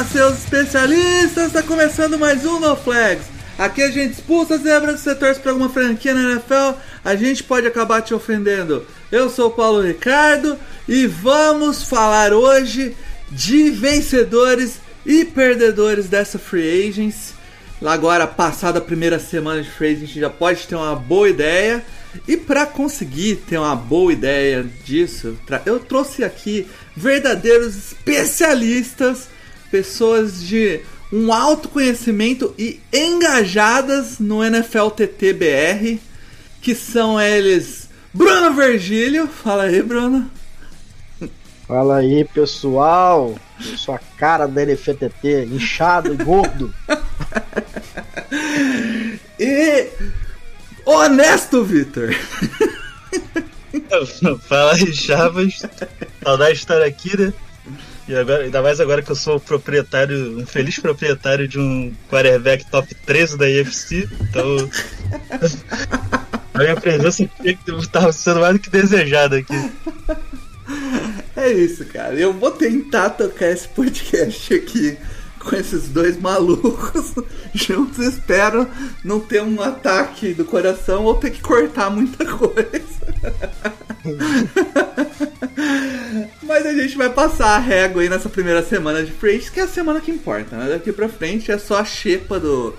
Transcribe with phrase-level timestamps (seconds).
[0.00, 1.48] Fala, seus especialistas!
[1.48, 3.26] Está começando mais um No Flags.
[3.58, 7.42] Aqui a gente expulsa zebra se você torce para alguma franquia na NFL, a gente
[7.42, 8.86] pode acabar te ofendendo.
[9.12, 10.56] Eu sou o Paulo Ricardo
[10.88, 12.96] e vamos falar hoje
[13.30, 17.34] de vencedores e perdedores dessa free agency.
[17.82, 21.84] Lá agora, passada a primeira semana de free agency, já pode ter uma boa ideia.
[22.26, 25.36] E para conseguir ter uma boa ideia disso,
[25.66, 29.28] eu trouxe aqui verdadeiros especialistas,
[29.70, 30.80] pessoas de
[31.12, 35.98] um alto conhecimento e engajadas no NFL TTBR,
[36.60, 39.26] que são eles Bruno Virgílio.
[39.26, 40.30] Fala aí, Bruno.
[41.66, 43.38] Fala aí, pessoal.
[43.64, 46.74] Eu sou a cara da LFTT, inchado e gordo.
[49.40, 49.88] E
[50.84, 52.14] Honesto Vitor.
[54.46, 55.62] Fala aí, Chavas.
[56.22, 57.32] Saudade de estar aqui, né?
[58.10, 62.68] E agora, ainda mais agora que eu sou proprietário, um feliz proprietário de um quarterback
[62.68, 64.08] top 13 da IFC.
[64.20, 64.68] Então.
[66.52, 67.30] a minha presença
[67.78, 69.70] estava sendo mais do que desejada aqui.
[71.36, 72.14] É isso, cara.
[72.14, 74.98] Eu vou tentar tocar esse podcast aqui
[75.40, 77.14] com esses dois malucos
[77.54, 77.98] juntos.
[77.98, 78.68] Espero
[79.02, 83.00] não ter um ataque do coração ou ter que cortar muita coisa.
[86.42, 89.60] Mas a gente vai passar a régua aí nessa primeira semana de free agency, que
[89.60, 90.68] é a semana que importa, né?
[90.68, 92.74] Daqui pra frente é só a xepa do.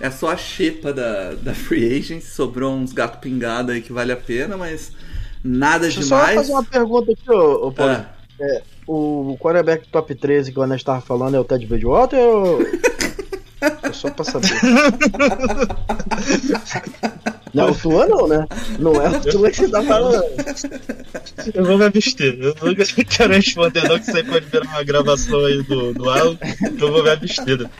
[0.00, 2.26] É só a xepa da, da free agency.
[2.26, 4.92] Sobrou uns gato pingado aí que vale a pena, mas
[5.42, 6.30] nada Deixa eu demais.
[6.30, 7.92] só fazer uma pergunta aqui, ô, ô Paulo.
[7.92, 8.10] Ah.
[8.40, 12.62] É, o quarterback top 13 que o Ana estava falando é o Ted Bridgewater ou...
[13.82, 14.50] É só pra saber.
[17.54, 18.46] Não, o Tua não, né?
[18.78, 20.24] Não é o Tua que você tá falando.
[21.54, 22.36] Eu vou me abster.
[22.40, 26.10] Eu não quero responder, não, que isso aí pode virar uma gravação aí do, do
[26.10, 26.38] áudio.
[26.78, 27.70] Eu vou me abster.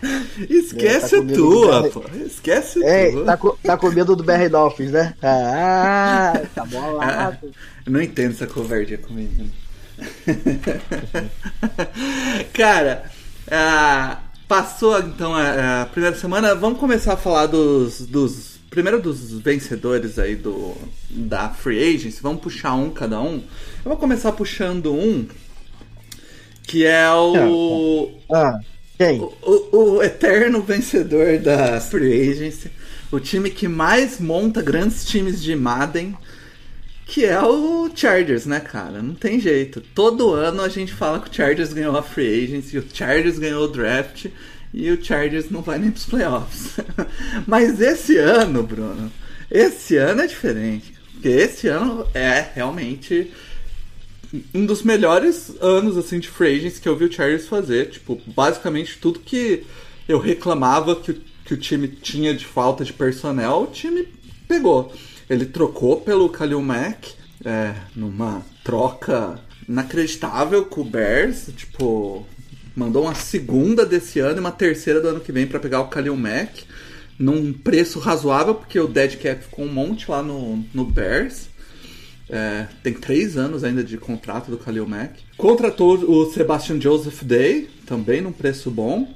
[0.49, 2.05] Esquece É, tá tua, pô.
[2.25, 3.25] Esquece É, tua.
[3.25, 5.15] tá com, tá com medo do BR Dolphins, né?
[5.23, 7.39] Ah, tá bolado.
[7.85, 9.45] Eu não entendo essa covardia comigo.
[12.53, 13.05] Cara,
[13.50, 14.19] ah,
[14.49, 16.55] passou então a, a primeira semana.
[16.55, 18.55] Vamos começar a falar dos, dos.
[18.71, 20.75] Primeiro dos vencedores aí do
[21.09, 22.21] da Free Agency.
[22.21, 23.37] Vamos puxar um cada um.
[23.37, 23.43] Eu
[23.91, 25.27] vou começar puxando um.
[26.62, 28.11] Que é o.
[28.32, 28.59] Ah,
[28.99, 29.21] quem?
[29.21, 32.71] O, o- o eterno vencedor da Free Agency,
[33.12, 36.16] o time que mais monta grandes times de Madden,
[37.07, 39.03] que é o Chargers, né, cara?
[39.03, 39.81] Não tem jeito.
[39.95, 43.65] Todo ano a gente fala que o Chargers ganhou a Free Agency, o Chargers ganhou
[43.65, 44.27] o draft
[44.73, 46.77] e o Chargers não vai nem pros playoffs.
[47.47, 49.13] Mas esse ano, Bruno,
[49.51, 50.95] esse ano é diferente.
[51.13, 53.31] Porque esse ano é realmente
[54.53, 57.91] um dos melhores anos assim de free agents que eu vi o Chargers fazer.
[57.91, 59.65] Tipo, basicamente tudo que
[60.09, 64.09] eu reclamava que, que o time tinha de falta de personnel, o time
[64.49, 64.93] pegou.
[65.29, 67.15] Ele trocou pelo Khalil Mack
[67.45, 71.51] é, numa troca inacreditável com o Bears.
[71.57, 72.27] Tipo,
[72.75, 75.89] mandou uma segunda desse ano e uma terceira do ano que vem para pegar o
[75.89, 76.65] Khalil Mack
[77.19, 81.49] num preço razoável, porque o dead cap ficou um monte lá no, no Bears.
[82.29, 85.21] É, tem três anos ainda de contrato do Khalil Mack.
[85.37, 89.15] Contratou o Sebastian Joseph Day, também num preço bom.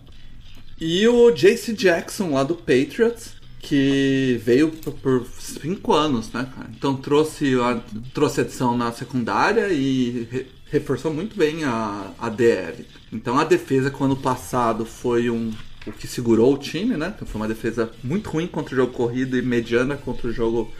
[0.81, 6.71] E o JC Jackson lá do Patriots, que veio por, cinco anos, né, cara?
[6.77, 7.81] Então trouxe a,
[8.15, 12.87] trouxe adição na secundária e re- reforçou muito bem a, a DL.
[13.13, 15.51] Então a defesa que o ano passado foi um
[15.87, 17.13] o que segurou o time, né?
[17.15, 20.71] Então foi uma defesa muito ruim contra o jogo corrido e mediana contra o jogo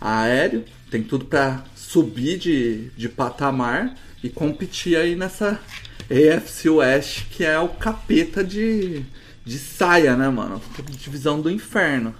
[0.00, 0.64] aéreo.
[0.90, 5.60] Tem tudo pra subir de, de patamar e competir aí nessa
[6.10, 9.04] AFC West, que é o capeta de,
[9.44, 10.60] de saia, né, mano?
[10.98, 12.12] Divisão do inferno.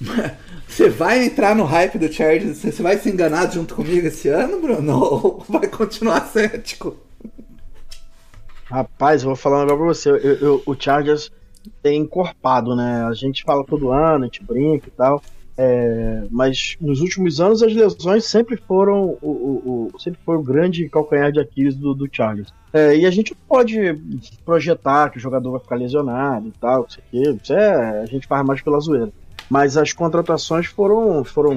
[0.68, 2.58] Você vai entrar no hype do Chargers?
[2.58, 4.92] Você vai se enganar junto comigo esse ano, Bruno?
[5.02, 6.96] Ou vai continuar cético?
[8.66, 10.28] Rapaz, eu vou falar um negócio pra você.
[10.28, 11.30] Eu- eu- o Chargers
[11.82, 13.04] tem encorpado, né?
[13.04, 15.22] A gente fala todo ano, a gente brinca e tal.
[15.60, 20.42] É, mas nos últimos anos as lesões sempre foram o, o, o sempre foi o
[20.42, 22.52] grande calcanhar de Aquiles do, do Chargers.
[22.72, 23.76] É, e a gente pode
[24.44, 28.46] projetar que o jogador vai ficar lesionado e tal, isso isso é, a gente faz
[28.46, 29.10] mais pela zoeira.
[29.48, 31.56] Mas as contratações foram, foram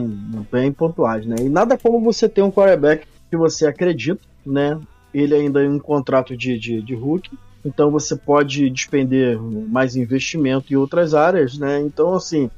[0.51, 1.35] bem pontuais, né?
[1.41, 4.79] E nada como você ter um quarterback que você acredita, né?
[5.13, 10.71] Ele ainda em um contrato de, de, de rookie, então você pode despender mais investimento
[10.71, 11.79] em outras áreas, né?
[11.81, 12.49] Então, assim,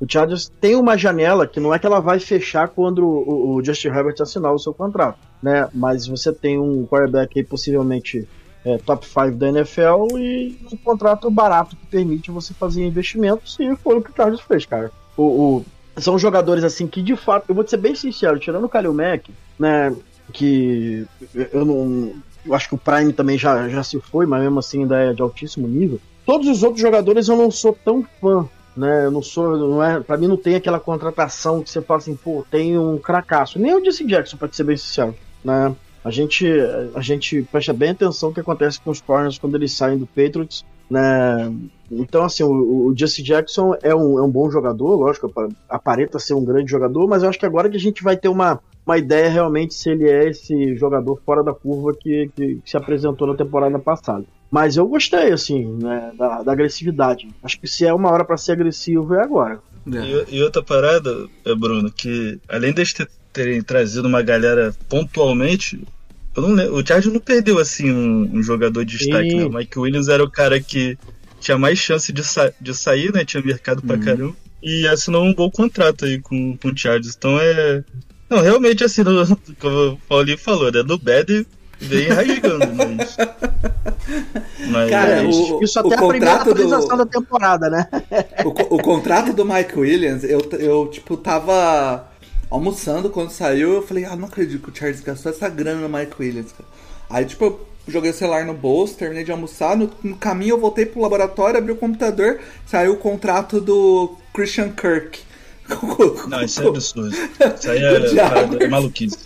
[0.00, 3.64] o Chargers tem uma janela que não é que ela vai fechar quando o, o
[3.64, 5.68] Justin Herbert assinar o seu contrato, né?
[5.72, 8.28] Mas você tem um quarterback aí possivelmente
[8.64, 13.74] é, top 5 da NFL e um contrato barato que permite você fazer investimentos e
[13.76, 14.90] foi o que o Chargers fez, cara.
[15.16, 15.64] O, o,
[16.00, 19.30] são jogadores assim que de fato, eu vou ser bem sincero, tirando o Kalil Mack,
[19.58, 19.94] né,
[20.32, 21.06] que
[21.52, 22.14] eu não
[22.44, 25.12] eu acho que o Prime também já, já se foi, mas mesmo assim ainda é
[25.12, 26.00] de altíssimo nível.
[26.26, 29.06] Todos os outros jogadores eu não sou tão fã, né?
[29.06, 32.16] Eu não sou, não é, para mim não tem aquela contratação que você fala assim,
[32.16, 33.58] pô, tem um cracaço.
[33.58, 35.74] Nem o Jesse Jackson, para ser bem sincero, né?
[36.04, 36.46] A gente,
[36.94, 40.06] a gente presta bem atenção no que acontece com os corners quando eles saem do
[40.06, 41.52] Patriots, né?
[41.90, 45.32] Então, assim, o, o Jesse Jackson é um, é um bom jogador, lógico,
[45.68, 48.28] aparenta ser um grande jogador, mas eu acho que agora que a gente vai ter
[48.28, 52.70] uma, uma ideia realmente se ele é esse jogador fora da curva que, que, que
[52.70, 54.24] se apresentou na temporada passada.
[54.50, 57.26] Mas eu gostei, assim, né, da, da agressividade.
[57.42, 59.60] Acho que se é uma hora para ser agressivo, é agora.
[59.90, 59.98] É.
[60.30, 62.82] E, e, outra parada, é, Bruno, que além de
[63.32, 65.82] terem trazido uma galera pontualmente,
[66.34, 69.44] eu não lembro, o Chargers não perdeu assim um, um jogador de destaque, né?
[69.44, 70.98] O Mike Williams era o cara que
[71.40, 73.24] tinha mais chance de, sa de sair, né?
[73.24, 74.02] Tinha mercado pra uhum.
[74.02, 74.36] caramba.
[74.62, 77.14] E assinou um bom contrato aí com, com o Chargers.
[77.16, 77.84] Então é.
[78.30, 80.82] Não, realmente assim, no, como o Paulinho falou, né?
[80.82, 81.46] No bad
[81.78, 83.16] vem rasgando, mas.
[84.70, 87.04] mas Cara, o, isso até o a primeira atualização do...
[87.04, 87.86] da temporada, né?
[88.44, 92.08] o, o contrato do Mike Williams, eu, eu tipo, tava
[92.52, 95.98] almoçando quando saiu, eu falei, ah, não acredito que o Charles gastou essa grana no
[95.98, 96.68] Mike Williams, cara.
[97.08, 100.60] Aí, tipo, eu joguei o celular no bolso, terminei de almoçar, no, no caminho eu
[100.60, 105.20] voltei pro laboratório, abri o computador, saiu o contrato do Christian Kirk.
[106.28, 107.16] Não, isso é absurdo.
[107.16, 109.16] Isso aí é, é, maluquice.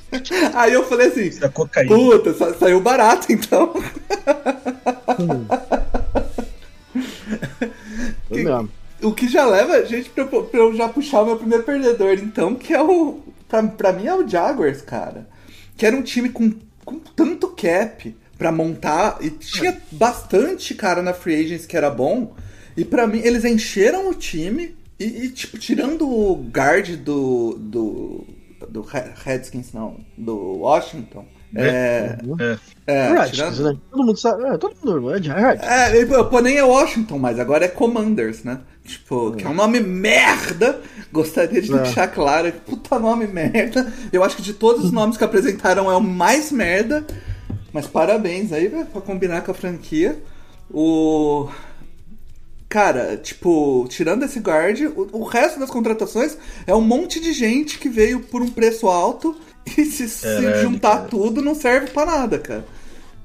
[0.55, 1.97] Aí eu falei assim: é cocaína.
[1.97, 3.73] puta, sa saiu barato então.
[5.19, 5.47] Hum.
[8.31, 8.45] que,
[9.03, 12.15] o que já leva a gente pra, pra, eu já puxar o meu primeiro perdedor,
[12.15, 13.21] então, que é o.
[13.49, 15.29] Pra, pra mim é o Jaguars, cara.
[15.77, 16.53] Que era um time com,
[16.85, 19.19] com tanto cap pra montar.
[19.21, 22.35] E tinha bastante cara na Free Agents que era bom.
[22.77, 24.77] E para mim, eles encheram o time.
[24.99, 27.59] E, e, tipo, tirando o guard do.
[27.59, 28.27] do.
[28.69, 28.81] do
[29.25, 31.27] Redskins, não, do Washington.
[31.55, 32.19] É.
[32.41, 32.59] É.
[32.87, 33.75] é Redskins, tirando...
[33.75, 33.81] né?
[33.91, 34.45] Todo mundo sabe.
[34.45, 35.71] É, todo mundo é de Redskins.
[35.71, 38.61] É, pô, nem é Washington, mas agora é Commanders, né?
[38.87, 40.81] Tipo, que é um nome merda.
[41.13, 41.79] Gostaria de é.
[41.79, 42.53] deixar claro.
[42.65, 43.93] Puta nome merda.
[44.13, 47.05] Eu acho que de todos os nomes que apresentaram é o mais merda.
[47.73, 50.23] Mas parabéns aí pra combinar com a franquia.
[50.71, 51.49] O.
[52.69, 56.37] Cara, tipo, tirando esse guard, o, o, resto das contratações
[56.67, 59.37] é um monte de gente que veio por um preço alto
[59.79, 61.09] e se, se juntar cara.
[61.09, 62.67] tudo não serve para nada, cara.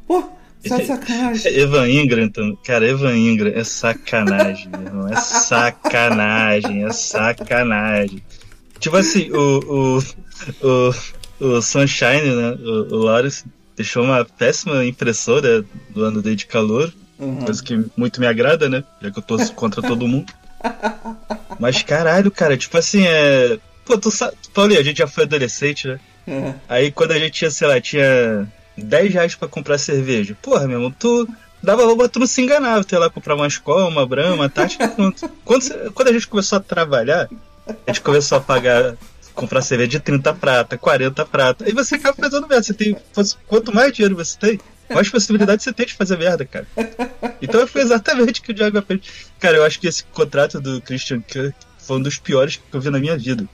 [0.07, 0.23] Pô,
[0.67, 1.53] Tá sacanagem.
[1.57, 5.07] Evan Ingram, então, cara, Evan Ingram é sacanagem, meu irmão.
[5.07, 8.23] É sacanagem, é sacanagem.
[8.79, 9.99] Tipo assim, o,
[10.61, 12.57] o, o, o Sunshine, né?
[12.59, 16.93] O, o Lawrence deixou uma péssima impressora do ano dele de calor.
[17.17, 17.45] Uhum.
[17.45, 18.83] Coisa que muito me agrada, né?
[19.01, 20.31] Já que eu tô contra todo mundo.
[21.59, 23.59] Mas caralho, cara, tipo assim, é.
[23.85, 24.35] Pô, tu sabe.
[24.53, 25.99] Paulinho, a gente já foi adolescente, né?
[26.27, 26.53] Uhum.
[26.67, 28.47] Aí quando a gente tinha, sei lá, tinha
[28.77, 30.37] 10 reais pra comprar cerveja.
[30.41, 31.27] Porra, meu irmão, tu
[31.61, 32.83] dava roupa, tu não se enganava.
[32.83, 34.87] Tu ia lá comprar uma escola, uma brama, uma tática.
[35.45, 37.29] quando, quando, a gente começou a trabalhar,
[37.67, 38.95] a gente começou a pagar,
[39.33, 41.69] comprar cerveja de 30 prata, 40 prata.
[41.69, 42.63] E você acaba fazendo merda.
[42.63, 42.95] Você tem,
[43.47, 44.59] quanto mais dinheiro você tem,
[44.89, 46.67] mais possibilidade você tem de fazer merda, cara.
[47.41, 49.01] Então foi exatamente o que o Diago fez.
[49.39, 52.81] Cara, eu acho que esse contrato do Christian Kirk foi um dos piores que eu
[52.81, 53.47] vi na minha vida.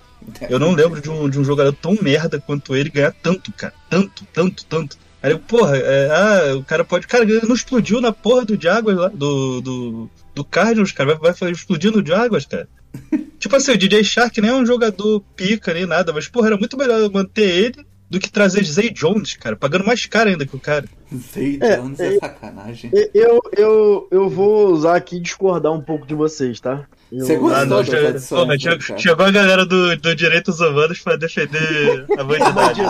[0.49, 3.73] Eu não lembro de um, de um jogador tão merda quanto ele ganhar tanto, cara.
[3.89, 4.97] Tanto, tanto, tanto.
[5.27, 7.05] Aí eu, porra, é, ah, o cara pode.
[7.05, 11.15] Cara, ele não explodiu na porra do Jaguars lá, do, do, do Cardinals, cara.
[11.15, 12.67] Vai, vai explodir no Jaguars, cara.
[13.37, 16.57] tipo assim, o DJ Shark nem é um jogador pica nem nada, mas, porra, era
[16.57, 20.55] muito melhor manter ele do que trazer Zay Jones, cara, pagando mais caro ainda que
[20.55, 20.85] o cara.
[21.13, 22.91] Zay é, Jones é, é sacanagem.
[23.13, 26.87] Eu, eu, eu vou usar aqui e discordar um pouco de vocês, tá?
[27.11, 32.23] Você gostou ah, não, chegou, chegou a galera do, do Direitos Humanos pra defender a
[32.23, 32.85] bandidagem.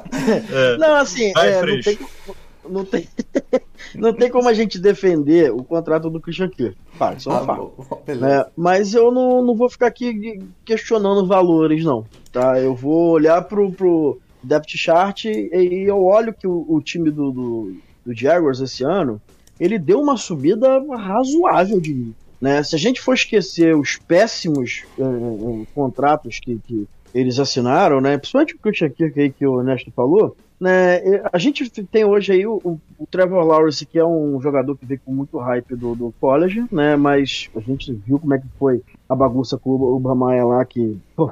[0.52, 0.76] É.
[0.78, 1.98] Não, assim, Vai, é, não, tem,
[2.68, 3.08] não, tem,
[3.94, 6.76] não tem como a gente defender o contrato do Christian Kirk.
[6.96, 7.72] Claro, isso é Ah, fato.
[8.06, 8.44] né?
[8.56, 12.04] Mas eu não, não vou ficar aqui questionando valores, não.
[12.30, 12.60] Tá?
[12.60, 17.10] Eu vou olhar pro, pro depth chart e, e eu olho que o, o time
[17.10, 19.20] do, do, do Jaguars esse ano,
[19.58, 22.14] ele deu uma subida razoável de nível.
[22.40, 22.62] Né?
[22.62, 28.16] Se a gente for esquecer os péssimos eh, eh, contratos que, que eles assinaram, né?
[28.18, 31.00] principalmente o Christian Kirk aí que o Ernesto falou, né?
[31.32, 34.86] a gente tem hoje aí o, o- o Trevor Lawrence, que é um jogador que
[34.86, 36.96] veio com muito hype do, do college, né?
[36.96, 40.98] mas a gente viu como é que foi a bagunça com o Obamaia lá, que
[41.16, 41.30] pô,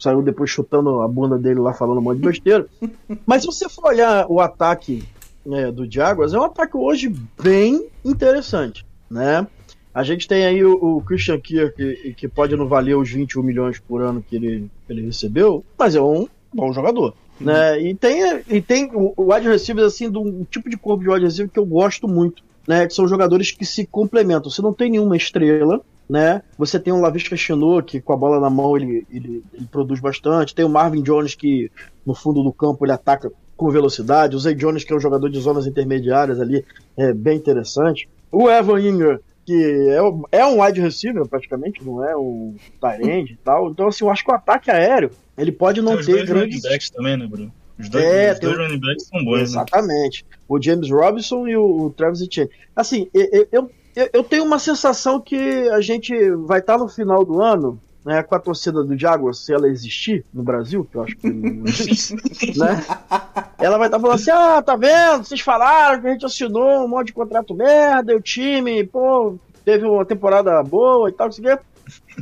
[0.00, 2.66] saiu depois chutando a bunda dele lá, falando um monte de besteira.
[3.24, 5.04] mas se você for olhar o ataque
[5.46, 9.46] né, do Jaguars, é um ataque hoje bem interessante, né?
[9.94, 13.42] A gente tem aí o, o Christian Kirk, que, que pode não valer os 21
[13.42, 17.14] milhões por ano que ele, ele recebeu, mas é um bom jogador.
[17.40, 17.80] Né?
[17.80, 21.24] E tem, e tem o, wide receivers assim, de um tipo de corpo de wide
[21.24, 22.86] receiver que eu gosto muito, né?
[22.86, 24.50] Que são jogadores que se complementam.
[24.50, 26.42] Você não tem nenhuma estrela, né?
[26.58, 30.00] Você tem o Lavisca Chinot, que com a bola na mão ele, ele, ele produz
[30.00, 30.54] bastante.
[30.54, 31.70] Tem o Marvin Jones, que
[32.06, 34.36] no fundo do campo ele ataca com velocidade.
[34.36, 36.64] O Zay Jones, que é um jogador de zonas intermediárias ali,
[36.96, 38.08] é bem interessante.
[38.30, 43.32] O Evan Ingram, que é, o- é um wide receiver praticamente, não é um tight
[43.32, 43.70] e tal.
[43.70, 46.28] Então, assim, eu acho que o ataque aéreo, ele pode não tem os ter dois
[46.28, 46.62] running grandes...
[46.62, 47.52] backs também, né, Bruno?
[47.78, 49.42] Os dois, É, os tem dois o- running backs são bons, né?
[49.42, 50.24] Exatamente.
[50.48, 52.50] O James Robinson e o, Travis Etienne.
[52.76, 55.36] Assim, eu, eu, eu, eu tenho uma sensação que
[55.70, 56.14] a gente
[56.46, 60.24] vai estar no final do ano, né, com a torcida do Jaguars, se ela existir
[60.32, 62.14] no Brasil, que eu acho que não existe,
[62.58, 62.84] né?
[63.58, 65.24] Ela vai estar falando assim: ah, tá vendo?
[65.24, 69.38] Vocês falaram que a gente assinou um monte de contrato merda, e o time, pô,
[69.64, 71.62] teve uma temporada boa e tal, não sei o quê.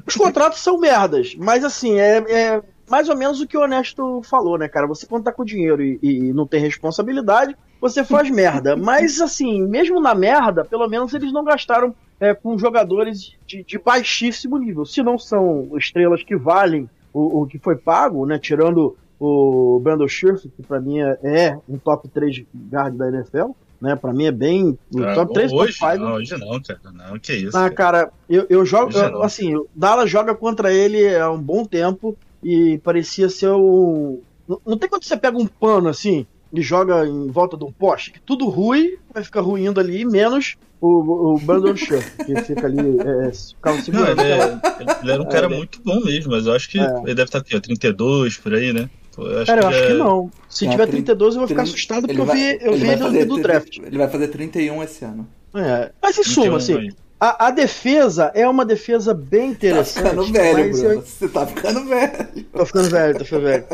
[0.06, 4.20] Os contratos são merdas, mas assim, é, é mais ou menos o que o Honesto
[4.22, 4.86] falou, né, cara?
[4.86, 8.76] Você quando tá com dinheiro e, e não tem responsabilidade, você faz merda.
[8.76, 13.78] Mas assim, mesmo na merda, pelo menos eles não gastaram é, com jogadores de, de
[13.80, 14.86] baixíssimo nível.
[14.86, 18.38] Se não são estrelas que valem o, o que foi pago, né?
[18.38, 23.50] Tirando o Brandon Scherf, que pra mim é, é um top 3 guard da NFL,
[23.80, 23.96] né?
[23.96, 24.78] Pra mim é bem.
[25.16, 25.96] top 3 top hoje, 5.
[25.96, 26.80] não, hoje não, cara.
[26.92, 27.56] Não, que isso.
[27.56, 27.74] Ah, cara.
[27.74, 28.96] cara, eu, eu jogo.
[28.96, 34.20] Eu- assim, o Dallas joga contra ele há um bom tempo e parecia ser o.
[34.46, 37.72] Não, não tem quando você pega um pano assim e joga em volta de um
[37.72, 42.66] poste, que tudo ruim vai ficar ruindo ali, menos o, o Brandon Shaw, que fica
[42.66, 44.20] ali, é, ficava Não, segurando.
[44.20, 44.60] ele, aquela-
[44.92, 46.84] é- ele era um cara É, ele- muito bom mesmo, mas eu acho que É.
[47.04, 48.90] ele deve estar aqui, ó, 32 por aí, né?
[49.14, 50.30] Pô, eu acho Cara, eu que acho já que é- não.
[50.48, 52.58] Se É, tiver trin- 32, eu vou ficar trin- assustado porque ele eu vai- vi,
[52.64, 53.78] eu vi vai ele no fazer do draft.
[53.78, 55.28] Ele vai fazer 31 esse ano.
[55.54, 55.92] É.
[56.02, 56.88] Mas em 21 suma, assim.
[57.24, 60.08] A, a defesa é uma defesa bem Tá interessante.
[60.08, 60.92] ficando velho, Bruno.
[60.92, 62.44] eu- Você tá ficando velho.
[62.52, 63.64] Tô ficando velho, tô ficando velho.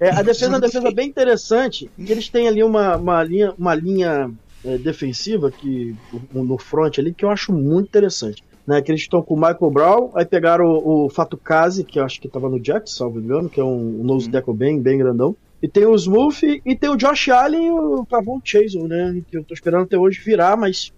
[0.00, 1.90] É, a defesa é uma defesa bem interessante.
[1.98, 4.30] E eles têm ali uma, uma linha, uma linha
[4.64, 5.94] é, defensiva que,
[6.32, 8.42] no front ali que eu acho muito interessante.
[8.66, 12.02] Né, que eles estão com o Michael Brown, aí pegaram o, o Fatukazi, que eu
[12.04, 14.96] acho que tava no Jets, salvo engano, que é um, um nose tackle bem, bem
[14.96, 15.36] grandão.
[15.62, 19.20] E tem o Smooth e tem o Josh Allen e o Cavon Chase, né?
[19.30, 20.90] Que eu tô esperando até hoje virar, mas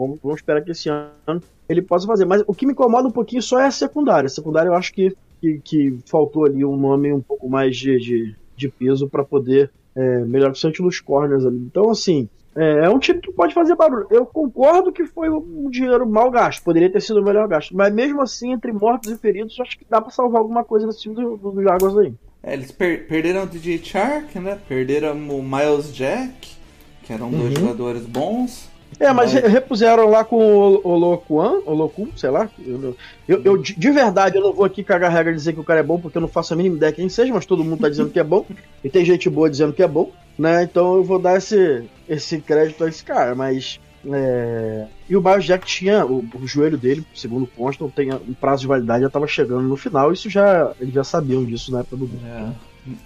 [0.00, 2.24] vamos, vamos esperar que esse ano ele possa fazer.
[2.24, 4.26] Mas o que me incomoda um pouquinho só é a secundária.
[4.26, 7.98] A secundária eu acho que que, que faltou ali um nome um pouco mais de,
[7.98, 11.56] de, de peso para poder é, melhorar bastante nos corners ali.
[11.56, 14.06] Então, assim, é, é um time que pode fazer barulho.
[14.10, 17.90] Eu concordo que foi um dinheiro mal gasto, poderia ter sido o melhor gasto, mas
[17.90, 21.00] mesmo assim, entre mortos e feridos, eu acho que dá para salvar alguma coisa nesse
[21.00, 22.12] time do, do, do Jaguars aí.
[22.42, 24.58] É, eles per- perderam o DJ Chark, né?
[24.68, 26.54] Perderam o Miles Jack,
[27.02, 27.60] que eram dois Uhum.
[27.62, 28.68] jogadores bons.
[29.00, 32.50] É, mas re- repuseram lá com o Olokuan, Olokun, sei lá.
[32.64, 32.94] Eu,
[33.26, 35.64] eu, eu- de de verdade, eu não vou aqui cagar regra e dizer que o
[35.64, 37.80] cara é bom, porque eu não faço a mínima ideia quem seja, mas todo mundo
[37.80, 38.44] tá dizendo que é bom.
[38.84, 40.62] E tem gente boa dizendo que é bom, né?
[40.64, 43.80] Então eu vou dar esse, esse crédito a esse cara, mas.
[44.06, 48.60] é, E o Miles Jack tinha o, o joelho dele, segundo consta, tem um prazo
[48.62, 50.72] de validade já tava chegando no final, isso já.
[50.78, 52.10] Eles já sabiam disso na época do.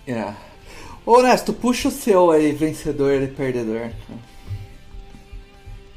[0.07, 0.13] É.
[0.13, 0.35] é.
[1.07, 3.91] Ô, Nesto, puxa o seu aí, vencedor e perdedor.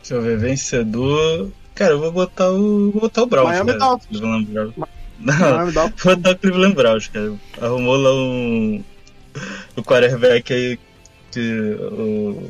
[0.07, 1.51] Deixa eu ver, vencedor.
[1.75, 2.91] Cara, eu vou botar o.
[2.91, 3.79] Vou botar o Browns, Miami cara.
[3.79, 4.07] Dolphins.
[4.19, 4.73] Cleveland Browns.
[5.19, 6.03] Não, Miami Dolphins.
[6.03, 7.33] vou botar o Cleveland Browns, cara.
[7.61, 8.83] Arrumou lá um.
[9.75, 10.79] O quarterback aí
[11.29, 11.77] que.
[11.91, 12.49] O...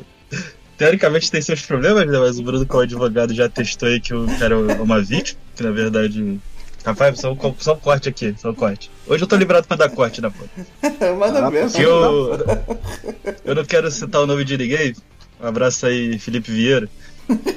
[0.76, 2.16] Teoricamente tem seus problemas, né?
[2.16, 5.64] Mas o Bruno, como advogado, já testou aí que o cara é uma vítima, que
[5.64, 6.38] na verdade.
[6.84, 8.88] Rapaz, só um, só um corte aqui, só um corte.
[9.04, 10.48] Hoje eu tô liberado pra dar corte na foto.
[11.18, 11.82] Manda Ah, mesmo.
[11.82, 12.38] Eu.
[13.44, 14.94] Eu não quero citar o nome de ninguém.
[15.42, 16.88] Um abraço aí, Felipe Vieira.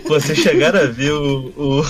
[0.07, 1.85] Vocês chegaram a ver o, o-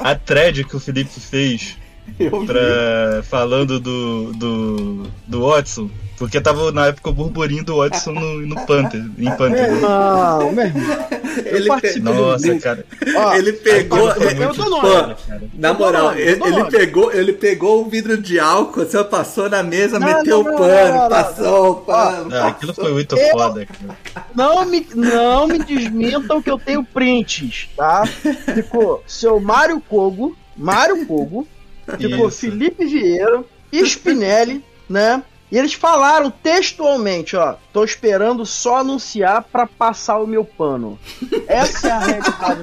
[0.00, 1.76] a thread que o Felipe fez
[2.18, 2.46] Eu vi.
[2.46, 5.88] pra, falando do, do, do Watson.
[6.18, 9.72] Porque tava na época o burburinho do Watson no, no Panther, em Panther.
[9.80, 11.06] Não, meu irmão.
[11.44, 12.84] Ele, pe- Nossa, do- cara.
[13.16, 14.08] Ó, ele pegou.
[14.08, 15.16] eu- pô, cara.
[15.54, 19.64] na moral, nome, ele, ele pegou, ele pegou o vidro de álcool, você passou na
[19.64, 22.32] mesa, Não, meteu não, o pano, não, passou o pano.
[22.36, 24.26] Ah, aquilo foi muito Eu- foda, cara.
[24.32, 28.04] Não me, não me desmintam que eu tenho prints, tá?
[28.54, 31.48] Ficou seu Mário Kogo, Mário Kogo,
[31.98, 32.40] ficou Isso.
[32.40, 35.22] Felipe Vieira, Spinelli, né?
[35.50, 40.98] E eles falaram textualmente, ó, tô esperando só anunciar pra passar o meu pano.
[41.46, 42.62] Essa é a realidade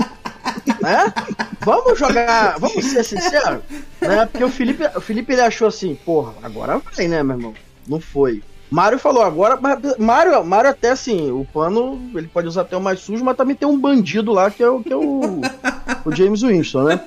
[0.80, 1.12] né?
[1.60, 3.60] Vamos jogar, vamos ser sinceros,
[4.00, 4.26] né?
[4.26, 7.54] Porque o Felipe, o Felipe ele achou assim, porra, agora vai, né, meu irmão?
[7.86, 8.42] Não foi.
[8.70, 12.80] Mário falou agora, mas Mário, Mário até assim, o pano ele pode usar até o
[12.80, 15.40] mais sujo, mas também tem um bandido lá que é o que é o,
[16.06, 17.00] o James Winston, né?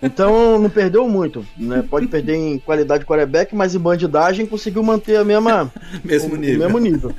[0.00, 1.82] Então não perdeu muito, né?
[1.88, 5.72] Pode perder em qualidade de quarterback, mas em bandidagem conseguiu manter a mesma
[6.04, 6.56] Mesmo o- nível.
[6.56, 7.14] O mesmo nível.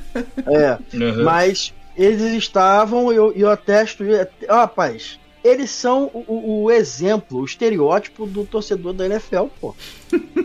[0.46, 1.24] É, Uhum.
[1.24, 7.44] mas eles estavam, eu, eu atesto, eu- ó, rapaz, eles são o, o- exemplo, o
[7.44, 9.74] estereótipo do torcedor da NFL, pô.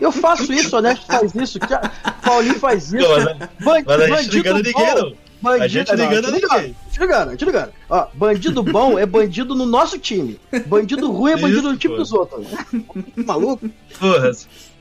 [0.00, 2.96] Eu faço isso, o Honesto faz isso, a- Paulinho faz isso.
[3.08, 5.26] Não, mas, Ban- mas a gente não engana ninguém, não.
[5.42, 6.76] Bandido, A gente não te ligando, ninguém.
[6.90, 7.72] Te ligando, te ligando.
[7.90, 10.40] Ó, bandido bom é bandido no nosso time.
[10.66, 12.00] Bandido ruim é bandido Isso, no time pô.
[12.00, 12.46] dos outros.
[13.16, 13.68] Maluco?
[14.00, 14.32] Porra,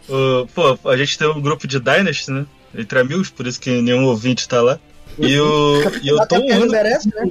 [0.07, 2.45] o- pô, a gente tem um grupo de Dynasty, né?
[2.73, 4.79] Entre amigos, por isso que nenhum ouvinte tá lá.
[5.19, 6.71] E, o, e eu tô ano.
[6.71, 7.29] merece, né?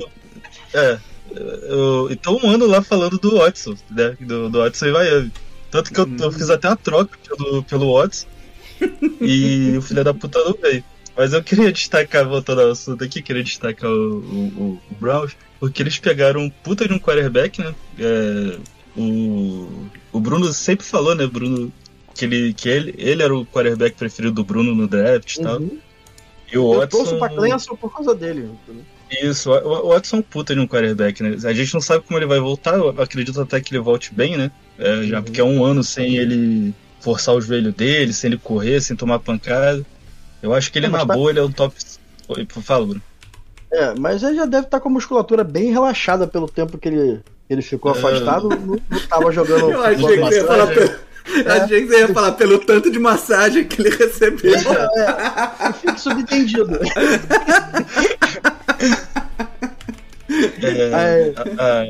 [0.75, 0.99] É.
[1.35, 4.17] Eu, e tô um ano lá falando do Watson, né?
[4.21, 5.33] Do, do Watson em Miami.
[5.71, 8.27] Tanto que eu, eu fiz até uma troca pelo, pelo Watson.
[9.21, 10.85] E o filho da puta não veio.
[11.17, 15.83] Mas eu queria destacar, voltando ao assunto aqui, queria destacar o, o, o Browns, porque
[15.83, 17.75] eles pegaram um puta de um quarterback, né?
[17.99, 18.59] É,
[18.97, 19.69] o,
[20.13, 21.73] o Bruno sempre falou, né, Bruno,
[22.15, 25.59] que, ele, que ele, ele era o quarterback preferido do Bruno no draft e tal.
[25.59, 25.79] Uhum.
[26.53, 27.19] E o Eu torço Watson.
[27.19, 28.51] pra Clemson por causa dele.
[28.65, 28.85] entendeu?
[29.23, 31.37] Isso, o o Watson é um puta de um quarterback, né?
[31.45, 34.37] A gente não sabe como ele vai voltar, eu acredito até que ele volte bem,
[34.37, 34.51] né?
[34.79, 38.81] É, já porque é um ano sem ele forçar o joelho dele, sem ele correr,
[38.81, 39.85] sem tomar pancada.
[40.43, 41.75] Eu acho que ele, É, na tá- boa, ele é um top.
[42.29, 43.03] Oi, Fala, Bruno.
[43.71, 47.21] É, mas ele já deve estar com a musculatura bem relaxada pelo tempo que ele,
[47.51, 47.99] ele ficou É.
[47.99, 48.49] afastado.
[48.49, 49.71] Não, não tava jogando.
[49.73, 51.05] Eu achei que você ia falar pelo...
[51.47, 54.55] Achei que você ia falar pelo tanto de massagem que ele recebeu.
[54.55, 56.79] É, fica subentendido.
[60.65, 61.87] É, a-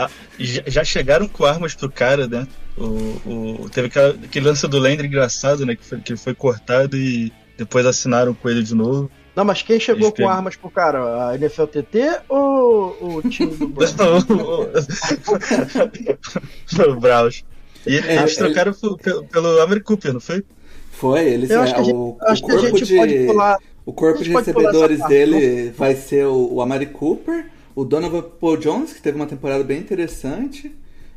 [0.00, 2.46] a- a- já já chegaram com armas pro cara, né?
[2.76, 5.74] O, o- teve aquela- aquele lance do Landry engraçado, né?
[5.76, 9.10] Que foi, que foi cortado e depois assinaram com ele de novo.
[9.34, 10.30] Não, mas quem chegou Eles com pegam.
[10.30, 11.30] armas pro cara?
[11.30, 13.94] A NFLTT ou o time do Browns?
[16.88, 17.44] o Browns.
[17.86, 20.44] E É, eles ele- trocaram pelo, pelo, pelo Amari Cooper, não foi?
[20.92, 22.86] Foi, eles Eu acho é, que a gente, o, acho o que a corpo gente
[22.88, 23.58] de pode pular.
[23.84, 28.92] o corpo de recebedores dele vai ser o, o Amari Cooper, o Donovan Paul Jones,
[28.92, 30.72] que teve uma temporada bem interessante,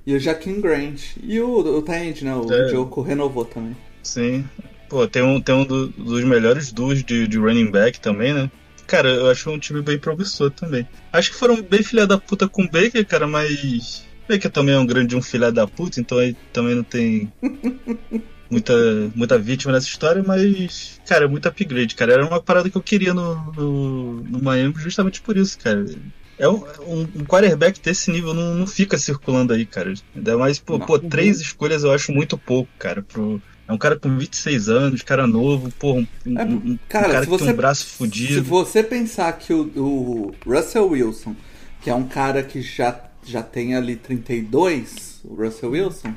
[0.06, 1.18] e o Jaquim Grant.
[1.24, 2.36] E o, o né?
[2.36, 2.70] O É.
[2.70, 3.76] Joko renovou também.
[4.04, 4.46] Sim.
[4.88, 8.52] Pô, tem um, tem um do- dos melhores duos de, de running back também, né?
[8.86, 10.88] Cara, eu acho um time bem promissor também.
[11.12, 14.06] Acho que foram bem filha da puta com o Baker, cara, mas.
[14.30, 17.32] Baker também é um grande um filha da puta, então aí também não tem
[18.50, 18.74] muita,
[19.16, 22.14] muita vítima nessa história, mas, cara, é muito upgrade, cara.
[22.14, 25.84] Era uma parada que eu queria no, no, no Miami justamente por isso, cara.
[26.38, 29.94] É um, um, quarterback desse nível não, não fica circulando aí, cara.
[30.16, 30.86] Ainda mais, pô, Não.
[30.86, 33.02] pô, três escolhas eu acho muito pouco, cara.
[33.02, 37.08] Pro, é um cara com 26 anos, cara novo, pô, um, É, um- um cara,
[37.08, 38.44] cara se que tem você- um braço Se fudido.
[38.44, 41.36] você pensar que o, o Russell Wilson,
[41.82, 46.14] que é um cara que já, já tem ali 32, o Russell Wilson,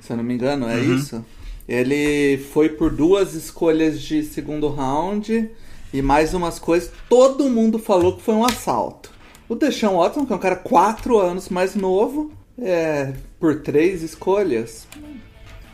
[0.00, 0.94] se eu não me engano, é Uhum.
[0.96, 1.24] isso?
[1.68, 5.48] Ele foi por duas escolhas de segundo round
[5.92, 6.90] e mais umas coisas.
[7.08, 9.10] Todo mundo falou que foi um assalto.
[9.48, 14.86] O Deshaun Watson, que é um cara quatro anos mais novo, é, por três escolhas.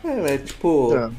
[0.03, 0.95] É, é tipo.
[0.95, 1.09] É.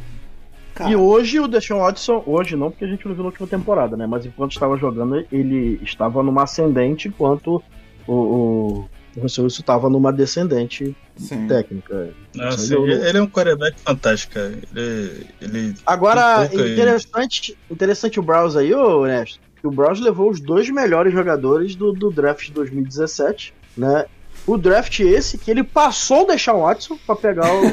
[0.74, 3.46] cara, E hoje o Deshaun Watson, hoje não, porque a gente não viu na última
[3.46, 4.06] temporada, né?
[4.06, 7.62] Mas enquanto estava jogando, ele estava numa ascendente, enquanto
[8.06, 11.48] o, o, o Russell Wilson estava numa descendente sim.
[11.48, 12.10] técnica.
[12.34, 14.58] Nossa, ele, ele é um quarterback fantástico, cara.
[14.74, 20.68] Ele, ele Agora, interessante, interessante o Browns aí, ô Ernesto, o Browns levou os dois
[20.70, 24.06] melhores jogadores do, do draft de 2017, né?
[24.46, 27.64] O draft esse que ele passou o Deshaun Watson pra pegar o,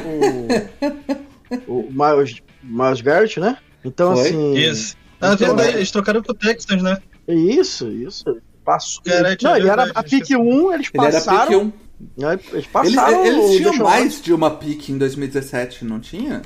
[1.68, 3.58] o, o Miles, Miles Garrett, né?
[3.84, 4.28] Então, Foi?
[4.28, 4.54] assim...
[4.54, 4.96] Isso.
[5.20, 5.76] Ah, Então, verdade, é.
[5.76, 6.98] eles trocaram pro Texans, né?
[7.28, 8.24] Isso, isso.
[8.64, 9.02] Passou.
[9.04, 10.36] Garrett, não, ele era a pick esqueci.
[10.36, 11.70] 1, eles Ele era passaram.
[11.70, 11.76] pick
[12.18, 12.20] 1.
[12.20, 12.32] Né?
[12.32, 13.24] Eles Eles, passaram.
[13.26, 16.42] eles o tinham mais de uma pick em 2017, não tinha?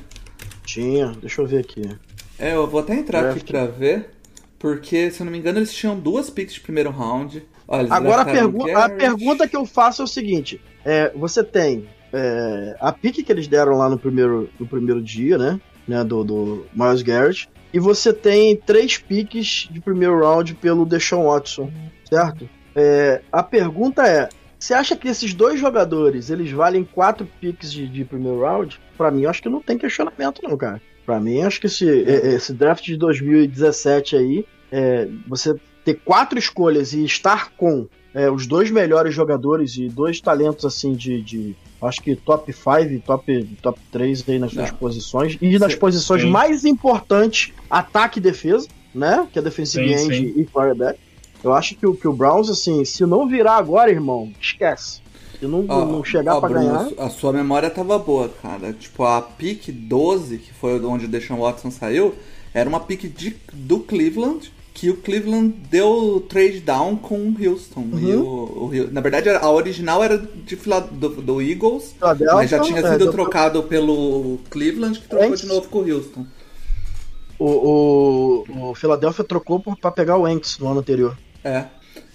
[0.65, 1.81] Tinha, deixa eu ver aqui.
[2.37, 3.37] É, eu vou até entrar Draft.
[3.41, 4.09] aqui pra ver.
[4.59, 7.45] Porque, se eu não me engano, eles tinham duas picks de primeiro round.
[7.67, 11.87] Olha, Agora a, pergu a pergunta que eu faço é o seguinte: é, você tem
[12.11, 15.59] é, a pique que eles deram lá no primeiro, no primeiro dia, né?
[15.87, 17.49] né do, do Miles Garrett.
[17.73, 21.71] E você tem três piques de primeiro round pelo Deshaun Watson,
[22.09, 22.49] certo?
[22.75, 27.87] É, a pergunta é: você acha que esses dois jogadores eles valem quatro piques de,
[27.87, 28.79] de primeiro round?
[28.97, 30.81] Pra mim, eu acho que não tem questionamento, não, cara.
[31.07, 36.37] Pra mim, acho que esse, é, esse draft de 2017 aí, é, você ter quatro
[36.37, 41.55] escolhas e estar com é, os dois melhores jogadores e dois talentos assim de, de
[41.81, 45.79] acho que top 5, top top 3 aí nas suas posições e nas Sim.
[45.79, 46.29] posições Sim.
[46.29, 49.29] mais importantes, ataque e defesa, né?
[49.31, 50.41] Que é defensive Sim, end sim.
[50.41, 50.99] e quarterback.
[51.41, 54.99] Eu acho que o que o Browns assim, se não virar agora, irmão, esquece.
[55.39, 58.73] Se não, Ó, não chegar ó, pra Bruno, ganhar, A sua memória tava boa, cara.
[58.73, 62.15] Tipo, a pick 12, que foi onde o Deshaun Watson saiu,
[62.53, 67.87] era uma pick de, do Cleveland, que o Cleveland deu trade down com o Houston.
[67.93, 68.21] E Uhum.
[68.21, 70.55] o, o Hu- na verdade, a original era de,
[70.91, 75.27] do, do Eagles, Philadelphia, mas já tinha é, sido do- trocado pelo Cleveland, que trocou
[75.29, 76.25] Antes- de novo com o Houston.
[77.39, 81.17] o, o, o Philadelphia trocou pra pegar o Ents no ano anterior.
[81.43, 81.65] É.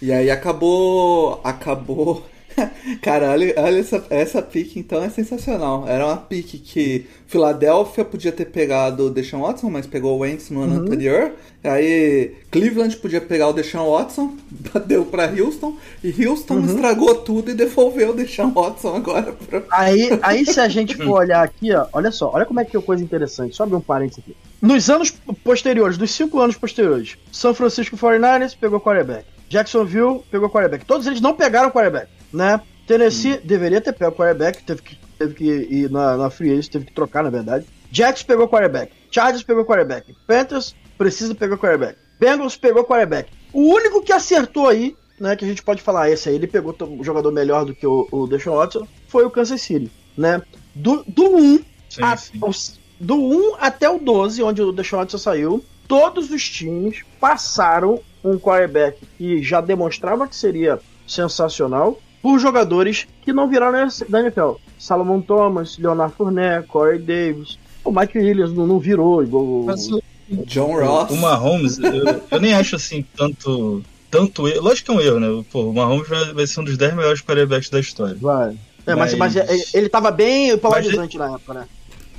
[0.01, 1.41] E aí acabou.
[1.45, 2.25] Acabou.
[3.01, 5.87] Cara, olha, olha essa, essa pique então é sensacional.
[5.87, 10.51] Era uma pique que Filadélfia podia ter pegado o Deshaun Watson, mas pegou o Wentz
[10.51, 11.33] no ano anterior.
[11.65, 14.37] Aí Cleveland podia pegar o Deshaun Watson,
[14.87, 19.63] deu pra Houston, e Houston estragou tudo e devolveu o Deshaun Watson agora pra.
[19.71, 22.77] Aí, aí se a gente for olhar aqui, ó, olha só, olha como é que
[22.77, 23.55] é coisa interessante.
[23.55, 24.37] Só abrir um parênteses aqui.
[24.61, 25.11] Nos anos
[25.43, 29.25] posteriores, dos cinco anos posteriores, São Francisco 49ers pegou quarterback.
[29.49, 30.85] Jacksonville pegou quarterback.
[30.85, 32.61] Todos eles não pegaram quarterback, né?
[32.87, 36.87] Tennessee deveria ter pego quarterback, teve que, teve que ir na, na free agency, teve
[36.87, 37.65] que trocar, na verdade.
[37.91, 38.93] Jets pegou quarterback.
[39.11, 40.15] Chargers pegou quarterback.
[40.27, 41.97] Panthers precisa pegar quarterback.
[42.19, 43.31] Bengals pegou quarterback.
[43.53, 46.75] O único que acertou aí, né, que a gente pode falar, esse aí ele pegou
[46.83, 50.41] um jogador melhor do que o, o Deshaun Watson, foi o Kansas City, né?
[50.75, 51.59] Do, do 1
[51.91, 52.39] Sim, a- sim.
[52.43, 58.01] os- do 1 até o 12, onde o Deshaun Watson saiu, todos os times passaram
[58.25, 64.53] um quarterback que já demonstrava que seria sensacional por jogadores que não viraram da NFL.
[64.79, 67.59] Salomon Thomas, Leonard Fournette, Corey Davis.
[67.85, 70.01] O Mike Williams não, não virou igual o- Mas o,
[70.47, 71.11] John Ross.
[71.11, 73.83] o Mahomes, eu, eu nem acho assim tanto.
[74.11, 74.63] Tanto erro.
[74.63, 75.45] Lógico que é um erro, né?
[75.51, 78.17] Pô, o Mahomes vai, vai ser um dos 10 melhores quarterbacks da história.
[78.21, 78.57] Vai.
[78.87, 81.65] É, mas, Mas- mas ele, ele tava bem polarizante na época, né?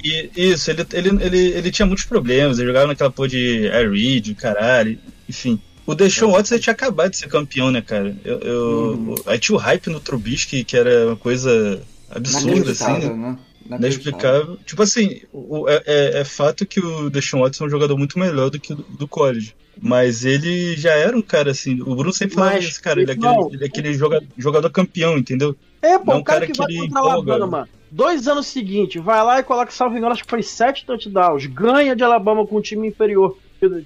[0.03, 3.91] E isso, ele, ele, ele, ele tinha muitos problemas, ele jogava naquela porra de Air
[3.91, 4.97] Reid, caralho,
[5.29, 5.59] enfim.
[5.85, 8.15] O Deshaun Watson ele tinha acabado de ser campeão, né, cara?
[8.23, 13.37] Eu, eu, Aí tinha o hype no Trubisky, que era uma coisa absurda, assim, né?
[13.65, 13.77] né?
[13.77, 14.57] Inexplicável.
[14.65, 18.17] Tipo assim, o- é, é- é fato que o Deshaun Watson é um jogador muito
[18.19, 19.55] melhor do que o do, do college.
[19.81, 21.81] Mas ele já era um cara assim.
[21.81, 23.01] O Bruno sempre falava isso, cara.
[23.01, 25.55] Ele é aquele, ele é aquele joga- jogador campeão, entendeu?
[25.81, 27.01] É, pô, Não, o cara, cara que, que vai contra a.
[27.13, 31.45] Alabama, dois anos seguintes, vai lá e coloca, salvo engano, acho que foi sete touchdowns,
[31.47, 33.35] ganha de Alabama com um time inferior,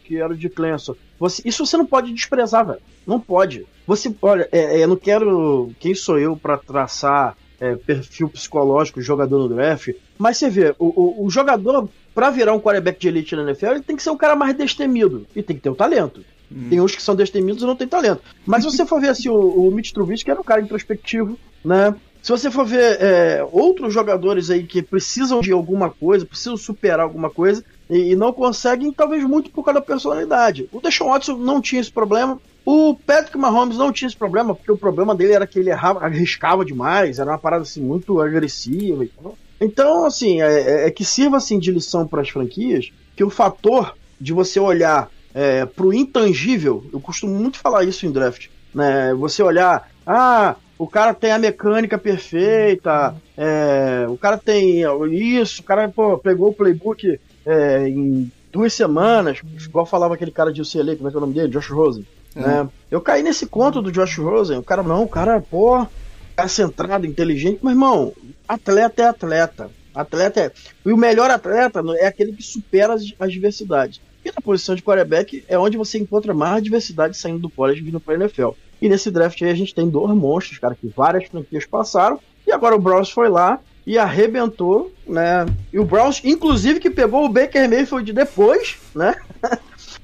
[0.03, 0.95] que, era o de Clemson.
[1.19, 2.79] Você, isso você não pode desprezar, velho.
[3.05, 3.65] Não pode.
[3.85, 5.71] Você, olha, é, é, eu não quero.
[5.79, 9.93] Quem sou eu pra traçar é, perfil psicológico do jogador no draft?
[10.17, 13.67] Mas você vê, o, o, o jogador, pra virar um quarterback de elite na NFL,
[13.67, 16.23] ele tem que ser um cara mais destemido e tem que ter o talento.
[16.69, 18.21] Tem uns que são destemidos e não tem talento.
[18.45, 21.93] Mas se você for ver assim, o, o Mitch Trubisky era um cara introspectivo, né?
[22.21, 27.01] Se você for ver é, outros jogadores aí que precisam de alguma coisa, precisam superar
[27.01, 30.67] alguma coisa e, e não conseguem, talvez muito por causa da personalidade.
[30.71, 32.39] O Deshaun Watson não tinha esse problema.
[32.65, 36.03] O Patrick Mahomes não tinha esse problema, porque o problema dele era que ele errava,
[36.05, 39.37] arriscava demais, era uma parada assim muito agressiva e tal.
[39.59, 43.29] Então, assim, é, é- é que sirva assim de lição para as franquias que o
[43.29, 49.13] fator de você olhar é, pro intangível, eu costumo muito falar isso em draft, né?
[49.15, 55.63] Você olhar, ah, o cara tem a mecânica perfeita, é, o cara tem isso, o
[55.63, 60.97] cara pô, pegou o playbook é, em duas semanas, igual falava aquele cara de UCLA,
[60.97, 61.47] como é que é o nome dele?
[61.47, 62.05] Josh Rosen.
[62.35, 62.67] Né?
[62.91, 65.87] Eu caí nesse conto do Josh Rosen, o cara, não, o cara, pô,
[66.35, 68.13] cara centrado, inteligente, mas irmão,
[68.47, 69.71] atleta é atleta.
[69.95, 70.51] Atleta é.
[70.85, 73.99] E o melhor atleta é aquele que supera as, as diversidades.
[74.23, 77.83] E na posição de quarterback é onde você encontra mais diversidade saindo do college e
[77.83, 78.49] vindo para a NFL.
[78.79, 82.19] E nesse draft aí a gente tem dois monstros, cara, que várias franquias passaram.
[82.45, 85.45] E agora o Browns foi lá e arrebentou, né?
[85.71, 89.15] E o Browns, inclusive, que pegou o Baker Mayfield depois, né?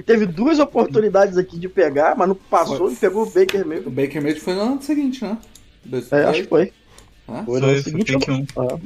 [0.05, 2.93] Teve duas oportunidades aqui de pegar, mas não passou Foi.
[2.93, 3.89] e pegou o Baker O Mayfield.
[3.89, 5.37] Baker Mayfield foi no ano seguinte, né?
[5.83, 6.71] Dois- É, acho que foi.
[7.27, 7.43] Hã?
[7.43, 8.45] Foi, Foi, no foi seguinte pick 1.
[8.57, 8.77] ah.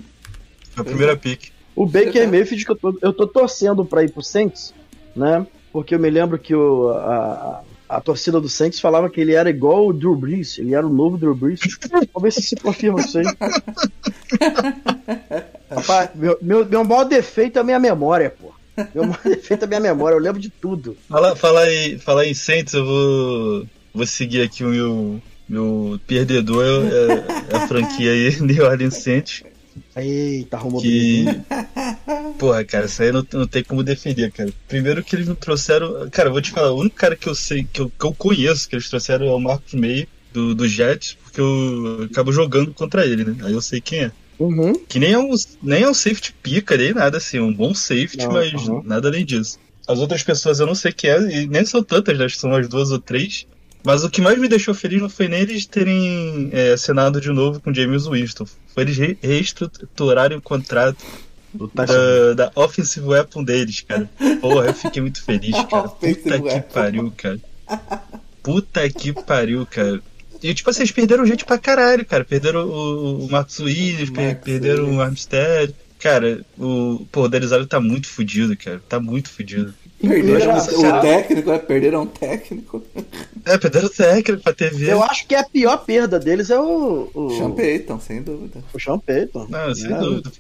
[0.72, 1.52] Foi a primeira pick.
[1.76, 4.74] O Baker Mayfield que eu tô, eu tô torcendo pra ir pro Saints,
[5.16, 5.46] né?
[5.72, 9.50] Porque eu me lembro que o, a, a torcida do Saints falava que ele era
[9.50, 11.60] igual o Drew Brees, ele era o novo Drew Brees.
[12.14, 13.26] Vamos ver se se confirma isso aí.
[15.70, 18.54] Rapaz, meu, meu, meu maior defeito é a minha memória, pô.
[18.94, 20.98] Meu maior defeito é a minha memória, eu lembro de tudo.
[21.10, 26.64] Fala, fala, em, fala em Saints, eu vou, vou seguir aqui o meu, meu perdedor,
[26.86, 29.44] é, é a franquia aí, New Orleans Saints.
[29.96, 31.24] Eita, arrumou Que.
[31.24, 31.46] bem.
[32.38, 34.52] Porra, cara, isso aí não, não tem como defender, cara.
[34.68, 36.10] Primeiro que eles não trouxeram.
[36.12, 38.14] Cara, eu vou te falar, o único cara que eu sei, que eu, que eu
[38.14, 42.74] conheço que eles trouxeram é o Marcos May do, do Jets, porque eu acabo jogando
[42.74, 43.36] contra ele, né?
[43.44, 44.12] Aí eu sei quem é.
[44.40, 44.74] Uhum.
[44.88, 45.32] Que nem é um,
[45.64, 48.84] nem é um safety pica, nem nada assim, é um bom safety, Não, mas uhum.
[48.84, 49.58] nada além disso.
[49.88, 52.52] As outras pessoas eu não sei quem é, e nem são tantas, acho que são
[52.52, 53.48] umas duas ou três.
[53.84, 57.30] Mas o que mais me deixou feliz não foi nem eles terem é, assinado de
[57.30, 58.46] novo com James Winston.
[58.74, 61.04] Foi eles re- reestruturarem o contrato.
[61.74, 64.10] Da, da offensive weapon deles, cara.
[64.42, 65.88] Porra, eu fiquei muito feliz, cara.
[65.90, 67.40] Puta que pariu, cara.
[68.44, 70.02] Puta que pariu, cara.
[70.42, 72.24] E tipo assim, eles perderam gente pra caralho, cara.
[72.24, 74.10] Perderam o, o Marcos Williams,
[74.44, 74.98] perderam Williams.
[74.98, 75.76] o Armstead.
[76.00, 78.82] Cara, o, pô, o Derizalho tá muito fudido, cara.
[78.88, 79.74] Tá muito fudido.
[80.00, 82.84] Perderam o técnico, é, perderam o técnico.
[83.46, 84.92] É, perderam o técnico pra TV.
[84.92, 87.10] Eu acho que a pior perda deles é o.
[87.14, 88.64] O, Sean Payton, sem dúvida.
[88.74, 89.48] o Sean Payton.
[89.50, 89.98] Não, sem É.
[89.98, 90.32] dúvida.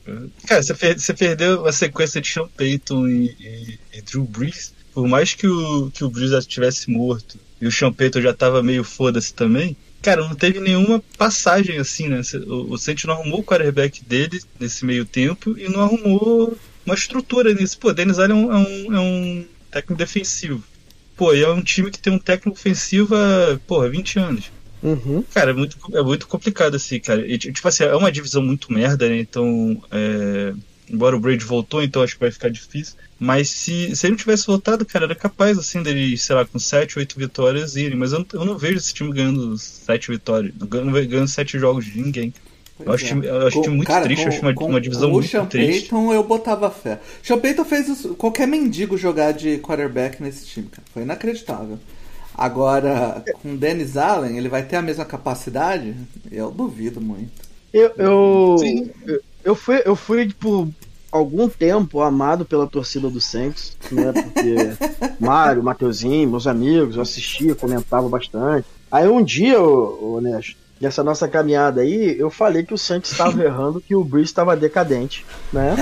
[0.47, 0.61] cara.
[0.61, 4.73] Você, per- você perdeu a sequência de Sean Payton e, e- e Drew Brees.
[4.93, 8.33] Por mais que o, que o Brees já estivesse morto e o Sean Payton já
[8.33, 12.21] tava meio foda-se também, cara, não teve nenhuma passagem assim, né?
[12.47, 16.55] O, o Saints não arrumou o quarterback dele nesse meio tempo e não arrumou
[16.87, 17.77] uma estrutura nisso.
[17.77, 20.63] Pô, Dennis Allen é um, é um, é um técnico defensivo.
[21.15, 24.51] Pô, e é um time que tem um técnico ofensivo há, porra, 20 anos.
[24.81, 25.23] Uhum.
[25.33, 27.27] Cara, é muito, é muito complicado assim, cara.
[27.27, 29.17] E, tipo assim, é uma divisão muito merda, né?
[29.19, 30.53] Então, é,
[30.89, 32.95] embora o Brady voltou, então acho que vai ficar difícil.
[33.19, 36.59] Mas se, se ele não tivesse voltado, cara, era capaz, assim, dele, sei lá, com
[36.59, 37.97] 7, 8 vitórias irem.
[37.97, 41.85] Mas eu não, eu não vejo esse time ganhando 7 vitórias, ganhando, ganhando 7 jogos
[41.85, 42.31] de ninguém.
[42.85, 44.65] Eu acho, time- eu acho Com- time muito cara, triste, eu com- acho uma, com-
[44.67, 45.89] uma divisão muito o Sean triste.
[45.89, 46.99] Payton eu botava fé.
[47.23, 50.83] Sean Payton fez os- qualquer mendigo jogar de quarterback nesse time, cara.
[50.93, 51.79] Foi inacreditável.
[52.35, 55.95] Agora, com o Dennis Allen, ele vai ter a mesma capacidade?
[56.31, 57.31] Eu duvido muito.
[57.73, 58.91] Eu, eu, Sim.
[59.07, 60.67] eu, eu fui, eu fui por
[61.11, 64.13] algum tempo amado pela torcida do Saints, né?
[64.13, 64.55] Porque
[65.19, 68.67] Mário, Mateuzinho, meus amigos, eu assistia, comentava bastante.
[68.91, 73.11] Aí um dia, ô, ô Nesto, nessa nossa caminhada aí, eu falei que o Saints
[73.11, 75.75] estava errando, que o Breeze estava decadente, né?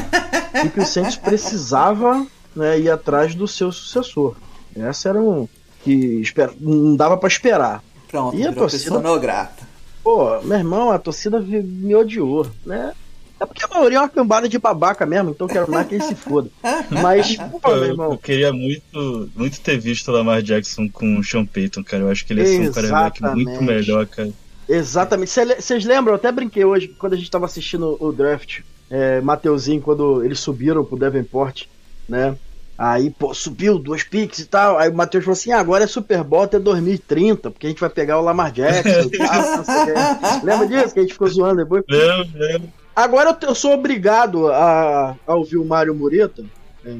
[0.66, 4.36] E que o Saints precisava né, ir atrás do seu sucessor.
[4.76, 5.48] Essa era um
[5.84, 7.84] que espera, não dava pra esperar.
[8.08, 9.00] Pronto, E a torcida?
[9.00, 9.64] não grata.
[10.04, 12.94] Pô, meu irmão, a torcida me odiou, né?
[13.40, 15.96] É porque a maioria é uma cambada de babaca mesmo, então eu quero mais que
[15.96, 16.50] ele se foda.
[16.90, 20.88] Mas, pô, Pô, meu eu, eu irmão, queria muito, muito ter visto o Lamar Jackson
[20.90, 22.04] com o Sean Payton, cara.
[22.04, 24.32] Eu acho que ele ia ser um quarterback muito melhor, cara.
[24.68, 25.32] Exatamente.
[25.32, 26.14] Vocês lembram?
[26.14, 30.40] Eu até brinquei hoje, quando a gente tava assistindo o draft, é, Mateuzinho, quando eles
[30.40, 31.66] subiram pro Davenport,
[32.08, 32.36] né?
[32.78, 34.78] Aí, pô, subiu duas picks e tal.
[34.78, 37.80] Aí o Matheus falou assim: ah, agora é Super Bowl até 2030, porque a gente
[37.80, 39.58] vai pegar o Lamar Jackson tal.
[39.58, 39.94] não sei o quê.
[40.44, 40.94] Lembra disso?
[40.94, 41.84] Que a gente ficou zoando depois?
[41.90, 42.70] Lembro, lembro.
[42.94, 46.44] Agora eu, eu sou obrigado a, a ouvir o Mário Mureta,
[46.86, 46.96] é,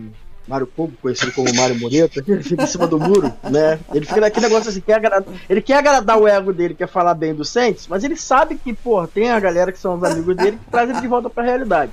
[0.48, 3.80] Mário Fogo, conhecido como Mário que ele fica em cima do muro, né?
[3.94, 7.14] Ele fica naquele negócio assim, quer agradar, ele quer agradar o ego dele, quer falar
[7.14, 10.36] bem do Saints, mas ele sabe que, pô, tem a galera que são os amigos
[10.36, 11.92] dele que traz ele de volta pra realidade.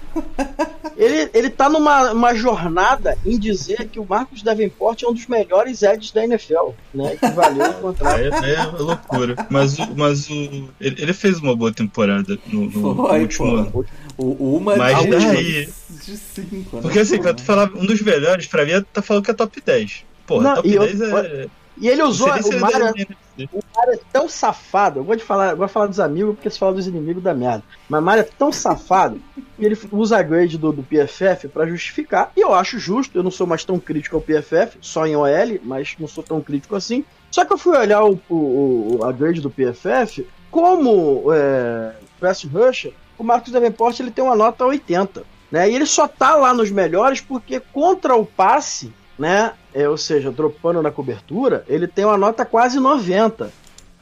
[0.97, 5.27] Ele, ele tá numa uma jornada em dizer que o Marcos Davenport é um dos
[5.27, 7.17] melhores edges da NFL, né?
[7.17, 8.21] Que valeu o contrato.
[8.21, 9.47] É, é loucura.
[9.51, 13.47] Mas, o- mas o, ele, ele fez uma boa temporada no, no- no Foi, último
[13.49, 13.57] pô.
[13.57, 13.87] ano.
[14.19, 16.83] O, uma Mas de, daí- de cinco, né?
[16.83, 19.61] Porque assim, quando tu falar um dos melhores, pra mim, tá falando que é top
[19.61, 20.05] 10.
[20.27, 21.49] Porra, Não, top e eu- 10 é.
[21.79, 22.87] E ele usou sei nem se o ele Mário.
[22.87, 23.43] é
[23.95, 25.01] é tão safado.
[25.01, 27.33] Eu vou te falar, eu vou falar dos amigos, porque se fala dos inimigos da
[27.35, 27.65] merda.
[27.89, 32.31] Mas Mário é tão safado que ele usa a grade do, do PFF pra justificar.
[32.37, 35.59] E eu acho justo, eu não sou mais tão crítico ao PFF, só em OL,
[35.65, 37.05] mas não sou tão crítico assim.
[37.31, 42.45] Só que eu fui olhar o, o- o- a grade do PFF, como é, Press
[42.45, 45.25] Rusher, o Marcos Davenport ele tem uma nota 80.
[45.53, 45.71] Né?
[45.71, 49.53] E ele só tá lá nos melhores porque contra o passe, né?
[49.75, 53.53] É, ou seja, dropando na cobertura, ele tem uma nota quase 90.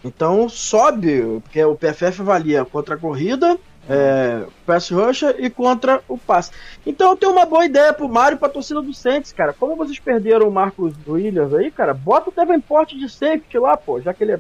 [0.05, 3.59] Então sobe, porque o PFF valia contra a corrida,
[3.90, 6.53] é, pass rusher e contra o passe.
[6.87, 9.53] Então eu tenho uma boa ideia pro Mário e pra torcida do Saints, cara.
[9.53, 14.00] Como vocês perderam o Marcos Williams aí, cara, bota o Davenport de safety lá, pô,
[14.00, 14.37] já que ele é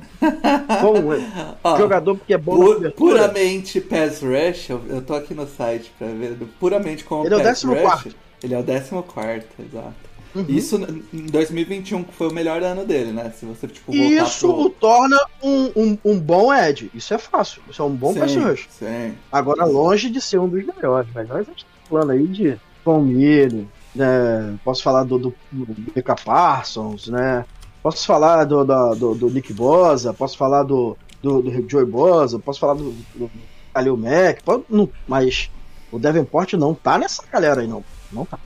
[0.80, 5.34] bom é, Ó, jogador porque é bom Pu- puramente pass rush, eu, eu tô aqui
[5.34, 7.84] no site pra ver, puramente como Ele é o pass 14º.
[8.04, 10.09] rush, ele é o 14 exato.
[10.34, 10.44] Uhum.
[10.48, 10.76] Isso
[11.12, 13.32] em 2021, que foi o melhor ano dele, né?
[13.36, 14.62] Se você, tipo, voltar Isso pro...
[14.62, 16.90] o torna um, um, um bom Ed.
[16.94, 17.62] Isso é fácil.
[17.68, 18.68] Isso é um bom pass rush.
[18.70, 19.14] Sim.
[19.32, 21.12] Agora, longe de ser um dos melhores.
[21.12, 24.54] Melhores a gente tá falando aí de Tom Milho, né?
[24.64, 25.92] Posso falar do, do, do
[26.24, 27.44] Parsons, né?
[27.82, 32.60] Posso falar do, do, do Nick Bosa, posso falar do, do, do Joey Bosa, posso
[32.60, 33.30] falar do, do
[33.72, 35.50] Kalil Mack, pode- não, mas
[35.90, 37.82] o Davenport não tá nessa galera aí, não.
[38.12, 38.38] Não tá.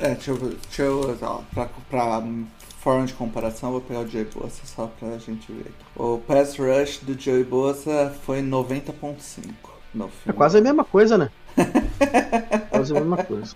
[0.00, 2.22] É, deixa eu, deixa eu ó, pra, pra
[2.80, 5.70] forma de comparação, vou pegar o Joey Bosa só pra gente ver.
[5.94, 9.14] O pass rush do Joey Bosa foi 90.5
[9.94, 10.36] no É filme.
[10.36, 11.30] quase a mesma coisa, né?
[12.70, 13.54] quase a mesma coisa.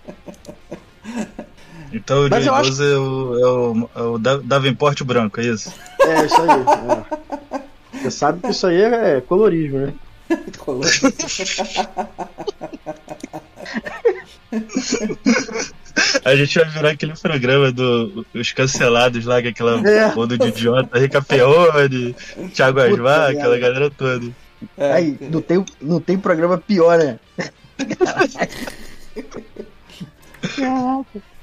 [1.91, 5.01] Então o Mas Joey eu acho- Bosa é o, é o, é o Da- Davenport
[5.03, 5.73] branco, é isso?
[6.01, 6.49] É, isso aí.
[7.61, 7.65] é.
[8.03, 9.93] Você sabe que isso aí é colorismo, né?
[10.59, 10.83] Colou.
[16.25, 20.13] A gente vai virar aquele programa do os cancelados lá, que é aquela É.
[20.13, 22.15] banda de idiota, Rica Peone,
[22.53, 24.25] Thiago Asmar, aquela galera toda.
[24.75, 27.19] É, Aí, não tem, não tem programa pior, né?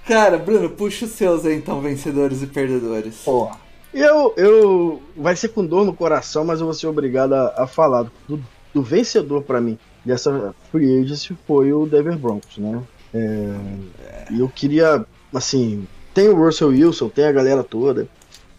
[0.07, 3.17] Cara, Bruno, puxa os seus aí, então, vencedores e perdedores.
[3.25, 3.51] Pô.
[3.95, 5.03] Eu, eu.
[5.17, 8.07] Vai ser com dor no coração, mas eu vou ser obrigado a, a falar.
[8.29, 8.43] Do,
[8.75, 12.83] do vencedor pra mim dessa free agency foi o Denver Broncos, né?
[13.15, 13.55] É,
[14.39, 15.05] eu queria.
[15.35, 15.87] Assim.
[16.15, 18.07] Tem o Russell Wilson, tem a galera toda.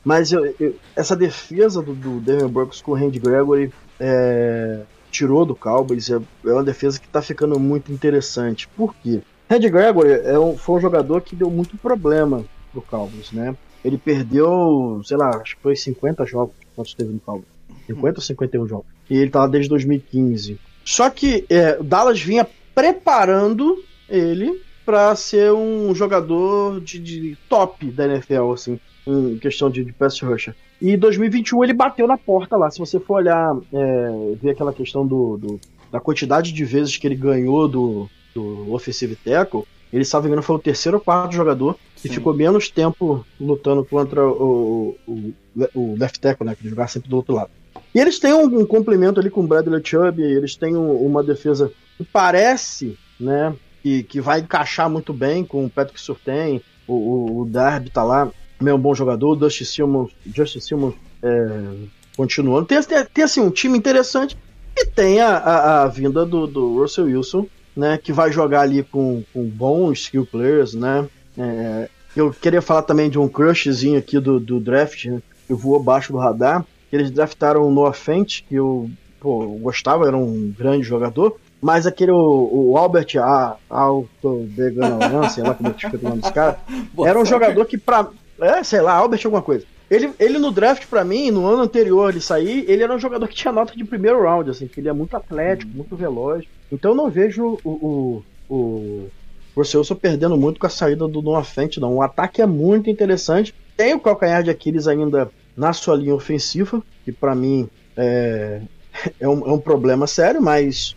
[0.03, 5.45] Mas eu- eu- essa defesa do, do Denver Broncos com o Randy Gregory é, tirou
[5.45, 6.09] do Cowboys.
[6.09, 8.67] É, é uma defesa que tá ficando muito interessante.
[8.69, 9.21] Por quê?
[9.49, 13.55] Randy Gregory é um- foi um jogador que deu muito problema pro Cowboys, né?
[13.85, 17.45] Ele perdeu, sei lá, acho que foi 50 jogos quantos teve no Cowboys.
[17.85, 18.85] 50 ou 51 jogos.
[19.09, 20.59] E ele tá lá desde 2015.
[20.83, 23.77] Só que é, o Dallas vinha preparando
[24.09, 29.93] ele para ser um jogador de, de top da NFL, assim, em questão de, de
[29.93, 30.53] pass rusher.
[30.81, 32.69] E em 2021 ele bateu na porta lá.
[32.69, 34.11] Se você for olhar, é,
[34.41, 35.59] ver aquela questão do, do-
[35.91, 39.63] da quantidade de vezes que ele ganhou do, do offensive tackle,
[39.93, 42.15] ele, salvo engano, foi o terceiro ou quarto jogador que Sim.
[42.15, 45.33] ficou menos tempo lutando contra o, o,
[45.75, 47.51] o left tackle, né, que ele jogava sempre do outro lado.
[47.93, 51.23] E eles têm um, um complemento ali com o Bradley Chubb, eles têm um- uma
[51.23, 56.93] defesa que parece, né, que, que vai encaixar muito bem com o Patrick Surtain, o,
[56.93, 60.95] o, o Darby tá lá, também é um bom jogador, o Dusty Simmons, Justin Simmons
[61.21, 61.75] é,
[62.15, 62.65] continuando.
[62.65, 64.37] Tem, tem, tem, assim, um time interessante
[64.75, 68.83] e tem a, a, a vinda do, do Russell Wilson, né, que vai jogar ali
[68.83, 74.19] com, com bons skill players, né, é, eu queria falar também de um crushzinho aqui
[74.19, 76.63] do, do draft, né, que voou abaixo do radar.
[76.91, 81.39] Eles draftaram o Noah Fent, que eu, pô, eu gostava, era um grande jogador.
[81.63, 83.55] Mas aquele, o, o Albert A.
[83.69, 86.59] Alto Vegano, sei lá como é que escreve o nome desse cara,
[86.93, 87.41] Boa era um sorte.
[87.41, 88.09] jogador que pra.
[88.41, 89.65] É, sei lá, Albert alguma coisa.
[89.89, 93.27] Ele, ele no draft, pra mim, no ano anterior ele sair, ele era um jogador
[93.27, 96.43] que tinha nota de primeiro round, assim, que ele é muito atlético, muito veloz.
[96.71, 99.09] Então eu não vejo o, o, o
[99.55, 101.95] Russell Wilson perdendo muito com a saída do Noah Fent, não.
[101.95, 103.53] O ataque é muito interessante.
[103.77, 108.61] Tem o calcanhar de Aquiles ainda na sua linha ofensiva, que pra mim é,
[109.19, 110.95] é, um, é um problema sério, mas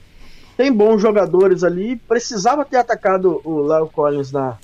[0.57, 1.97] tem bons jogadores ali.
[1.97, 4.57] Precisava ter atacado o Léo Collins na,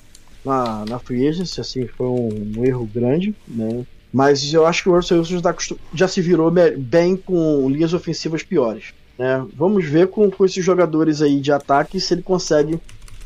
[0.43, 3.85] na, na free agency, assim, foi um, um erro grande, né?
[4.11, 7.93] Mas eu acho que o Russell Wilson já, acostum- já se virou bem com linhas
[7.93, 8.93] ofensivas piores.
[9.17, 9.43] Né?
[9.55, 12.79] Vamos ver com, com esses jogadores aí de ataque se ele consegue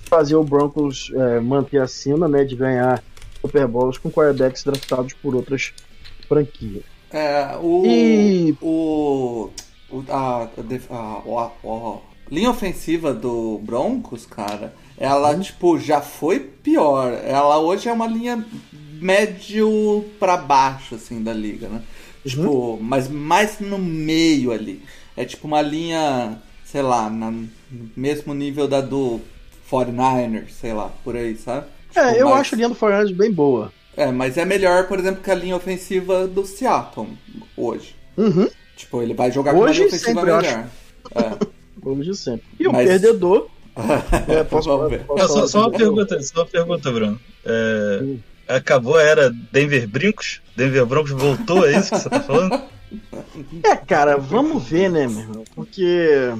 [0.06, 3.04] fazer o Broncos é, manter acima, né, de ganhar
[3.42, 5.74] Super Bowls com quarterbacks draftados por outras
[6.28, 6.84] franquias.
[7.12, 7.84] É, o.
[7.86, 9.50] E- O.
[9.90, 15.40] o- a, a, a- a- o- linha ofensiva do Broncos, cara, ela, Uhum.
[15.42, 17.14] tipo, já foi pior.
[17.24, 18.44] Ela hoje é uma linha
[19.00, 21.82] médio pra baixo, assim, da liga, né?
[22.26, 22.30] Uhum.
[22.32, 24.82] Tipo, mas mais no meio ali.
[25.16, 27.48] É tipo uma linha, sei lá, no
[27.96, 29.20] mesmo nível da do
[29.72, 31.68] 49ers, sei lá, por aí, sabe?
[31.96, 33.72] É, Tipo, eu mas- acho a linha do Fortnite bem boa.
[33.96, 37.08] É, mas é melhor, por exemplo, que a linha ofensiva do Seattle
[37.56, 37.96] hoje.
[38.16, 40.44] Uhum, Tipo, ele vai jogar com uma Hoje linha ofensiva melhor.
[40.46, 40.68] É.
[41.88, 42.46] vamos de sempre.
[42.60, 43.48] E o Mas- perdedor.
[44.28, 45.04] é, posso, Vamos ver.
[45.06, 47.20] posso Não, só, só uma pergunta, só uma pergunta, Bruno.
[47.46, 48.18] É, Hum.
[48.48, 50.42] acabou a era Denver Brincos?
[50.56, 52.60] Denver Broncos voltou, é isso que você tá falando?
[53.64, 55.44] É, cara, vamos ver, né, meu irmão?
[55.54, 56.32] Porque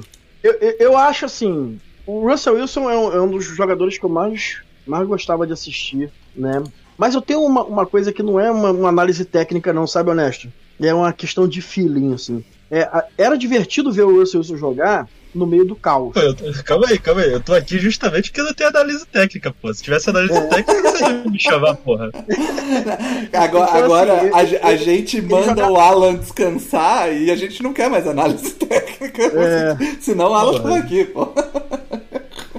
[0.42, 1.78] Eu, eu, eu acho assim.
[2.06, 5.52] O Russell Wilson é um, é um dos jogadores que eu mais, mais gostava de
[5.52, 6.62] assistir, né?
[6.96, 10.10] Mas eu tenho uma, uma coisa que não é uma, uma análise técnica, não, sabe,
[10.10, 10.50] honesto?
[10.80, 12.42] É uma questão de feeling, assim.
[12.70, 15.08] É, a- era divertido ver o Russell Wilson jogar
[15.38, 16.12] no meio do caos.
[16.12, 17.32] Pô, eu tô- calma aí, calma aí.
[17.32, 19.72] Eu tô aqui justamente porque não tem análise técnica, pô.
[19.72, 20.40] Se tivesse análise É.
[20.48, 22.10] técnica, você ia me chamar, porra.
[23.32, 27.36] Agora, Então, agora assim, a, ele- a gente manda joga- o Alan descansar e a
[27.36, 29.22] gente não quer mais análise técnica.
[29.22, 29.76] É.
[30.00, 30.74] Senão o Alan Porra.
[30.82, 31.32] fica aqui, pô.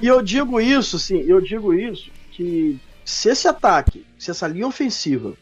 [0.02, 4.66] E eu digo isso, sim, eu digo isso, que se esse ataque, se essa linha
[4.66, 5.34] ofensiva,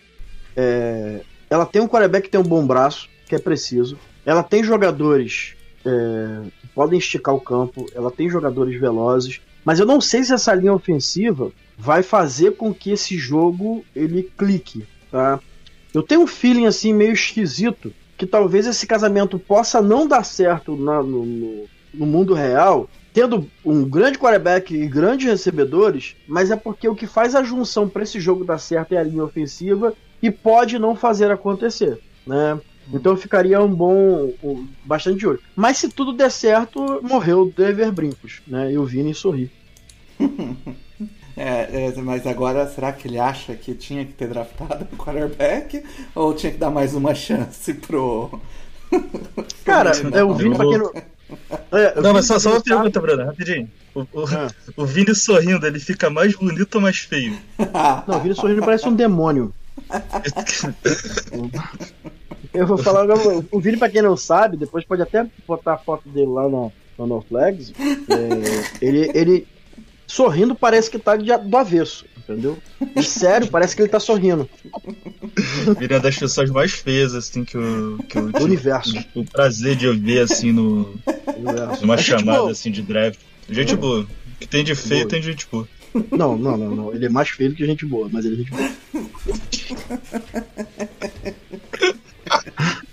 [0.57, 4.65] é, ela tem um quarterback que tem um bom braço, que é preciso, ela tem
[4.65, 5.55] jogadores
[5.89, 10.55] é, podem esticar o campo, ela tem jogadores velozes, mas eu não sei se essa
[10.55, 15.41] linha ofensiva vai fazer com que esse jogo ele clique, tá?
[15.95, 20.77] Eu tenho um feeling assim meio esquisito que talvez esse casamento possa não dar certo
[20.77, 21.65] na- no- no-
[21.95, 27.07] no mundo real, tendo um grande quarterback e grandes recebedores, mas é porque o que
[27.07, 30.95] faz a junção para esse jogo dar certo é a linha ofensiva e pode não
[30.95, 32.61] fazer acontecer, né?
[32.93, 35.41] Então ficaria um bom, um- bastante de olho.
[35.55, 38.73] Mas se tudo der certo, morreu o Dever Brincos, né?
[38.73, 39.51] E o Vini sorri.
[41.41, 45.85] É, é, mas agora, será que ele acha que tinha que ter draftado um quarterback?
[46.13, 48.41] Ou tinha que dar mais uma chance pro.
[49.65, 50.93] Cara, é o Vini pra quem não.
[51.71, 53.71] É, o Não, mas só, só uma pergunta, Bruno, rapidinho.
[53.95, 54.51] O, o, Ah.
[54.77, 57.39] o Vini sorrindo, ele fica mais bonito ou mais feio?
[58.09, 59.55] Não, o Vini sorrindo parece um demônio.
[62.59, 63.45] Eu vou falar agora.
[63.51, 66.73] O Vini, pra quem não sabe, depois pode até botar a foto dele lá no,
[66.99, 67.73] no No Flags.
[67.79, 69.47] É, ele, ele
[70.07, 72.59] sorrindo parece que tá de, do avesso, entendeu?
[72.97, 74.49] E sério, parece que ele tá sorrindo.
[75.81, 78.93] Ele é das pessoas mais feias, assim, que eu, que eu Do universo.
[79.15, 80.95] o prazer de ouvir, assim, no,
[81.81, 82.51] numa É chamada, boa.
[82.53, 83.21] assim, de draft.
[83.49, 84.01] Gente boa.
[84.01, 84.07] O
[84.41, 85.11] que tem de feio, Boa.
[85.11, 85.69] tem de gente boa.
[86.13, 86.95] Não, não, não, não.
[86.95, 88.71] Ele é mais feio do que gente boa, mas ele é gente boa.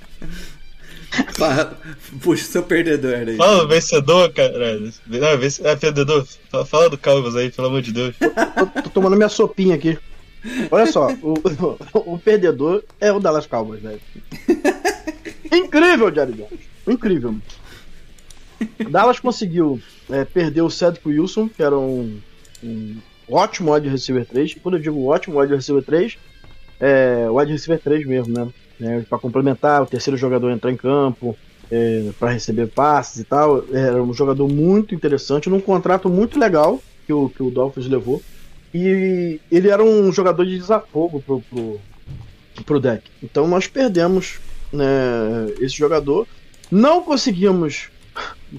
[2.22, 3.38] Puxa o seu perdedor aí.
[3.38, 4.80] Fala, vencedor, cara.
[5.08, 5.66] Não, vence...
[5.66, 6.26] É, perdedor.
[6.50, 8.16] Fala, fala do Calvas aí, pelo amor de Deus.
[8.18, 9.98] Tô, tô tomando minha sopinha aqui.
[10.70, 11.36] Olha só, o,
[12.14, 14.02] o perdedor é o Dallas Cowboys, velho.
[15.52, 16.60] Incrível, Jerry Jones.
[16.88, 17.36] Incrível.
[18.90, 22.20] Dallas conseguiu é, perder o Cedric Wilson, que era um,
[22.64, 22.98] um
[23.30, 24.56] ótimo wide receiver 3.
[24.62, 26.18] Quando eu digo ótimo wide receiver 3,
[26.80, 28.48] é wide receiver 3 mesmo, né?
[28.82, 31.36] É, para complementar, o terceiro jogador entrar em campo,
[31.72, 33.64] é, para receber passes e tal.
[33.72, 38.22] Era um jogador muito interessante, num contrato muito legal que o, que o Dolphins levou.
[38.74, 41.80] E ele era um jogador de desafogo pro, pro,
[42.66, 43.10] pro deck.
[43.24, 44.40] Então nós perdemos
[44.72, 44.86] né,
[45.60, 46.28] esse jogador.
[46.70, 47.90] Não conseguimos.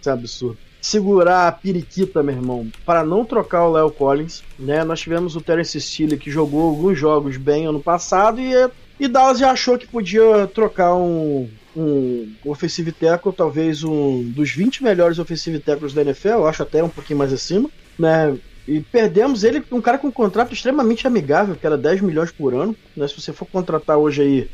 [0.00, 0.58] Isso é absurdo.
[0.80, 4.42] Segurar a periquita, meu irmão, para não trocar o Léo Collins.
[4.58, 4.82] Né?
[4.82, 8.52] Nós tivemos o Terence Steele que jogou alguns jogos bem ano passado e,
[9.00, 14.82] e Dallas já achou que podia trocar um, um offensive tackle, talvez um dos 20
[14.84, 17.68] melhores offensive tackles da NFL, eu acho até um pouquinho mais acima,
[17.98, 18.36] né?
[18.66, 22.54] E perdemos ele, um cara com um contrato extremamente amigável, que era 10 milhões por
[22.54, 22.76] ano.
[22.96, 23.08] Né?
[23.08, 24.50] Se você for contratar hoje aí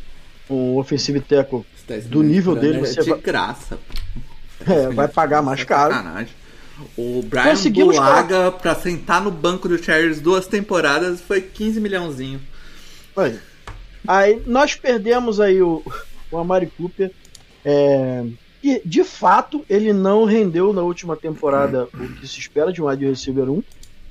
[0.48, 1.62] um offensive tackle,
[2.06, 3.78] do nível dele, é você de vai- graça.
[4.66, 5.92] é, vai pagar mais caro.
[5.92, 6.32] Sacanagem.
[6.96, 12.40] O Brian Bulaga, pra sentar no banco do Chargers duas temporadas, foi 15 milhãozinho.
[13.16, 13.38] Aí,
[14.06, 15.82] aí nós perdemos aí o,
[16.30, 17.10] o Amari Cooper.
[17.64, 18.24] É,
[18.62, 22.86] e de fato ele não rendeu na última temporada o que se espera de um
[22.86, 23.62] wide receiver 1.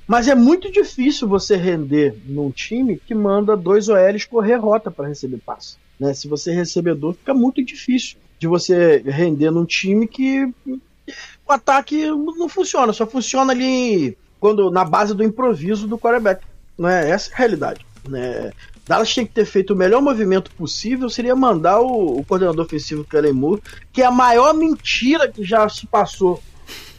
[0.08, 5.10] Mas é muito difícil você render num time que manda dois OLs correr rota para
[5.10, 5.76] receber passe.
[6.00, 6.14] Né?
[6.14, 12.06] Se você é recebedor, fica muito difícil de você render num time que o ataque
[12.06, 16.46] não funciona, só funciona ali quando na base do improviso do quarterback.
[16.78, 17.10] Né?
[17.10, 17.86] Essa é a realidade.
[18.08, 18.54] Né?
[18.88, 23.04] Dallas tinha que ter feito o melhor movimento possível, seria mandar o, o coordenador ofensivo
[23.04, 23.62] Kellen Moore,
[23.92, 26.42] que é a maior mentira que já se passou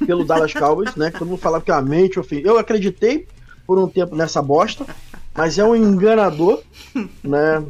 [0.06, 1.10] pelo Dallas Cowboys, né?
[1.10, 2.48] Que todo mundo falava que é uma mente ofensiva.
[2.48, 3.26] Eu acreditei
[3.66, 4.86] por um tempo nessa bosta,
[5.34, 6.62] mas é um enganador,
[7.22, 7.64] né?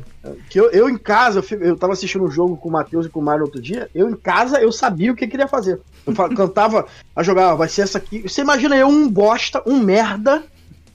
[0.51, 3.07] Que eu, eu em casa, eu, fico- eu tava assistindo um jogo com o Matheus
[3.07, 5.49] e com o Mário outro dia, eu em casa eu sabia o que eu queria
[5.49, 5.81] fazer.
[6.07, 8.23] Eu fa- cantava a jogar, vai ser essa aqui.
[8.29, 10.43] Você imagina eu, um bosta, um merda,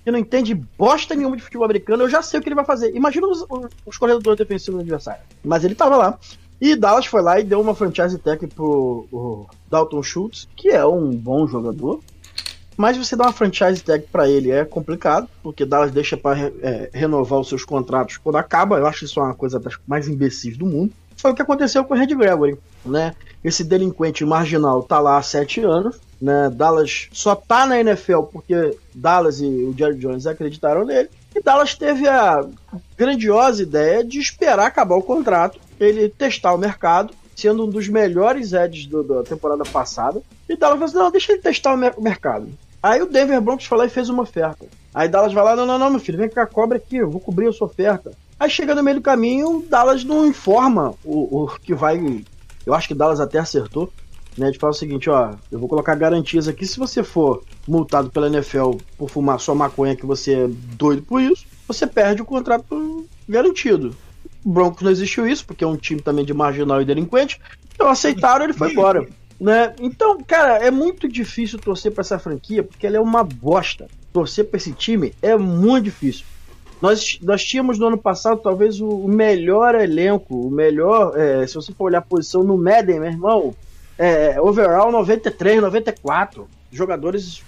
[0.04, 2.66] que não entende bosta nenhuma de futebol americano, eu já sei o que ele vai
[2.66, 2.96] fazer.
[2.96, 3.46] Imagina os,
[3.86, 5.22] os, corredores defensivos do adversário.
[5.44, 6.20] Mas ele tava lá.
[6.60, 10.86] E Dallas foi lá e deu uma franchise tag pro o Dalton Schultz, que é
[10.86, 12.00] um bom jogador.
[12.76, 16.54] Mas você dá uma franchise tag pra ele é complicado, porque Dallas deixa pra re-
[16.62, 18.78] é, renovar os seus contratos quando acaba.
[18.78, 20.92] Eu acho isso uma coisa das mais imbecis do mundo.
[21.16, 22.58] Foi o que aconteceu com o Red Gregory.
[22.86, 23.14] né?
[23.44, 26.50] Esse delinquente marginal tá lá há sete anos, né?
[26.50, 31.10] Dallas só tá na NFL porque Dallas e o Jerry Jones acreditaram nele.
[31.36, 32.48] E Dallas teve a
[32.98, 38.54] grandiosa ideia de esperar acabar o contrato, ele testar o mercado, sendo um dos melhores
[38.54, 40.22] edges do, da temporada passada.
[40.48, 42.48] E Dallas falou assim: não, deixa ele testar o, mer mercado.
[42.82, 44.66] Aí o Denver Broncos foi lá e fez uma oferta.
[44.94, 47.20] Aí Dallas vai lá: não, não, não, meu filho, vem cá, cobre aqui, eu vou
[47.20, 48.14] cobrir a sua oferta.
[48.40, 52.24] Aí chega no meio do caminho, Dallas não informa o, o que vai.
[52.66, 53.92] Eu acho que Dallas até acertou,
[54.38, 54.52] né?
[54.52, 58.28] De falar o seguinte, ó, eu vou colocar garantias aqui, se você for multado pela
[58.28, 63.06] NFL por fumar sua maconha que você é doido por isso, você perde o contrato
[63.28, 63.96] garantido.
[64.44, 67.40] O Broncos não existiu isso, porque é um time também de marginal e delinquente.
[67.74, 69.08] Então aceitaram, ele foi embora.
[69.40, 69.74] Né?
[69.80, 73.88] Então, cara, é muito difícil torcer para essa franquia, porque ela é uma bosta.
[74.12, 76.26] Torcer para esse time é muito difícil.
[76.82, 81.72] Nós, nós tínhamos no ano passado talvez o, melhor elenco, o melhor, é, se você
[81.72, 83.56] for olhar a posição no Madden, meu irmão,
[83.98, 86.48] é, overall 93, 94.
[86.72, 87.44] Jogadores,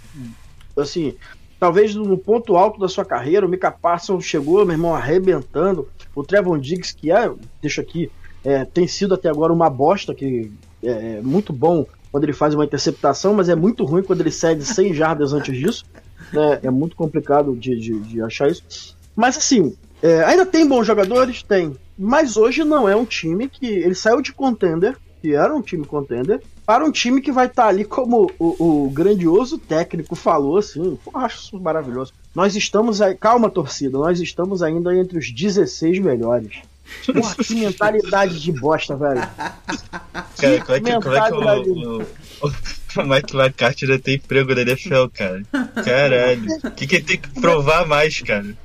[0.77, 1.15] assim,
[1.59, 5.89] talvez no ponto alto da sua carreira, o Mika Parsons chegou, meu irmão, arrebentando.
[6.13, 7.31] O Trevon Diggs, que é,
[7.61, 8.11] deixa aqui,
[8.43, 10.51] é, tem sido até agora uma bosta, que
[10.83, 14.31] é, é muito bom quando ele faz uma interceptação, mas é muito ruim quando ele
[14.31, 15.85] cede 100 jardas antes disso.
[16.31, 16.59] Né?
[16.63, 18.95] É muito complicado de, de, de achar isso.
[19.15, 21.43] Mas assim, é, ainda tem bons jogadores?
[21.43, 21.75] Tem.
[21.97, 23.65] Mas hoje não é um time que.
[23.65, 24.95] Ele saiu de contender,
[25.25, 28.85] que era um time contender, para um time que vai estar tá ali como o,
[28.85, 30.99] o, grandioso técnico falou, assim.
[31.03, 32.13] Pô, acho isso maravilhoso.
[32.35, 33.15] Nós estamos aí.
[33.15, 36.59] Calma, torcida, nós estamos ainda entre os 16 melhores.
[37.07, 39.21] Porra, que mentalidade de bosta, velho.
[40.37, 44.53] Cara, como é que, como é que o, o, o Mike McCarthy já tem emprego
[44.53, 45.41] na NFL, cara?
[45.83, 46.47] Caralho.
[46.63, 48.55] O que, que ele tem que provar mais, cara?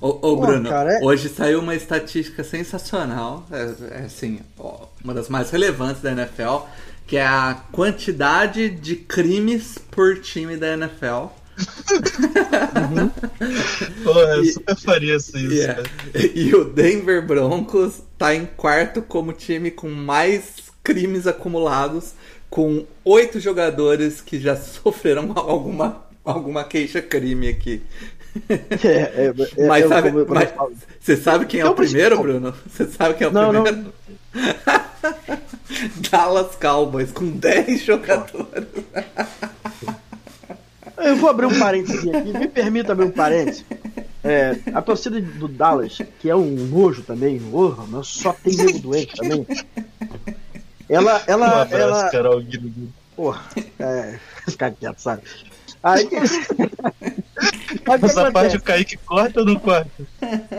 [0.00, 1.04] Ô, ô Bruno, cara, é...
[1.04, 6.66] hoje saiu uma estatística sensacional, é, é assim, ó, uma das mais relevantes da NFL,
[7.06, 11.30] que é a quantidade de crimes por time da NFL.
[12.78, 13.10] uhum.
[14.04, 15.36] Pô, eu e, super faria isso.
[15.36, 15.82] Yeah.
[16.34, 22.12] E o Denver Broncos tá em quarto como time com mais crimes acumulados,
[22.48, 27.82] com oito jogadores que já sofreram alguma, alguma queixa-crime aqui.
[28.84, 30.52] É, é, é, mas, é sabe, mas
[31.00, 32.54] você sabe quem é o primeiro, Bruno?
[32.66, 33.76] Você sabe quem é o não, primeiro?
[33.76, 33.92] Não.
[36.10, 38.68] Dallas Cowboys, com 10 jogadores.
[40.96, 43.64] Eu vou abrir um parênteses aqui, me permita abrir um parênteses.
[44.22, 48.78] É, a torcida do Dallas, que é um nojo também, oh, mas só tem nego
[48.80, 49.46] doente também.
[50.88, 51.22] Ela.
[51.26, 52.10] ela, um abraço, ela...
[52.10, 52.42] Carol
[53.14, 53.42] Porra,
[53.78, 54.18] é.
[54.48, 55.22] Ficar quieto, sabe?
[55.82, 56.08] Aí.
[58.02, 59.90] Essa parte o Kaique corta ou não corta?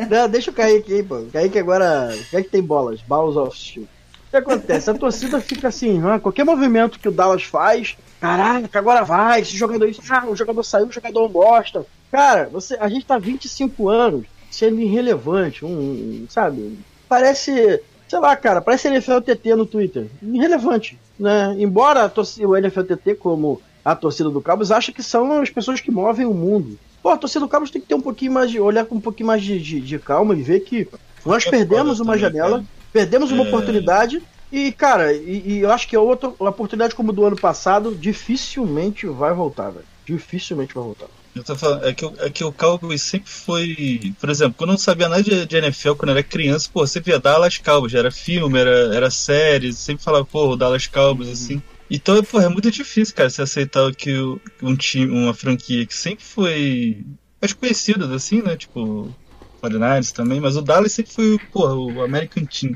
[0.10, 1.18] Não, deixa o Kaique aí, pô.
[1.18, 2.14] O Kaique agora.
[2.14, 3.84] O Kaique tem bolas, balls of steel.
[3.84, 4.90] O que acontece?
[4.90, 9.58] A torcida fica assim, ah, qualquer movimento que o Dallas faz, caraca, agora vai, esse
[9.58, 11.84] jogador, ah, o jogador saiu, o jogador bosta.
[12.12, 16.78] Cara, você, a gente tá 25 anos sendo irrelevante, um, sabe?
[17.08, 20.08] Parece, sei lá, cara, parece NFLTT no Twitter.
[20.22, 21.56] Irrelevante, né?
[21.58, 23.60] Embora a torcida, o NFLTT, como
[23.92, 26.78] a torcida do Cabos, acha que são as pessoas que movem o mundo.
[27.02, 28.60] Pô, a torcida do Cabos tem que ter um pouquinho mais de.
[28.60, 30.88] olhar com um pouquinho mais de, de, de calma e ver que
[31.26, 33.48] nós é perdemos uma janela, perdemos uma é...
[33.48, 34.22] oportunidade.
[34.52, 37.96] E, cara, e, e, eu acho que a outra a oportunidade como do ano passado
[37.96, 39.86] dificilmente vai voltar, velho.
[40.06, 41.06] Dificilmente vai voltar.
[41.36, 44.14] Eu tô falando, é que, é que o Cowboys sempre foi.
[44.20, 46.86] Por exemplo, quando eu não sabia nada de, de NFL, quando eu era criança, pô,
[46.86, 51.34] você via Dallas Cowboys, era filme, era, era série, sempre falava, pô, Dallas Cowboys, uhum.
[51.34, 51.64] assim.
[51.90, 54.14] Então, pô, é muito difícil, cara, você aceitar que
[54.62, 57.04] um time, uma franquia que sempre foi
[57.42, 58.56] mais conhecida, assim, né?
[58.56, 59.14] Tipo,
[59.60, 62.76] 49 também, mas o Dallas sempre foi, porra, o American Team.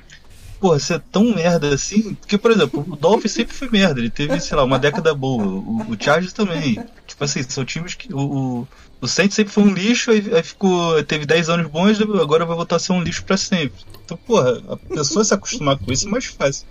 [0.59, 2.15] Porra, você é tão merda assim.
[2.15, 3.99] Porque, por exemplo, o Dolphins sempre foi merda.
[3.99, 5.43] Ele teve, sei lá, uma década boa.
[5.43, 6.81] O, o Chargers também.
[7.05, 8.13] Tipo assim, são times que.
[8.13, 8.67] O, o,
[9.01, 11.03] o Saints sempre foi um lixo, aí, aí ficou.
[11.03, 13.83] Teve 10 anos bons, agora vai voltar a ser um lixo pra sempre.
[14.05, 16.65] Então, porra, a pessoa se acostumar com isso é mais fácil.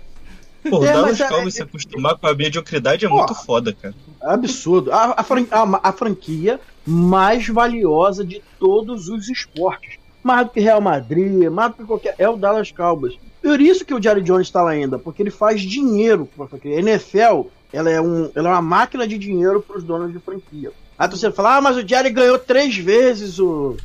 [0.69, 3.35] Pô, o é, Dallas é, Cowboys é, se acostumar com a mediocridade é pô, muito
[3.35, 3.93] foda, cara.
[4.21, 4.91] Absurdo.
[4.91, 9.97] A, a, fran a, a, franquia mais valiosa de todos os esportes.
[10.23, 12.15] Mais do que Real Madrid, mais do que qualquer.
[12.17, 13.17] É o Dallas Cowboys.
[13.41, 16.47] Por isso que o Jerry Jones está lá ainda, porque ele faz dinheiro com a
[16.47, 16.77] franquia.
[16.77, 20.19] A NFL ela é, um, ela é uma máquina de dinheiro para os donos de
[20.19, 20.71] franquia.
[20.97, 23.75] Aí você fala, ah, mas o Jerry ganhou três vezes o,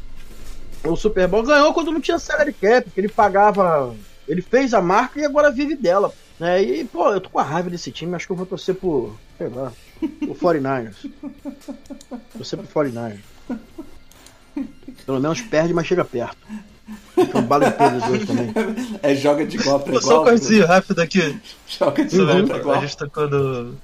[0.84, 1.42] o Super Bowl.
[1.42, 3.94] Ganhou quando não tinha salary cap, porque ele pagava.
[4.28, 6.12] Ele fez a marca e agora vive dela.
[6.38, 6.62] Né?
[6.62, 9.16] E, pô, eu tô com a raiva desse time, acho que eu vou torcer por,
[9.36, 11.10] sei lá, por 49ers.
[12.32, 13.20] torcer por 49ers.
[15.04, 16.36] Pelo menos perde, mas chega perto.
[17.14, 18.52] Foi um bala de pedra dois também.
[19.02, 20.02] É joga de igual pra igual.
[20.02, 21.38] Só um coisinho rápido aqui.
[21.66, 22.78] Joga de igual pra igual.
[22.78, 23.74] A gente tocou no.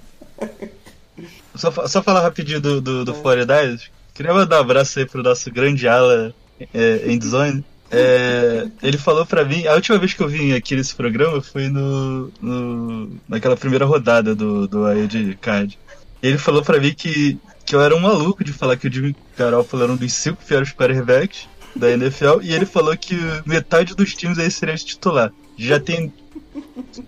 [1.55, 3.89] Só, só falar rapidinho do, do, do 49ers.
[4.15, 6.35] Queria mandar um abraço aí pro nosso grande ala
[6.73, 7.65] é, Endzone.
[7.91, 11.69] É, ele falou pra mim, a última vez que eu vim aqui nesse programa foi
[11.69, 15.79] no, no- naquela primeira rodada do, do Wild Card.
[16.23, 19.15] Ele falou pra mim que, que eu era um maluco de falar que o Jimmy
[19.37, 24.15] Garoppolo era um dos cinco piores quarterbacks da NFL, e ele falou que metade dos
[24.15, 25.33] times aí seria titular.
[25.57, 26.13] Já tem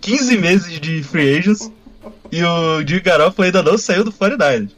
[0.01, 1.71] 15 meses de free agents
[2.31, 4.69] e o Jimmy Garoppolo ainda não saiu do 49ers.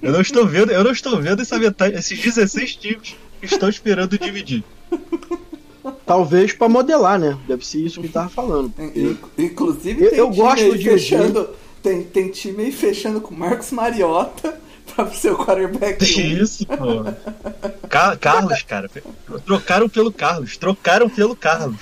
[0.00, 3.68] Eu não estou vendo, eu não estou vendo essa metade, esses 16 times que estão
[3.68, 4.64] esperando dividir.
[6.06, 7.36] Talvez pra modelar, né?
[7.48, 8.72] Deve ser isso que ele tava falando.
[8.78, 10.84] In- Inclusive, Eu- tem eu time gosto Didi.
[10.84, 11.48] fechando.
[11.82, 14.54] Tem, tem time aí fechando com Marcos Mariota
[14.94, 15.98] pra ser o quarterback.
[16.04, 17.04] Que isso, pô.
[17.88, 18.88] Ca- Carlos, cara.
[19.44, 20.56] Trocaram pelo Carlos.
[20.56, 21.76] Trocaram pelo Carlos.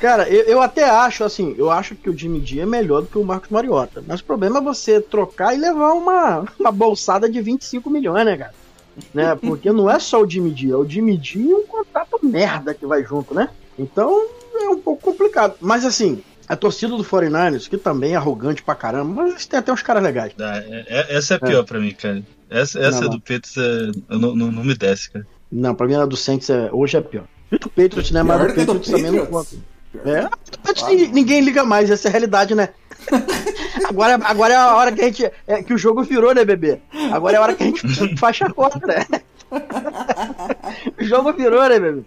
[0.00, 3.06] Cara, eu, eu até acho, assim, eu acho que o Jimmy G é melhor do
[3.08, 4.02] que o Marcos Mariota.
[4.06, 8.36] Mas o problema é você trocar e levar uma, uma bolsada de 25 milhões, né,
[8.36, 8.54] cara?
[9.14, 9.34] Né?
[9.36, 12.74] Porque não é só o Jimmy G, é o Jimmy G e um contrato merda
[12.74, 13.48] que vai junto, né?
[13.78, 15.54] Então é um pouco complicado.
[15.60, 19.72] Mas assim, a torcida do 49ers, que também é arrogante pra caramba, mas tem até
[19.72, 20.32] uns caras legais.
[20.38, 22.22] Ah, é- é- essa é a pior pra mim, cara.
[22.50, 23.10] Essa, essa Não, não.
[23.16, 25.26] do Peters é, não, não, não me desce, cara.
[25.50, 27.24] Não, pra mim a do Saints é, hoje é pior.
[27.50, 28.22] E do Patriots, né?
[28.22, 29.50] Mas do do Patriots também não Patriots.
[29.52, 29.72] conta.
[30.10, 30.28] É,
[30.68, 32.70] antes ninguém, ninguém liga mais, essa é a realidade, né?
[33.88, 35.30] agora, agora é a hora que a gente.
[35.46, 36.80] É, que o jogo virou, né, bebê?
[37.12, 37.82] Agora é a hora que a gente
[38.18, 39.04] faz chacota, né?
[40.98, 42.02] o jogo virou, né, bebê?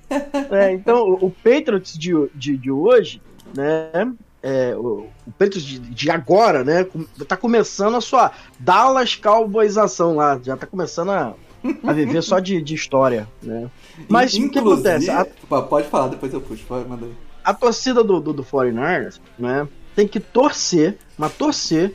[0.51, 3.21] É, então, o, o Patriots de, de, de hoje,
[3.55, 4.13] né?
[4.45, 6.85] é, o, o Patriots de, de agora, né?
[7.27, 10.39] Tá começando a sua Dallas Cowboysação lá.
[10.43, 11.33] Já tá começando a,
[11.83, 13.71] a viver só de, de história, né?
[14.07, 15.09] Mas o que acontece?
[15.09, 16.63] A, Pode falar, depois eu puxo.
[16.67, 17.13] Pode, manda aí.
[17.43, 21.93] a torcida do, do, do 49ers, né, tem que torcer, mas torcer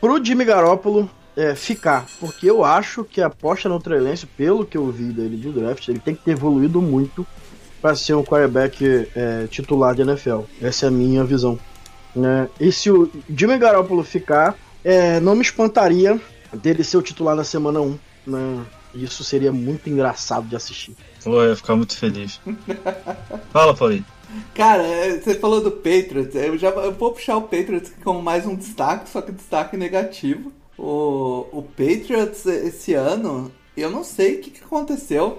[0.00, 2.06] pro Jimmy Garoppolo é, ficar.
[2.18, 4.00] Porque eu acho que a aposta no Trey
[4.36, 7.26] pelo que eu vi dele de draft, ele tem que ter evoluído muito
[7.80, 10.40] para ser um quarterback é, titular de NFL.
[10.60, 11.58] Essa é a minha visão.
[12.14, 12.48] Né?
[12.58, 16.18] E se o Jimmy Garoppolo ficar, é, não me espantaria
[16.52, 17.98] dele ser o titular na semana 1.
[18.26, 18.64] Né?
[18.94, 20.96] Isso seria muito engraçado de assistir.
[21.26, 22.40] Eu ia ficar muito feliz.
[23.50, 24.04] Fala, Paulinho.
[24.54, 26.34] Cara, é, você falou do Patriots.
[26.34, 30.52] Eu já eu vou puxar o Patriots como mais um destaque, só que destaque negativo.
[30.78, 35.38] O, o Patriots esse ano, eu não sei o que, que aconteceu.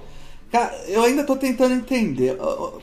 [0.51, 2.37] Cara, eu ainda tô tentando entender.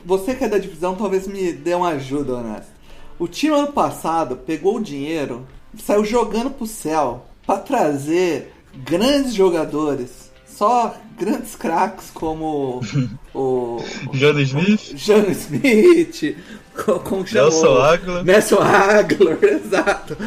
[0.05, 2.71] Você que é da divisão, talvez me dê uma ajuda, honesto.
[3.17, 5.47] O time ano passado pegou o dinheiro,
[5.79, 10.31] saiu jogando pro céu pra trazer grandes jogadores.
[10.55, 12.81] Só grandes craques como
[13.33, 13.83] o,
[14.13, 16.37] Johnny Smith, Jano Smith,
[16.75, 17.49] co- como que chamou?
[17.51, 18.23] Nelson Aguilar.
[18.23, 20.17] Nelson Aguilar, exato.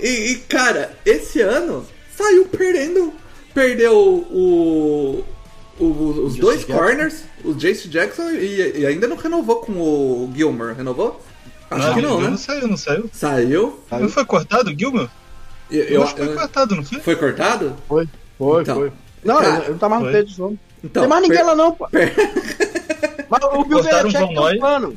[0.00, 1.84] E, e, cara, esse ano
[2.16, 3.12] saiu perdendo.
[3.52, 5.24] Perdeu o,
[5.78, 5.84] o-
[6.26, 6.76] os dois Jackson.
[6.78, 10.74] corners, o Jace Jackson, e, e ainda não renovou com o Gilmore.
[10.74, 11.20] Renovou?
[11.70, 12.36] Acho Ah, que não, Não né?
[12.36, 13.08] saiu, não saiu.
[13.12, 13.80] Saiu.
[13.90, 15.08] Não foi cortado o Gilmer?
[15.70, 17.00] Eu, Eu, eu- acho que foi eu- cortado, não foi?
[17.00, 17.76] foi cortado?
[17.88, 18.08] Foi,
[18.38, 18.92] foi, Então, foi.
[19.24, 20.58] Não, cara, ele, ele tá mais no peito não.
[20.82, 21.88] Então, tem mais ninguém per- lá não, pô.
[23.30, 24.22] Mas o Bill o Belichick tem
[24.54, 24.96] um plano.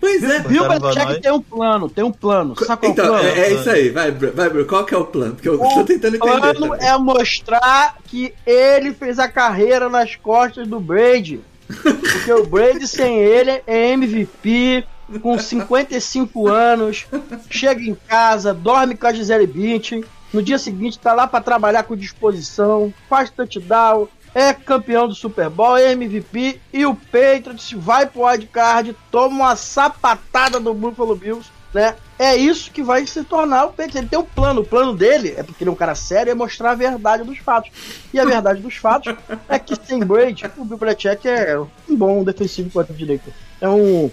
[0.00, 0.38] Pois é.
[0.40, 2.54] Bill o Belichick tem um plano, tem um plano.
[2.64, 3.28] Sabe qual Então, é o plano?
[3.28, 3.90] é, é isso aí.
[3.90, 4.64] Vai, vai.
[4.64, 5.34] Qual que é o plano?
[5.34, 6.40] Porque eu tô tentando O entender.
[6.54, 6.88] plano também.
[6.88, 11.40] é mostrar que ele fez a carreira nas costas do Brady.
[11.82, 14.84] Porque o Brady sem ele é MVP,
[15.22, 17.06] com 55 anos,
[17.48, 21.82] chega em casa, dorme com a Gisele Bündchen, no dia seguinte tá lá pra trabalhar
[21.82, 28.06] com disposição, faz touchdown, é campeão do Super Bowl, é MVP e o Patriots vai
[28.06, 31.96] pro wildcard, toma uma sapatada do Buffalo Bills, né?
[32.18, 33.96] É isso que vai se tornar o Patriots.
[33.96, 36.34] Ele tem um plano, o plano dele é porque ele é um cara sério, é
[36.34, 37.70] mostrar a verdade dos fatos.
[38.12, 39.14] E a verdade dos fatos
[39.48, 43.32] é que sem Brady, o Bill Belichick é um bom defensivo contra direito.
[43.60, 44.10] É um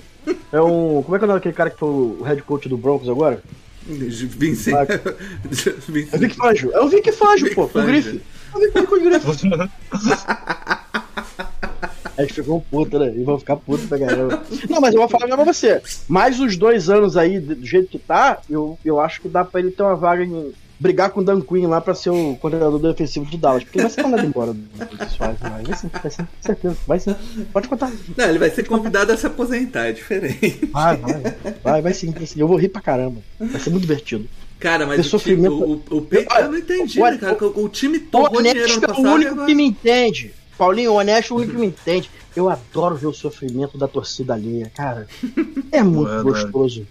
[0.52, 2.68] é um, como é que é o nome daquele cara que foi o head coach
[2.68, 3.42] do Broncos agora?
[4.38, 4.74] Vincent.
[4.76, 6.72] É o Vic Fangio.
[6.74, 7.88] É o Vic Fangio, pô, o Fangio.
[7.90, 8.22] Grife.
[8.54, 9.28] É o Vic Fangio com o Grife.
[12.18, 13.14] A gente ficou puto, né?
[13.16, 14.44] E vão ficar puto pra caramba.
[14.68, 15.82] Não, mas eu vou falar pra você.
[16.08, 19.60] Mais os dois anos aí, do jeito que tá, eu, eu acho que dá pra
[19.60, 20.52] ele ter uma vaga em.
[20.80, 23.64] Brigar com o Dan Quinn lá pra ser o coordenador defensivo de Dallas.
[23.64, 25.66] Porque ele vai ser mandado embora do Suárez, vai.
[25.76, 26.78] Sim, vai sim, com certeza.
[26.86, 27.16] Vai sim.
[27.52, 27.92] Pode contar.
[28.16, 30.70] Não, ele vai ser convidado a se aposentar, é diferente.
[30.72, 31.36] Vai, vai.
[31.64, 32.40] Vai, vai sim, vai sim.
[32.40, 33.22] Eu vou rir pra caramba.
[33.40, 34.28] Vai ser muito divertido.
[34.60, 35.54] Cara, mas o, time, sofrimento.
[35.54, 37.46] o, o, o Patriots, eu não entendi, Olha, né, cara?
[37.46, 39.48] O, o time O torrou dinheiro honesto ano é o passado único agora...
[39.48, 40.34] que me entende.
[40.58, 42.10] Paulinho, o honesto é o único que me entende.
[42.36, 45.08] eu adoro ver o sofrimento da torcida alheia, cara.
[45.72, 46.34] É muito Eu adoro.
[46.34, 46.88] gostoso.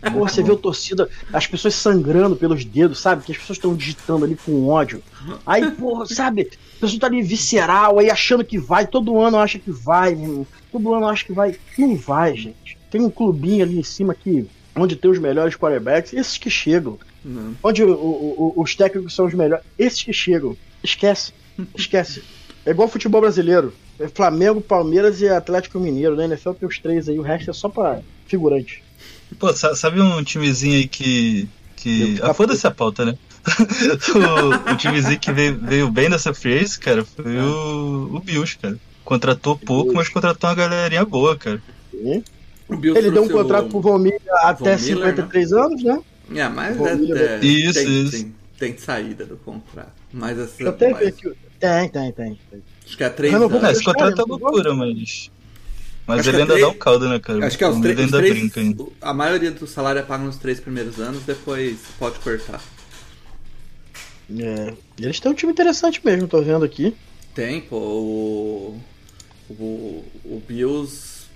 [0.00, 3.24] Pô, você vê a torcida, as pessoas sangrando pelos dedos, sabe?
[3.24, 5.02] Que as pessoas estão digitando ali com ódio.
[5.44, 6.48] Aí, porra, sabe?
[6.76, 8.86] A pessoa tá ali visceral, aí achando que vai.
[8.86, 10.46] Todo ano acha que vai, meu.
[10.70, 11.56] Todo ano acha que vai.
[11.76, 12.78] Não vai, gente.
[12.90, 14.46] Tem um clubinho ali em cima que,
[14.76, 16.96] onde tem os melhores quarterbacks, esses que chegam.
[17.24, 17.54] Não.
[17.62, 20.56] Onde o- o- o- os técnicos são os melhores, esses que chegam.
[20.82, 21.32] Esquece.
[21.76, 22.22] Esquece.
[22.64, 23.74] É igual futebol brasileiro.
[23.98, 26.24] É Flamengo, Palmeiras e Atlético Mineiro, né?
[26.24, 28.82] NFL tem os três aí, o resto é só pra figurante.
[29.38, 31.48] Pô, sa- sabe um timezinho aí que.
[31.76, 32.18] que...
[32.22, 33.18] Ah, foda-se a pauta, né?
[34.68, 38.76] o, o timezinho que veio, veio bem nessa agency, cara, foi o, o Bills, cara.
[39.04, 41.62] Contratou pouco, mas contratou uma galerinha boa, cara.
[41.94, 42.22] E
[42.68, 46.00] O Bills Ele deu um contrato pro Von Miller até Von Miller, 53 anos, né?
[46.34, 48.10] É, mas é, Miller- é, Isso, tem, isso.
[48.10, 49.92] Tem, tem saída do contrato.
[50.12, 51.14] Mas até mas-.
[51.58, 52.38] Tem, tem, tem.
[52.88, 53.76] Acho que é três Renovou É, anos.
[53.76, 55.30] esse contrato é loucura, mas.
[56.06, 57.46] Mas Acho ele é ainda três- dá o caldo, né, cara?
[57.46, 58.56] Acho que é os, Ele três- os ainda três.
[58.56, 58.84] ainda.
[59.02, 62.62] A maioria do salário é pago nos três primeiros anos, depois pode cortar.
[64.30, 64.74] É.
[64.98, 66.94] E eles têm um time interessante mesmo, tô vendo aqui.
[67.34, 68.80] Tem, pô, o.
[69.50, 71.26] O, o Bills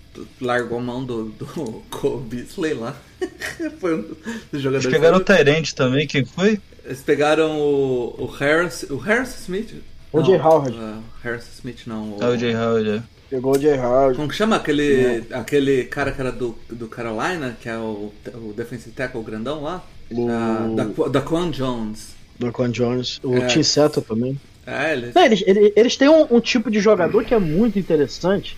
[0.40, 1.46] largou a mão do, do
[1.90, 2.94] Cole Beasley lá.
[3.80, 4.16] Foi um dos
[4.52, 4.86] Eles jogadores.
[4.94, 6.60] pegaram o Tyrant também, quem foi?
[6.84, 8.82] Eles pegaram o, o Harris.
[8.90, 9.74] O Harris Smith?
[10.12, 10.76] O Não, Jay Howard.
[10.76, 12.10] uh, Harris Smith não.
[12.10, 13.02] O, Ah, o Jay Howard, é.
[13.30, 14.16] Pegou o Jay Howard.
[14.16, 18.52] Como que chama aquele, aquele cara que era do, do Carolina, que é o, o
[18.54, 19.82] defensive tackle grandão lá?
[20.10, 22.14] O- Ah, da, da Quan Jones.
[22.38, 23.20] Do Con Jones.
[23.22, 23.46] O É.
[23.46, 24.38] Tim Seta também.
[24.66, 25.14] É, eles.
[25.14, 28.56] Não, eles, eles, eles têm um, um tipo de jogador que é muito interessante,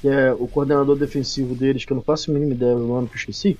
[0.00, 3.06] que é o coordenador defensivo deles, que eu não faço a mínima ideia do nome
[3.08, 3.56] que eu esqueci.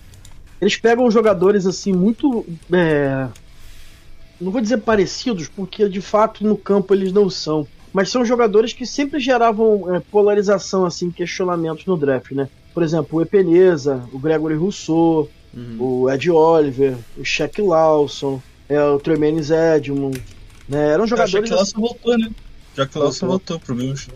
[0.60, 2.44] Eles pegam jogadores assim muito.
[2.72, 3.28] é,
[4.40, 7.66] não vou dizer parecidos, porque de fato no campo eles não são.
[7.92, 12.48] Mas são jogadores que sempre geravam é, polarização, assim, questionamentos no draft, né?
[12.74, 15.76] Por exemplo, o Epeneza, o Gregory Rousseau, Uhum.
[16.02, 20.22] o Ed Oliver, o Shaq Lawson, é, o Tremaine Edmond,
[20.68, 20.90] né?
[20.90, 22.30] Eram que jogadores o Lawson voltou, né?
[22.94, 23.58] O Lawson Voltou.
[23.58, 24.08] pro Bills.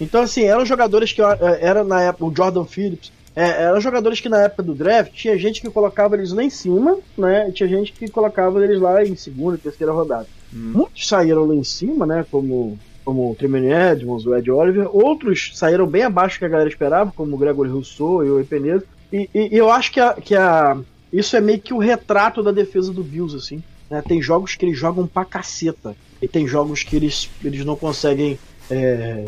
[0.00, 4.20] Então, assim, eram jogadores que eh, era na época, o Jordan Phillips, eh, eram jogadores
[4.20, 7.48] que na época do draft tinha gente que colocava eles lá em cima, né?
[7.48, 10.26] E tinha gente que colocava eles lá em segunda, terceira rodada.
[10.52, 10.72] Hum.
[10.74, 12.24] Muitos saíram lá em cima, né?
[12.30, 14.88] Como, como o Tremaine Edmonds, o Ed Oliver.
[14.94, 18.40] Outros saíram bem abaixo do que a galera esperava, como o Gregory Rousseau e o
[18.40, 18.84] Epeneza.
[19.12, 20.76] E, e- e eu acho que, a, que a,
[21.12, 23.62] isso é meio que o retrato da defesa do Bills, assim.
[23.90, 24.02] né?
[24.06, 25.94] Tem jogos que eles jogam pra caceta.
[26.22, 28.38] E tem jogos que eles, eles não conseguem
[28.70, 29.24] é,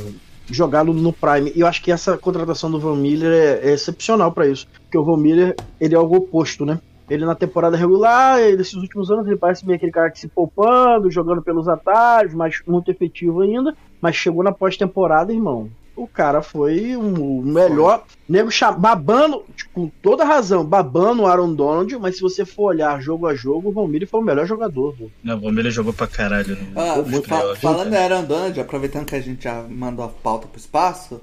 [0.48, 1.52] jogar no, Prime.
[1.54, 4.66] E eu acho que essa contratação do Van Miller é, é excepcional pra isso.
[4.82, 6.80] Porque o Van Miller, ele é algo oposto, né?
[7.08, 11.10] Ele na temporada regular, nesses últimos anos, ele parece meio aquele cara que se poupando,
[11.10, 13.76] jogando pelos atalhos, mas muito efetivo ainda.
[14.00, 15.70] Mas chegou na pós-temporada, irmão.
[15.96, 18.04] O cara foi um, o melhor.
[18.28, 23.00] Nego babando, tipo, com toda razão, babando o Aaron Donald, mas se você for olhar
[23.00, 24.94] jogo a jogo, o Van Miller foi o melhor jogador.
[24.98, 25.08] pô.
[25.24, 26.54] Não, o Palmeiras jogou pra caralho.
[26.54, 26.66] Né?
[26.76, 28.10] Ah, fa- falando cara.
[28.10, 31.20] em Aaron Donald, aproveitando que a gente já mandou a pauta pro espaço,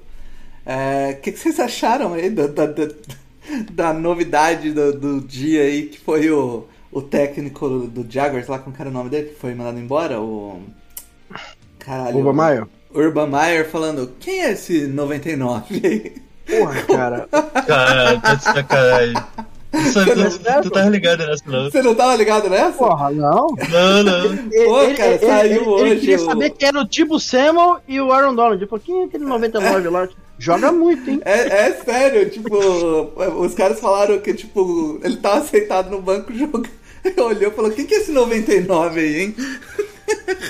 [0.66, 2.88] é, o que, que vocês acharam aí da, da, da-
[3.72, 8.74] da novidade do, do dia aí, que foi o, o técnico do Jaguars lá, como
[8.74, 10.20] que era o nome dele, que foi mandado embora?
[10.20, 10.60] O.
[11.78, 12.16] Caralho.
[12.18, 12.66] Urban Meyer?
[12.94, 16.14] Urban Meyer falando, quem é esse 99 aí?
[16.46, 17.28] Porra, cara.
[17.66, 19.14] Caralho, tá de sacanagem.
[19.74, 21.64] Isso, tu, tu tá ligado nessa, não?
[21.64, 22.72] Você não tava ligado nessa?
[22.78, 23.48] Porra, não.
[23.70, 24.24] Não, não.
[24.52, 28.12] Ele, cara, saiu hoje ele queria o- saber quem era o Tipo Samuel e o
[28.12, 28.56] Aaron Donald.
[28.56, 30.08] Ele falou, quem é aquele 99 lá?
[30.38, 31.20] Joga muito, hein?
[31.24, 32.48] É, é sério, tipo,
[33.40, 36.68] os caras falaram que, tipo, ele tava sentado no banco jogando.
[37.18, 39.34] Olhou e falou, quem que é esse 99 aí, hein?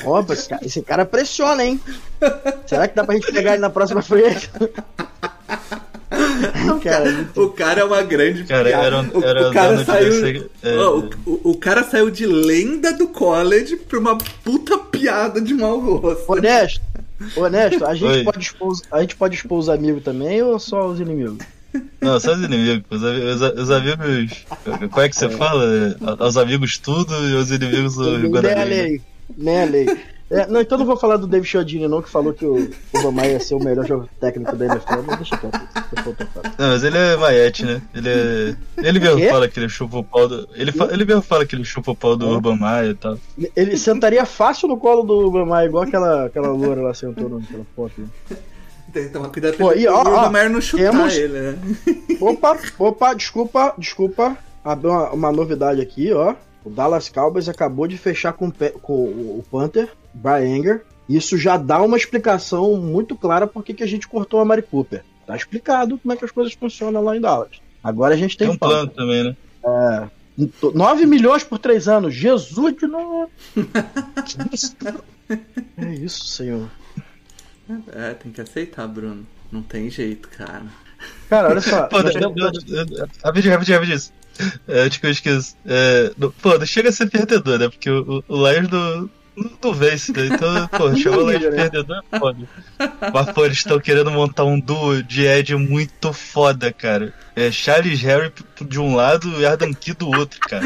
[0.05, 1.81] Opa, esse cara, esse cara pressiona, hein?
[2.67, 4.51] Será que dá pra gente pegar ele na próxima frente?
[6.83, 8.87] cara, muito- O cara é uma grande Cara, piada.
[8.87, 9.01] era,
[9.49, 10.11] o, cara saiu.
[10.23, 10.79] desse- é,
[11.27, 16.31] o, cara saiu de lenda do college pra uma puta piada de mau gosto.
[16.31, 16.81] Honesto,
[17.37, 18.25] honesto, a gente, Oi.
[18.25, 21.39] pode expor, os- a gente pode expor os amigos também ou só os inimigos?
[22.01, 22.85] Não, só os inimigos.
[22.89, 24.45] Os, os, os amigos.
[24.93, 25.65] Qual é que você fala?
[25.65, 29.03] É, Aos amigos tudo e aos inimigos o a Guarani.
[29.39, 29.87] Lei.
[30.31, 32.99] É, não, então não vou falar do David Chiodini, não, que falou que o, o
[33.01, 35.61] Romar ia ser o melhor jogo técnico da NFL, mas deixa quieto.
[36.59, 37.83] Não, mas ele é vaiete, né?
[37.95, 38.57] Ele é.
[38.79, 39.29] Ele mesmo Quê?
[39.29, 40.49] fala que ele chupa o pau do.
[40.55, 43.19] Ele, fa- ele mesmo fala que ele chupa o pau do Urban Maia e tal.
[43.55, 47.93] Ele sentaria fácil no colo do Romar, igual aquela, aquela loura lá sentou naquela foto.
[48.01, 48.37] né?
[48.93, 51.59] Tem que tomar cuidado pra e, ó, o Urban Meyer não chutar temos- ele, né?
[52.21, 54.37] Opa, opa, desculpa, desculpa.
[54.65, 56.35] Abriu uma, uma novidade aqui, ó.
[56.65, 61.83] O Dallas Cowboys acabou de fechar com, com o Panther, Brian Anger, Isso já dá
[61.83, 65.05] uma explicação muito clara por que a gente cortou a Mari Cooper.
[65.27, 67.61] Tá explicado como é que as coisas funcionam lá em Dallas.
[67.83, 69.37] Agora a gente tem, Tem um plano também, né?
[70.75, 72.15] 9 milhões por três anos.
[72.15, 73.31] Jesus de novo.
[75.79, 76.69] é isso, senhor.
[77.93, 79.27] É, tem que aceitar, Bruno.
[79.51, 80.65] Não tem jeito, cara.
[81.29, 81.85] Cara, olha só.
[81.87, 82.43] Pô, nós eu- temos-
[83.23, 84.01] rapidinho, rapidinho, rapidinho.
[84.69, 85.55] É, antes que eu esqueça.
[85.67, 87.69] É, não- pô, não chega a ser perdedor, né?
[87.69, 89.11] Porque o, o o Lions não,
[89.63, 90.27] não vence, né?
[90.27, 91.57] Então, pô, chamou o Lions de né?
[91.57, 92.39] perdedor é foda.
[93.13, 97.13] Mas, pô, eles estão querendo montar um duo de Ed muito foda, cara.
[97.37, 98.33] É Charles Harry
[98.69, 100.65] de um lado e Ardan Key do outro, cara.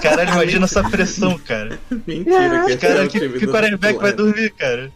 [0.00, 1.78] Caralho, imagina essa pressão, cara.
[2.06, 4.92] Mentira que é Cara, o que, time que do quarterback vai dormir, cara.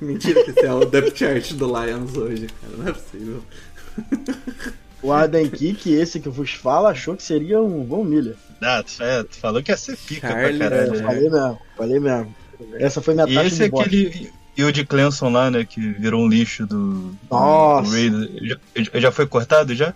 [0.00, 2.76] Mentira que esse é o depth chart do Lions hoje, cara.
[2.76, 3.42] Não é possível.
[5.02, 8.34] O Arden Kick, esse que vos fala, achou que seria um Von Miller.
[8.62, 10.94] Ah, tu, é, tu falou que ia ser pica Charlie, pra É, caralho.
[10.94, 11.02] eu né?
[11.06, 12.34] falei mesmo, falei mesmo.
[12.74, 14.32] Essa foi minha E taxa esse de é aquele.
[14.56, 15.64] E o de Clemson lá, né?
[15.66, 17.14] Que virou um lixo do.
[17.30, 17.90] Nossa.
[17.90, 18.30] Do Raiders.
[18.82, 19.92] Já, já foi cortado já?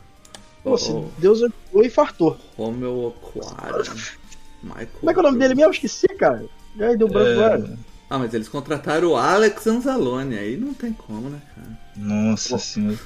[0.63, 2.39] Pô, se Deus ajudou e fartou.
[2.59, 3.83] Romeu Okwara.
[4.63, 5.73] Michael Como é que é o nome dele mesmo?
[5.73, 6.45] Esqueci, cara.
[6.79, 7.79] Já deu branco É, agora.
[8.11, 10.37] Ah, mas eles contrataram o Alex Anzalone.
[10.37, 11.79] Aí não tem como, né, cara?
[11.97, 12.99] Nossa senhora.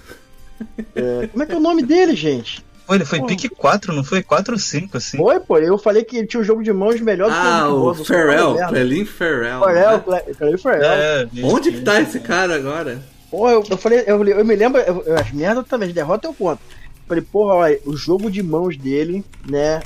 [0.94, 2.64] É, como é que é o nome dele, gente?
[2.86, 3.26] Pô, ele foi Pô.
[3.26, 4.22] pique 4, não foi?
[4.22, 5.16] 4 ou 5, assim.
[5.16, 5.59] Foi, pô.
[5.59, 7.80] Eu falei que ele tinha um jogo de mãos melhor do que Ah, Nick o
[7.80, 8.57] Bosa, só Ferrell.
[8.68, 9.64] Clelin Ferrell.
[9.64, 9.98] Ferrell, né?
[10.05, 10.82] Cle- Clelin Ferrell.
[10.84, 13.02] É, Onde que tá esse cara agora?
[13.30, 16.28] Pô, eu, eu falei, eu, eu me lembro, eu, eu, as merdas também, de derrota
[16.28, 16.61] eu conto.
[17.09, 19.82] Falei, porra, olha, o jogo de mãos dele, né?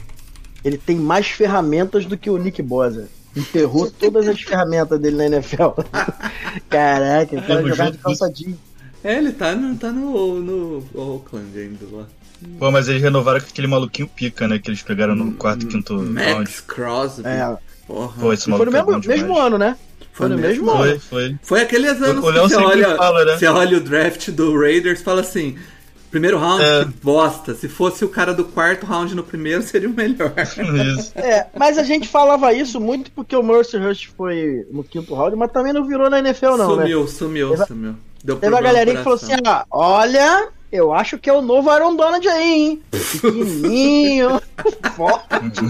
[0.64, 3.08] Ele tem mais ferramentas do que o Nick Bosa.
[3.36, 5.80] Enterrou todas as ferramentas dele na NFL.
[6.68, 8.56] Caraca, o cara jogava de calça jeans.
[9.03, 12.07] É, ele tá no, tá no, no Oakland ainda lá.
[12.59, 14.59] Pô, mas eles renovaram com aquele maluquinho pica, né?
[14.59, 16.12] Que eles pegaram no quarto, quinto round.
[16.12, 17.26] Max Crosby.
[17.26, 18.20] É, Porra.
[18.20, 19.20] Pô, esse foi maluco no é mesmo, demais.
[19.22, 19.76] mesmo ano, né?
[20.12, 20.78] Foi no mesmo ano.
[20.78, 21.36] Foi, foi.
[21.42, 23.36] Foi aqueles anos o que você sempre olha, fala, né?
[23.38, 25.57] você olha o draft do Raiders e fala assim:
[26.11, 26.84] primeiro round, É.
[26.84, 27.54] que bosta.
[27.54, 30.32] Se fosse o cara do quarto round no primeiro, seria o melhor.
[30.36, 31.12] Isso.
[31.16, 35.36] É, mas a gente falava isso muito porque o Mercy Rush foi no quinto round,
[35.36, 36.82] mas também não virou na NFL, não, né?
[36.82, 37.94] sumiu, sumiu, Teve- sumiu.
[38.24, 41.70] Deu Teve no galerinha que falou assim: ah, olha, eu acho que é o novo
[41.70, 42.82] Aaron Donald aí, hein?
[42.90, 44.40] Pequenininho,
[44.96, 45.61] forte.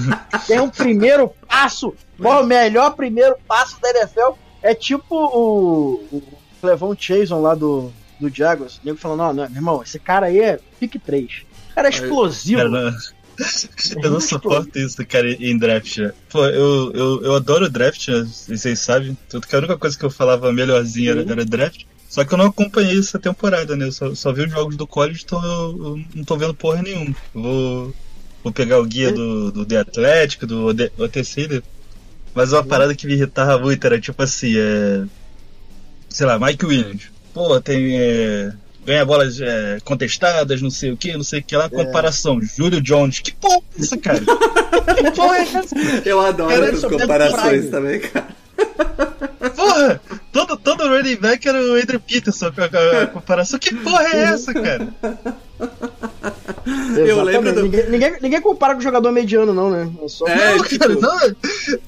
[0.46, 1.94] Tem um primeiro passo.
[2.18, 4.32] Bom, o melhor primeiro passo da NFL
[4.62, 6.22] é tipo o, o
[6.60, 8.76] Clevon Chason lá do, do Jaguars.
[8.76, 11.30] O nego falando: não, não, meu irmão, esse cara aí é pick 3.
[11.70, 12.58] O cara é explosivo.
[12.58, 12.96] Cara, não-
[14.02, 15.98] eu não suporto isso, cara, em draft.
[15.98, 16.12] né?
[16.28, 18.28] Pô, eu, eu, eu adoro draft, né?
[18.48, 19.16] vocês sabem.
[19.28, 21.84] Tanto que a única coisa que eu falava melhorzinha era, era draft.
[22.08, 23.86] Só que eu não acompanhei essa temporada, né?
[23.86, 26.82] Eu só, só vi os jogos do college, então eu, eu não tô vendo porra
[26.82, 27.14] nenhuma.
[27.34, 27.94] Eu Vou,
[28.42, 30.66] vou pegar o guia do, do The Atlético, do
[30.96, 31.62] OTC, né?
[32.34, 35.04] Mas uma parada que me irritava muito era tipo assim, é.
[36.08, 37.10] Sei lá, Mike Williams.
[37.38, 37.96] Pô, tem.
[37.96, 38.52] É,
[38.84, 42.40] ganha bolas é, contestadas, não sei o que, não sei o que lá, comparação.
[42.42, 43.20] Júlio Jones.
[43.20, 44.18] Que porra é essa, cara?
[44.18, 45.76] que porra é essa?
[46.04, 48.26] Eu adoro essas pega comparações também, cara.
[49.54, 50.00] Porra!
[50.32, 53.58] Todo, todo running back era o Adrian Peterson com a, a comparação.
[53.58, 54.88] Que porra é essa, cara?
[56.96, 57.24] Eu Exatamente.
[57.24, 59.90] lembro do- Ninguém, ninguém, ninguém compara com jogador mediano, não, né?
[60.02, 60.26] É só...
[60.28, 61.20] É, não, tipo, cara, não.
[61.20, 61.32] É,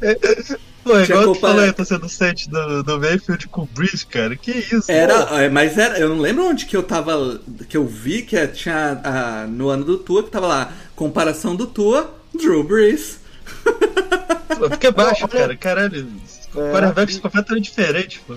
[0.03, 3.63] é, pô, é igual tu compara- falou, eu tô sendo set do, do Mayfield com
[3.63, 4.35] o Breeze, cara.
[4.37, 4.91] Que isso?
[4.91, 8.45] Era, é, mas era, eu não lembro onde que eu tava, que eu vi que
[8.49, 13.21] tinha ah, no ano do Tua que tava lá, comparação do Tua, Drew Brees.
[14.59, 15.57] Pô, Fica baixo, Olha- cara.
[15.57, 16.09] Caralho.
[16.57, 16.73] É.
[16.73, 18.35] Quarterbacks completamente diferentes, pô.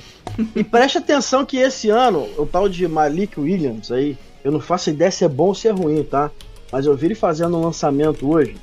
[0.55, 4.89] E preste atenção que esse ano, o tal de Malik Williams aí, eu não faço
[4.89, 6.29] ideia se é bom ou se é ruim, tá?
[6.71, 8.55] Mas eu vi ele fazendo um lançamento hoje,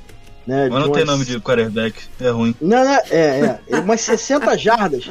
[0.45, 0.67] né?
[0.69, 1.95] Mas não de tem umas- nome de quarterback.
[2.19, 2.53] É ruim.
[2.61, 5.09] Não, não, é, é, umas 60 jardas.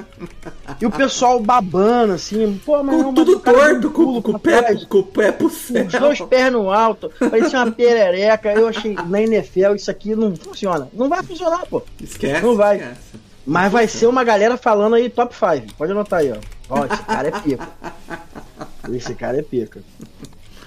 [0.80, 4.38] E o pessoal babando, assim, pô, mas Com não, tudo torto, com, pulo com, o
[4.38, 5.86] pra pé, com o pé pro céu.
[5.86, 8.52] Os dois pés no alto, parecia uma perereca.
[8.52, 10.88] Eu achei, na NFL, isso aqui não funciona.
[10.92, 11.82] Não vai funcionar, pô.
[12.00, 12.76] Esquece, Não vai.
[12.76, 13.00] esquece.
[13.50, 15.74] Mas vai ser uma galera falando aí top 5.
[15.74, 16.36] Pode anotar aí, ó.
[16.68, 17.68] Ó, esse cara é pica.
[18.92, 19.80] Esse cara é pica.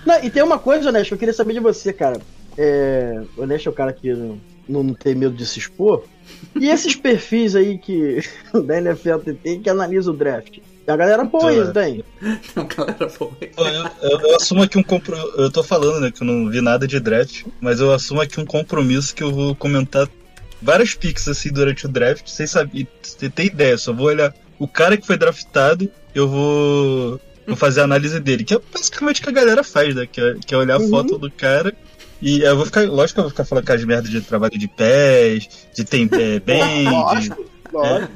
[0.06, 2.20] Não, e tem uma coisa, Honesto, que eu queria saber de você, cara.
[2.58, 6.04] É, o Honesto é o cara que não, não, não tem medo de se expor.
[6.60, 8.20] E esses perfis aí que
[8.66, 10.58] da NFL tem que analisa o draft.
[10.86, 12.04] A galera põe isso, tem.
[12.22, 13.08] Então, galera.
[13.18, 15.32] Pô, eu, eu- eu assumo aqui um compromisso.
[15.38, 18.42] Eu tô falando, né, que eu não vi nada de draft, mas eu assumo aqui
[18.42, 20.06] um compromisso que eu vou comentar
[20.64, 23.78] várias picks assim durante o draft, sem saber, sem ter ideia.
[23.78, 28.44] Só vou olhar o cara que foi draftado, eu vou, vou fazer a análise dele,
[28.44, 30.08] que é basicamente o que a galera faz, né?
[30.10, 30.90] Que é, que é olhar a Uhum.
[30.90, 31.74] foto do cara.
[32.22, 34.58] E eu vou ficar, lógico que eu vou ficar falando com as merdas de trabalho
[34.58, 37.53] de pés, de tem é, bem, Lógico.
[37.74, 38.12] Lógico.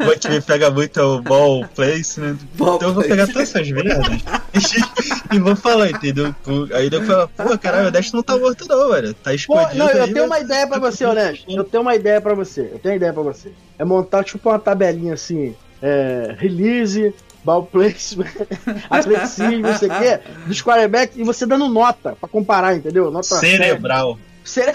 [0.00, 2.36] O time pega muito o ball placement.
[2.54, 4.06] Ball então eu vou pegar todas essas merdas
[5.32, 6.34] e, vou falar, entendeu?
[6.74, 9.14] Aí eu falo, pô, caralho, o Dash não tá morto não, velho.
[9.14, 9.76] Tá Pô, escondido.
[9.76, 11.44] não, eu aí, tenho mas- uma ideia pra você, Honesto.
[11.48, 12.60] Eu tenho uma ideia pra você.
[12.62, 13.52] Eu tenho uma ideia pra você.
[13.78, 17.14] É montar tipo uma tabelinha assim, é, release,
[17.44, 18.26] ball placement,
[18.90, 23.10] atletismo, não sei o quê, dos quarterbacks, e você dando nota pra comparar, entendeu?
[23.10, 24.18] Nota Cerebral.
[24.44, 24.72] Cere...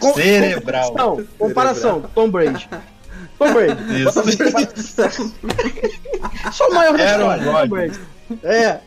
[0.00, 0.92] Com- Cerebral.
[0.92, 2.68] Comparação, comparação, Tom Brady.
[3.38, 4.02] Tom Brady.
[4.02, 4.12] Isso.
[6.52, 7.68] Só o maior da história, Tom.
[7.68, 8.00] Brady.
[8.42, 8.80] É.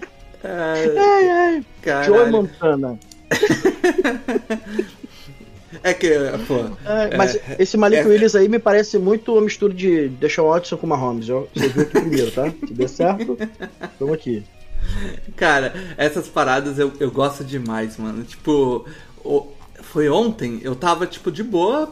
[0.44, 1.54] Ai, Ai, ai.
[1.56, 2.32] Joe caralho.
[2.32, 3.00] Montana.
[5.84, 6.10] É que,
[6.48, 6.58] pô.
[6.86, 10.76] É, mas esse Malik é- Willis aí me parece muito uma mistura de Deshaun Watson
[10.78, 11.30] com Mahomes.
[11.30, 11.46] ó.
[11.56, 12.52] Você viu aqui primeiro, tá?
[12.68, 13.38] Se der certo,
[14.00, 14.44] vamos aqui.
[15.38, 18.24] Cara, essas paradas eu, eu gosto demais, mano.
[18.24, 18.86] Tipo,
[19.24, 19.48] o-
[19.92, 21.92] foi ontem, eu tava, tipo, de boa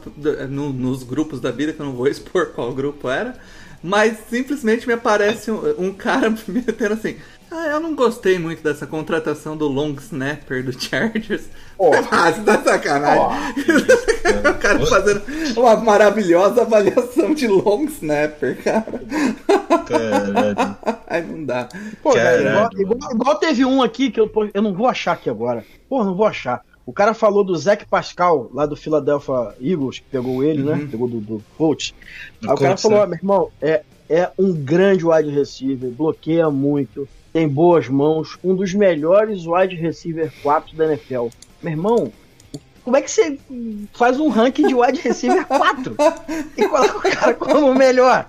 [0.50, 3.36] no- nos grupos da vida, que eu não vou expor qual grupo era.
[3.82, 7.16] Mas simplesmente me aparece um, um cara me metendo assim.
[7.52, 11.46] Ah, eu não gostei muito dessa contratação do long snapper do Chargers.
[11.80, 11.92] Ó.
[12.12, 13.24] Ah, você tá sacanagem.
[14.52, 15.22] o cara fazendo
[15.58, 18.86] uma maravilhosa avaliação de long snapper, cara.
[19.88, 20.78] Caralho.
[21.08, 21.68] Ai, não dá.
[22.04, 22.50] Pô, Caralho.
[22.50, 25.66] igual, igual- igual teve um aqui que eu, eu não vou achar aqui agora.
[25.88, 26.62] Pô, não vou achar.
[26.90, 30.88] O cara falou do Zac Pascal, lá do Philadelphia Eagles, que pegou ele, né?
[30.90, 31.38] Pegou do, do.
[31.38, 33.04] Do Aí o cara falou, né?
[33.04, 38.56] ó, meu irmão, é, é um grande wide receiver, bloqueia muito, tem boas mãos, um
[38.56, 41.28] dos melhores wide receiver 4 da NFL.
[41.62, 42.12] Meu irmão,
[42.84, 43.38] como é que você
[43.94, 45.96] faz um ranking de wide receiver 4
[46.58, 48.26] e coloca o cara como o melhor?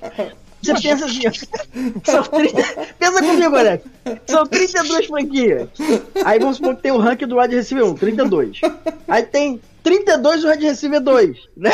[0.63, 1.23] Você pensa assim,
[2.05, 2.63] são 30,
[2.99, 3.85] pensa comigo, Alex.
[4.27, 5.69] São 32 franquias.
[6.25, 8.61] Aí vamos supor que tem o ranking do wide receiver 1, 32.
[9.09, 11.71] Aí tem 32 o wide receiver 2, né?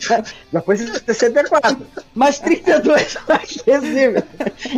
[0.52, 1.76] Já foi 64.
[2.14, 4.24] Mais 32 o wide receiver.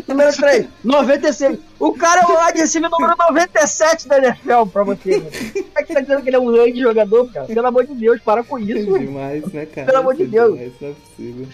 [0.08, 1.58] Número 3, 96.
[1.78, 5.18] O cara é o wide receiver número 97 da NFL pra você.
[5.18, 5.30] né?
[5.52, 7.46] Como é que tá dizendo que ele é um grande jogador, cara?
[7.46, 8.98] Pelo amor de Deus, para com isso.
[8.98, 9.86] demais, né, cara?
[9.86, 10.52] Pelo amor de é Deus.
[10.58, 11.46] demais, não é possível.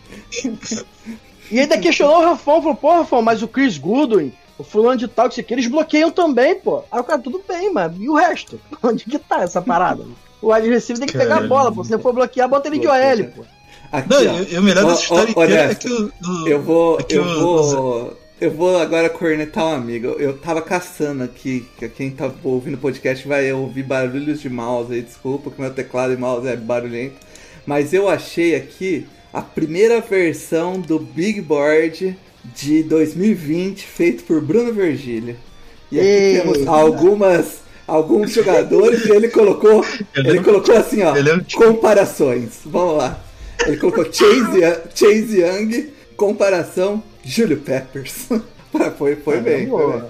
[1.51, 5.09] E ainda questionou o Rafão, falou, pô, Rafão, mas o Chris Goodwin, o fulano de
[5.09, 6.83] tal, que isso aqui, eles bloqueiam também, pô.
[6.91, 8.61] Aí o cara, tudo bem, mas e o resto?
[8.83, 10.05] Onde que tá essa parada?
[10.41, 11.83] O wide receiver tem que pegar a bola, pô.
[11.83, 13.43] Se não for bloquear, bota ele de OL, pô.
[13.91, 14.39] Aqui, Não, ó.
[14.49, 16.13] e o melhor Ó, dessa história ó, inteira é que o.
[16.47, 20.07] Eu vou, é eu o- vou, eu vou agora cornetar um amigo.
[20.17, 24.93] Eu tava caçando aqui, que quem tá ouvindo o podcast vai ouvir barulhos de mouse
[24.95, 27.17] aí, desculpa, que meu teclado e mouse é barulhento.
[27.67, 32.17] Mas eu achei aqui a primeira versão do Big Board
[32.57, 35.37] de 2020, feito por Bruno Virgílio.
[35.91, 36.43] E aqui Eita.
[36.43, 41.15] temos algumas, alguns jogadores e ele colocou, Ele ele colocou assim, ó,
[41.57, 42.61] comparações.
[42.65, 43.21] Vamos lá.
[43.67, 44.61] Ele colocou Chase,
[44.95, 48.27] Chase Young, comparação Julio Peppers.
[48.97, 49.67] foi foi Ah, bem.
[49.69, 50.03] Foi bem.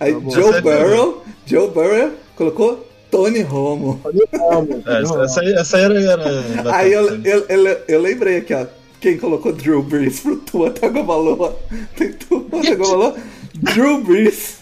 [0.00, 0.20] Aí Tá.
[0.30, 4.00] Joe Essa é Burrow, Joe Burrow colocou Tony Romo.
[4.32, 6.00] Vamos, É, essa, essa era.
[6.00, 8.66] era Aí eu, eu, eu, eu lembrei aqui, ó.
[9.00, 11.56] Quem colocou Drew Brees pro Tua Tagovailoa?
[11.96, 13.14] Tem Tua Tagovailoa?
[13.54, 14.56] Drew Brees.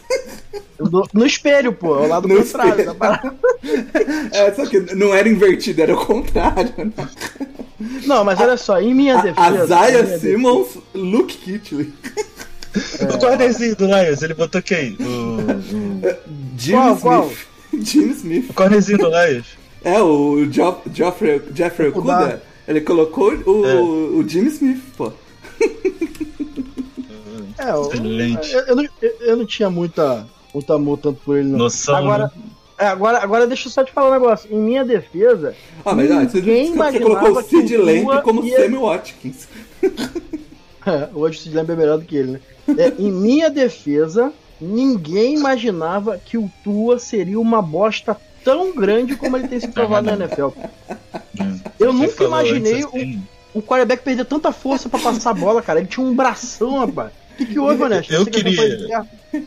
[0.79, 2.87] No, no espelho, pô, ao lado No contrário espelho.
[2.89, 3.35] da parada.
[4.33, 6.73] É, só que não era invertido, era o contrário.
[6.79, 6.91] Né?
[8.07, 9.65] Não, mas olha só, em minha A, defesa.
[9.65, 11.93] Isaiah Simmons, Luke Kitley.
[13.15, 14.97] O cornerzinho do Lions, ele botou quem?
[15.01, 15.39] O,
[16.57, 17.01] Jimmy Qual, Smith.
[17.03, 17.31] qual?
[17.83, 18.51] Jimmy Smith.
[18.51, 19.47] o cornerzinho do Lions.
[19.83, 22.43] É, o jo Joffrey, Jeffrey Okuda.
[22.69, 23.75] Ele colocou o, É.
[23.81, 25.13] o Jimmy Smith, pô.
[27.59, 28.53] É, eu, Excelente.
[28.53, 31.59] eu, eu não, eu- eu não tinha muita, muito amor tanto por ele, não.
[31.59, 32.31] Noção, agora, né?
[32.79, 34.49] é, agora, agora deixa eu só te falar um negócio.
[34.51, 35.55] Em minha defesa,
[35.85, 39.49] Ah, mas ah, você, você imaginava colocou o que Sid Lamb como ia- Sammy Watkins.
[41.15, 42.41] hoje o Sid Lamb é melhor do que ele, né?
[42.79, 49.37] É, em minha defesa, ninguém imaginava que o Tua seria uma bosta tão grande como
[49.37, 50.49] ele tem se provado na NFL.
[51.79, 53.23] Eu Quem nunca imaginei assim,
[53.55, 55.81] o quarterback perder tanta força pra passar a bola, cara.
[55.81, 57.11] Ele tinha um bração, rapaz.
[57.11, 58.13] O que, que houve, Honesto?
[58.13, 59.07] Eu Você que queria-.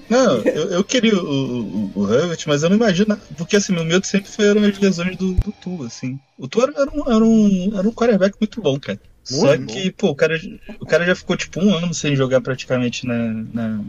[0.09, 3.15] Não, eu, eu queria o, o, o Herbert, mas eu não imagino.
[3.37, 6.19] Porque assim, meu medo sempre foram as lesões do, do Tua, assim.
[6.37, 8.99] O Tua era, era um, era, um, era um quarterback muito bom, cara.
[9.23, 10.37] Só Muito que, pô, o cara,
[10.81, 13.79] o cara já ficou tipo um ano sem jogar praticamente na, na,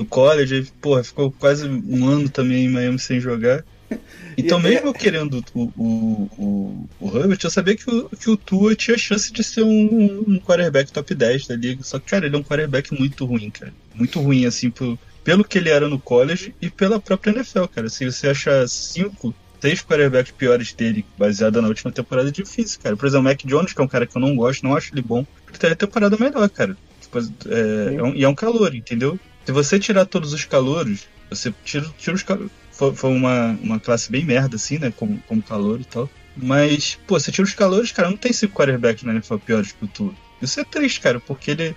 [0.00, 0.72] no college.
[0.80, 3.64] Porra, ficou quase um ano também em Miami sem jogar.
[4.36, 8.30] Então, E- mesmo eu querendo o, o, o, o Herbert, eu sabia que o, que
[8.30, 11.82] o Tua tinha chance de ser um, um quarterback top 10 da liga.
[11.82, 13.72] Só que, cara, ele é um quarterback muito ruim, cara.
[13.94, 17.88] Muito ruim, assim, pro, pelo que ele era no college e pela própria NFL, cara.
[17.88, 22.96] Se você achar cinco, seis quarterbacks piores dele, baseada na última temporada, é difícil, cara.
[22.96, 24.94] Por exemplo, o Mac Jones, que é um cara que eu não gosto, não acho
[24.94, 25.26] ele bom.
[25.58, 26.76] ter temporada melhor, cara.
[27.00, 29.18] Tipo, é, é um, e é um calor, entendeu?
[29.44, 32.52] Se você tirar todos os calouros, você tira, tira os calouros.
[32.72, 34.92] Foi, foi uma, uma classe bem merda, assim, né?
[34.96, 36.08] Como, como calor e tal.
[36.36, 39.84] Mas, pô, você tira os calores, cara, não tem cinco quarterbacks na NFL piores que
[39.84, 40.14] o Tua.
[40.40, 41.76] Isso é triste, cara, porque ele,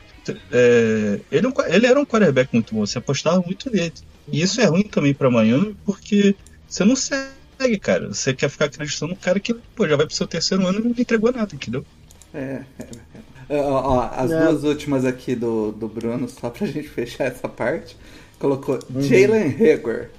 [0.52, 3.94] é, ele, é ele era um quarterback muito bom, você apostava muito nele.
[4.32, 6.36] E isso é ruim também para amanhã, porque
[6.68, 8.08] você não segue, cara.
[8.08, 10.84] Você quer ficar acreditando no cara que pô, já vai pro seu terceiro ano e
[10.84, 11.86] não entregou nada, entendeu?
[12.34, 13.33] É, é, é.
[13.50, 14.40] Ó, ó, as é.
[14.46, 17.98] duas últimas aqui do, do Bruno, só pra gente fechar essa parte,
[18.40, 19.02] colocou uhum.
[19.02, 20.10] Jalen Hager.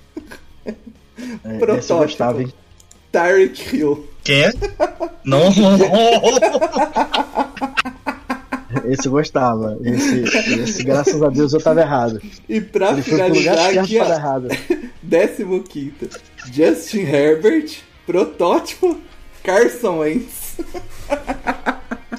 [1.44, 2.52] É, Protótipo.
[3.12, 4.08] Tyreek Hill.
[4.24, 4.52] Quem é?
[5.24, 5.42] Não!
[8.86, 9.78] Esse gostava.
[9.84, 10.24] Esse,
[10.60, 12.20] esse, graças a Deus, eu tava errado.
[12.48, 14.48] E pra Ele finalizar aqui, ó, errado.
[15.08, 16.10] 15
[16.52, 18.98] Justin Herbert, protótipo,
[19.42, 20.56] Carson Wentz.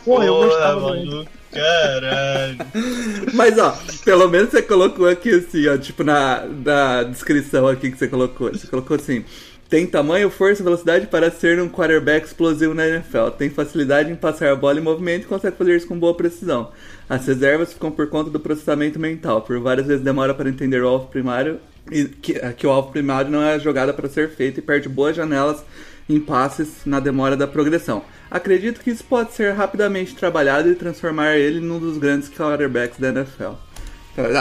[0.06, 1.28] Pô, eu gostava muito.
[1.51, 2.58] Caralho.
[3.34, 7.97] Mas ó, pelo menos você colocou aqui assim, ó, tipo na, na descrição aqui que
[7.97, 8.51] você colocou.
[8.51, 9.26] Você colocou assim:
[9.68, 13.30] tem tamanho, força e velocidade para ser um quarterback explosivo na NFL.
[13.38, 16.70] Tem facilidade em passar a bola em movimento e consegue fazer isso com boa precisão.
[17.10, 19.41] As reservas ficam por conta do processamento mental.
[19.41, 21.60] Por várias vezes demora para entender o alvo primário
[21.91, 24.88] e que, que o alvo primário não é a jogada para ser feita e perde
[24.88, 25.64] boas janelas
[26.08, 28.03] em passes na demora da progressão.
[28.30, 33.10] Acredito que isso pode ser rapidamente trabalhado e transformar ele num dos grandes quarterbacks da
[33.10, 33.53] NFL.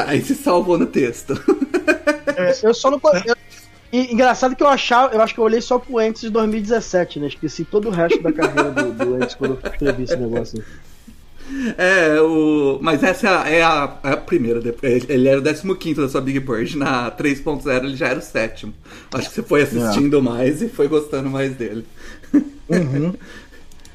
[0.06, 1.34] Aí se salvou no texto.
[2.36, 3.00] É, eu só não.
[3.92, 7.20] E engraçado que eu achava, eu acho que eu olhei só pro Ents de 2017,
[7.20, 7.28] né?
[7.28, 10.64] Esqueci todo o resto da carreira do, do Ents quando eu escrevi esse negócio.
[11.76, 12.78] É, o...
[12.80, 14.60] mas essa é a, é a primeira.
[15.08, 16.76] Ele era o 15 da sua Big Bird.
[16.76, 18.74] Na 3.0 ele já era o sétimo.
[19.12, 20.20] Acho que você foi assistindo é.
[20.20, 21.84] mais e foi gostando mais dele.
[22.68, 23.12] Uhum.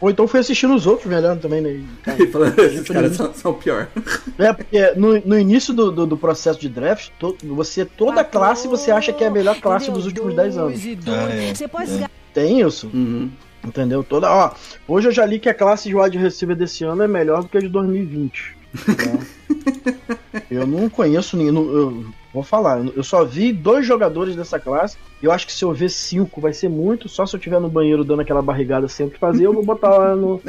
[0.02, 1.84] Ou então fui assistindo os outros melhor também, né?
[2.18, 3.90] E falando, esses caras são, são pior.
[4.38, 8.68] É, porque no, no início do, do, do, processo de draft, to, você, toda classe
[8.68, 10.82] você acha que é a melhor classe dos últimos 10 anos.
[11.08, 12.04] Ah, é.
[12.04, 12.10] é.
[12.34, 12.90] Tem isso.
[12.94, 13.30] Uhum.
[13.66, 14.04] Entendeu?
[14.04, 14.52] Toda, ó,
[14.88, 17.50] hoje eu já li que a classe de wide receiver desse ano é melhor do
[17.50, 18.58] que a de 2020.
[18.86, 20.42] Tá?
[20.50, 21.72] eu não conheço nenhum.
[21.72, 24.98] Eu, Vou falar, eu só vi dois jogadores dessa classe.
[25.22, 27.10] Eu acho que se eu ver cinco vai ser muito.
[27.10, 30.16] Só se eu estiver no banheiro dando aquela barrigada sempre fazer, eu vou botar lá
[30.16, 30.40] no,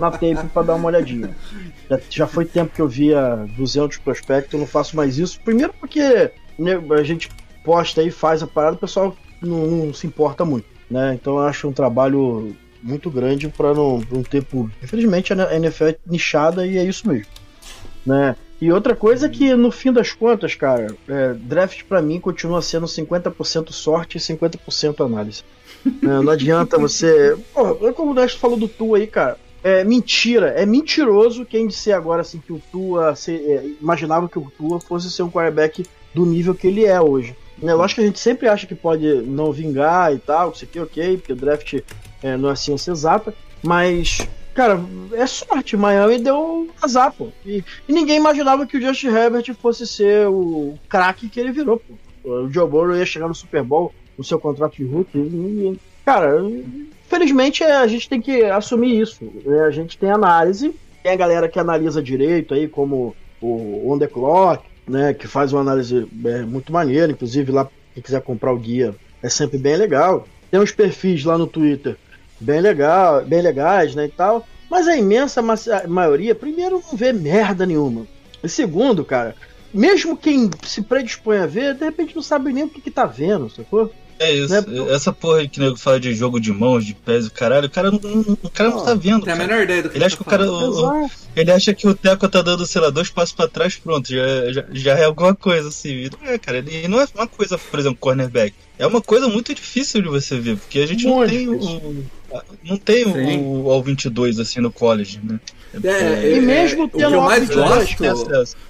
[0.00, 1.34] na tape para dar uma olhadinha.
[1.88, 5.40] Já, já, foi tempo que eu via 200 prospectos, eu não faço mais isso.
[5.40, 7.28] Primeiro porque né, a gente
[7.64, 10.66] posta aí, faz a parada, o pessoal não, não se importa muito.
[10.90, 11.14] Né?
[11.14, 14.78] Então eu acho um trabalho muito grande para não, não ter público.
[14.82, 17.26] Infelizmente a NFL é nichada e é isso mesmo.
[18.06, 18.36] Né?
[18.60, 22.60] E outra coisa é que, no fim das contas, cara, é, draft para mim continua
[22.60, 25.44] sendo 50% sorte e 50% análise.
[25.86, 27.36] é, não adianta você.
[27.54, 29.38] Porra, é como o Nesto falou do Tua aí, cara.
[29.62, 34.38] É mentira, é mentiroso quem disser agora assim que o Tua se, é, imaginava que
[34.38, 35.84] o Tua fosse ser um quarterback
[36.14, 37.36] do nível que ele é hoje.
[37.60, 40.78] Né, lógico que a gente sempre acha que pode não vingar e tal, isso aqui
[40.78, 41.80] ok, porque o draft
[42.22, 44.26] é, não é ciência exata, mas
[44.58, 44.80] cara,
[45.12, 45.76] é sorte.
[45.76, 47.28] Miami deu azar, pô.
[47.46, 51.78] E, e, ninguém imaginava que o Justin Herbert fosse ser o craque que ele virou,
[51.78, 51.94] pô.
[52.28, 55.16] O Joe Burrow ia chegar no Super Bowl no seu contrato de Hulk.
[55.16, 56.42] E, cara,
[57.06, 59.24] felizmente é, a gente tem que assumir isso.
[59.44, 59.60] Né?
[59.60, 64.08] A gente tem análise, tem a galera que analisa direito aí, como o On The
[64.08, 67.12] Clock, né, que faz uma análise é, muito maneira.
[67.12, 70.26] Inclusive, lá, quem quiser comprar o guia, é sempre bem legal.
[70.50, 71.96] Tem uns perfis lá no Twitter
[72.40, 74.46] bem legal, bem legais, né, e tal.
[74.70, 75.42] Mas a imensa
[75.88, 78.06] maioria, primeiro, não vê merda nenhuma.
[78.42, 79.34] E segundo, cara,
[79.72, 83.06] mesmo quem se predispõe a ver, de repente não sabe nem o que, que tá
[83.06, 83.92] vendo, sacou?
[84.18, 84.52] É isso.
[84.52, 84.92] Né?
[84.92, 87.66] Essa porra aí que o nego fala de jogo de mãos, de pés, o caralho,
[87.66, 87.98] o cara não,
[88.42, 89.24] o cara não, não tá vendo.
[89.24, 90.50] Tem a menor ideia do que ele acha tá que o cara.
[90.50, 94.08] O, ele acha que o Teco tá dando, sei lá, dois passos pra trás, pronto,
[94.08, 96.10] já, já, já é alguma coisa, assim.
[96.20, 96.58] Não é, cara.
[96.58, 98.54] Ele não é uma coisa, por exemplo, cornerback.
[98.78, 102.04] É uma coisa muito difícil de você ver, porque a gente muito não tem o.
[102.62, 103.40] Não tem Sim.
[103.42, 105.40] o All 22 assim no college, né?
[105.82, 108.04] É, é, e mesmo é, o que eu mais gosto,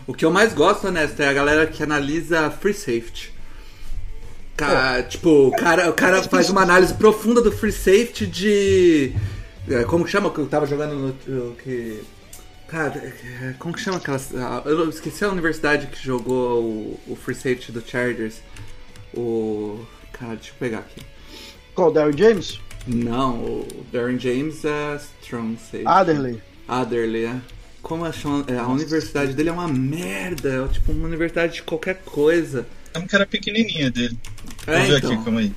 [0.06, 3.37] o que eu mais gosto, honesto, é a galera que analisa free safety.
[4.58, 9.12] Cara, tipo, o cara, o cara faz uma análise profunda do free safety de.
[9.68, 11.54] É, como que chama que eu tava jogando no.
[11.54, 12.02] Que,
[12.66, 14.18] cara, é, como que chama aquela.
[14.64, 18.42] Eu esqueci a universidade que jogou o, o free safety do Chargers.
[19.14, 19.78] O.
[20.12, 21.02] Cara, deixa eu pegar aqui.
[21.72, 22.60] Qual, Darren James?
[22.84, 25.86] Não, o Darren James é Strong Safety.
[25.86, 26.42] Adderley.
[26.66, 27.36] Adderley, é.
[27.80, 32.66] Como a, a universidade dele é uma merda, é tipo uma universidade de qualquer coisa.
[32.92, 34.18] É um cara pequenininha dele.
[34.68, 35.12] É, Vamos ver então.
[35.14, 35.52] aqui, calma aí.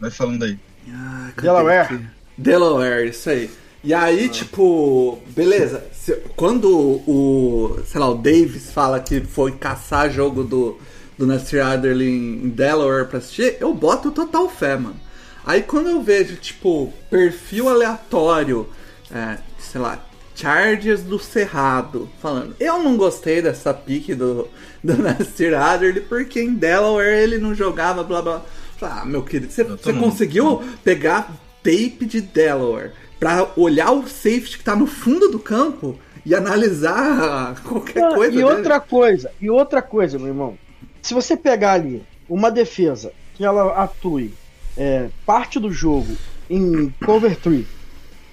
[0.00, 0.58] Vai falando aí.
[0.90, 2.00] Ah, Delaware.
[2.36, 3.50] Delaware, isso aí.
[3.84, 5.84] E aí, tipo, beleza.
[5.92, 10.78] se- quando o, sei lá, o Davis fala que foi caçar jogo do,
[11.16, 14.96] do Nasir Adderley em Delaware pra assistir, eu boto total fé, mano.
[15.44, 18.68] Aí quando eu vejo, tipo, perfil aleatório,
[19.10, 20.04] é, sei lá,
[20.38, 24.46] Chargers do Cerrado, falando, eu não gostei dessa pique do,
[24.84, 28.42] do Nasir Adderley porque em Delaware ele não jogava, blá blá.
[28.80, 31.32] Ah, meu querido, você, conseguiu pegar
[31.64, 37.60] tape de Delaware pra olhar o safety que tá no fundo do campo e analisar
[37.66, 38.44] qualquer Ah, coisa e dele?
[38.44, 40.56] outra coisa, e outra coisa, meu irmão.
[41.02, 44.32] Se você pegar ali uma defesa que ela atue
[44.76, 46.16] é, parte do jogo
[46.48, 47.66] em cover 3,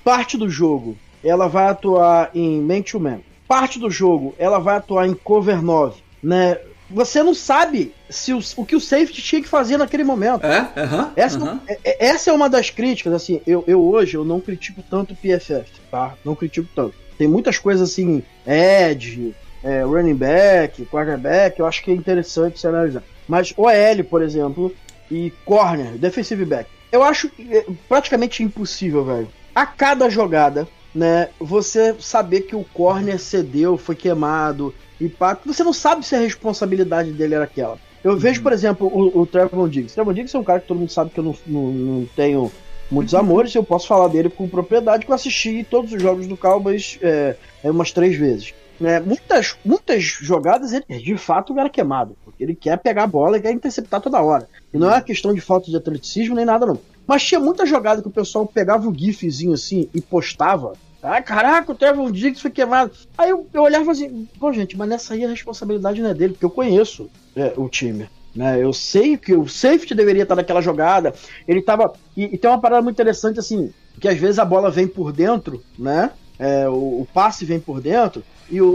[0.04, 0.96] parte do jogo
[1.26, 5.62] ela vai atuar em man to man, parte do jogo ela vai atuar em cover
[5.62, 6.58] 9, né?
[6.90, 10.46] Você não sabe se o, o que o safety tinha que fazer naquele momento.
[10.46, 10.70] É?
[10.78, 11.12] Aham.
[11.16, 14.84] Essa, é- é- essa é uma das críticas, assim, eu, eu hoje eu não critico
[14.88, 16.14] tanto o PFF, tá?
[16.24, 16.94] Não critico tanto.
[17.18, 19.34] Tem muitas coisas assim, edge,
[19.64, 23.02] é, running back, quarterback, eu acho que é interessante se analisar.
[23.28, 24.72] Mas OL, por exemplo,
[25.10, 29.28] e corner, defensive back, eu acho é, praticamente impossível, velho.
[29.56, 35.64] A cada jogada, né, você saber que o corner cedeu, foi queimado, e pá, você
[35.64, 37.78] não sabe se a responsabilidade dele era aquela.
[38.02, 39.94] Eu vejo, por exemplo, o, o Trevor Diggs.
[39.94, 42.52] Trevor Diggs é um cara que todo mundo sabe que eu não, não, não tenho
[42.90, 46.38] muitos amores, eu posso falar dele com propriedade, que eu assisti todos os jogos do
[46.38, 48.54] Cowboys é, é, umas três vezes.
[48.80, 49.00] né?
[49.00, 53.42] muitas, muitas jogadas ele de fato era queimado, porque ele quer pegar a bola e
[53.42, 54.48] quer interceptar toda hora.
[54.74, 56.80] E não é uma questão de falta de atleticismo nem nada, não.
[57.08, 60.74] Mas tinha muita jogada que o pessoal pegava o gifzinho assim e postava.
[61.02, 62.92] Ah, caraca, o Trevor Diggs foi queimado.
[63.16, 66.34] Aí eu, eu olhava assim, pô, gente, mas nessa aí a responsabilidade não é dele,
[66.34, 68.10] porque eu conheço é, o time.
[68.36, 68.62] Né?
[68.62, 71.14] Eu sei que o safety deveria estar naquela jogada.
[71.48, 71.94] Ele tava.
[72.18, 75.12] E, e tem uma parada muito interessante, assim, que às vezes a bola vem por
[75.12, 76.12] dentro, né?
[76.38, 78.68] É, o, o passe vem por dentro e o,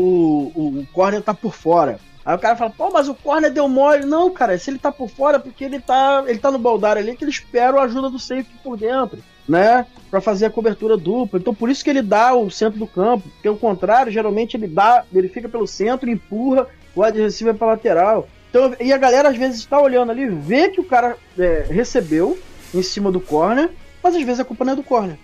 [0.55, 1.99] o, o corner tá por fora.
[2.31, 4.07] Aí o cara fala, pô, mas o corner deu mole.
[4.07, 6.97] Não, cara, se ele tá por fora, é porque ele tá, ele tá no baldar
[6.97, 9.85] ali, que ele espera a ajuda do safety por dentro, né?
[10.11, 11.41] Pra fazer a cobertura dupla.
[11.41, 13.29] Então por isso que ele dá o centro do campo.
[13.31, 17.55] Porque o contrário, geralmente ele dá, ele fica pelo centro e empurra o wide receiver
[17.55, 18.29] pra lateral.
[18.49, 22.39] Então, e a galera às vezes está olhando ali, vê que o cara é, recebeu
[22.73, 23.71] em cima do corner,
[24.03, 25.17] mas às vezes a culpa não é do corner.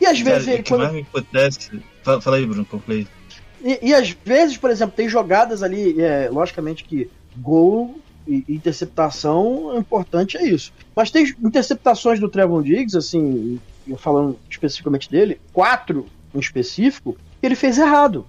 [0.00, 1.82] E às Cara, vezes o ele, que quando- mais me acontece.
[2.02, 3.06] Fala, fala aí, Bruno, conclui.
[3.66, 9.72] E, e às vezes, por exemplo, tem jogadas ali, é, logicamente que gol e interceptação
[9.74, 10.72] é importante é isso.
[10.94, 13.60] Mas tem interceptações do Trevor Diggs, assim,
[13.98, 18.24] falando especificamente dele, quatro em específico, que ele fez errado.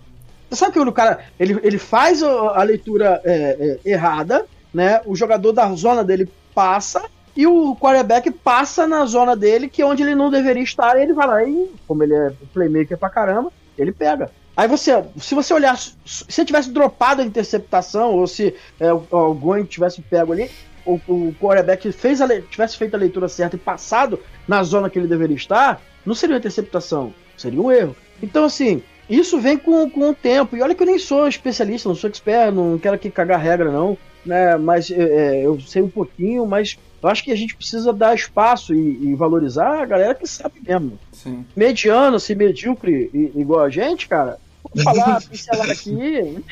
[0.50, 5.02] Você sabe que o cara ele, ele faz a, a leitura é, é, errada, né?
[5.06, 7.04] O jogador da zona dele passa
[7.36, 11.04] e o quarterback passa na zona dele, que é onde ele não deveria estar, e
[11.04, 14.32] ele vai lá e, como ele é playmaker pra caramba, ele pega.
[14.58, 19.34] Aí você, se você olhar, se tivesse dropado a interceptação, ou se é, o, o
[19.36, 20.50] Goin tivesse pego ali,
[20.84, 24.98] o, o quarterback fez a, tivesse feito a leitura certa e passado na zona que
[24.98, 27.96] ele deveria estar, não seria uma interceptação, seria um erro.
[28.24, 30.58] Então, assim, isso vem com, com o tempo.
[30.58, 33.72] E olha que eu nem sou especialista, não sou expert, não quero aqui cagar regra,
[33.72, 33.96] não.
[34.26, 34.58] Né?
[34.58, 38.16] Mas é, é, eu sei um pouquinho, mas eu acho que a gente precisa dar
[38.16, 40.98] espaço e, e valorizar a galera que sabe mesmo.
[41.12, 41.46] Sim.
[41.56, 44.40] Mediano, se medíocre igual a gente, cara,
[44.74, 46.44] vamos falar, pincelar aqui,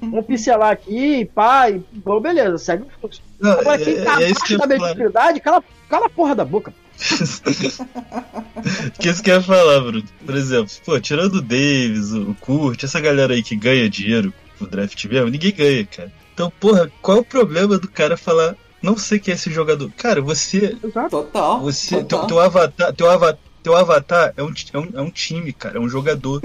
[0.00, 3.22] vamos pincelar aqui, pá, e bom, beleza, segue o fluxo.
[3.40, 6.34] Não, Agora, é, quem tá é isso que abaixo da mediocridade, cala, cala a porra
[6.34, 6.72] da boca.
[8.98, 10.04] que isso que eu ia falar, Bruno.
[10.24, 14.66] Por exemplo, pô, tirando o Davis, o Kurt, essa galera aí que ganha dinheiro no
[14.66, 16.12] draft mesmo, ninguém ganha, cara.
[16.34, 19.90] Então, porra, qual é o problema do cara falar, não sei quem é esse jogador?
[19.96, 20.76] Cara, você.
[20.82, 21.10] Exato.
[21.10, 21.60] Total.
[21.60, 22.20] você total.
[22.20, 25.76] teu, teu avatar, teu, ava, teu avatar é um, é, um, é um time, cara,
[25.78, 26.40] é um jogador.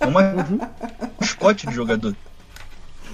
[0.00, 0.58] É uma Uhum.
[1.20, 2.14] mascote de jogador.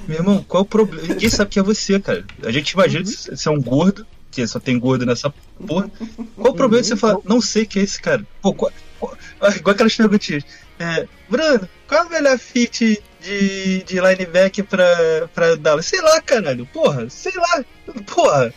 [0.09, 1.07] Meu irmão, qual é o problema?
[1.07, 2.25] Ninguém sabe que é você, cara.
[2.43, 5.33] A gente imagina que você é um gordo, que só tem gordo nessa
[5.67, 5.91] porra.
[6.35, 8.27] Qual o problema de você falar, não sei quem é esse cara?
[8.41, 10.45] Pô, qual- qual- ah, igual aquelas perguntinhas.
[10.79, 15.87] É, Bruno, qual é o melhor fit de, de linebacker pra, pra Dallas?
[15.87, 16.67] Sei lá, caralho.
[16.73, 17.65] Porra, sei lá.
[18.07, 18.53] Porra,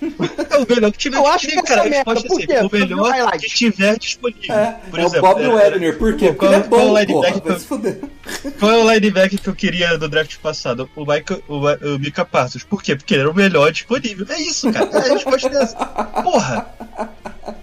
[0.49, 1.81] é o melhor que tiver Eu acho disponível, que cara.
[1.81, 2.53] A resposta é por assim, quê?
[2.53, 3.45] o eu melhor highlight.
[3.47, 4.55] que tiver disponível.
[4.55, 5.97] É, Por é exemplo, o Bob é, Wagner.
[5.97, 6.25] Por quê?
[6.27, 7.99] É qual- qual bom, linebacker porra.
[8.43, 8.51] eu-.
[8.59, 10.89] Qual é o linebacker que eu queria no draft passado?
[10.95, 12.63] O, Michael, o, o Mika Parsons.
[12.63, 12.95] Por quê?
[12.95, 14.25] Porque ele era o melhor disponível.
[14.29, 14.89] É isso, cara.
[14.93, 15.75] É a resposta é essa.
[15.75, 16.67] Porra!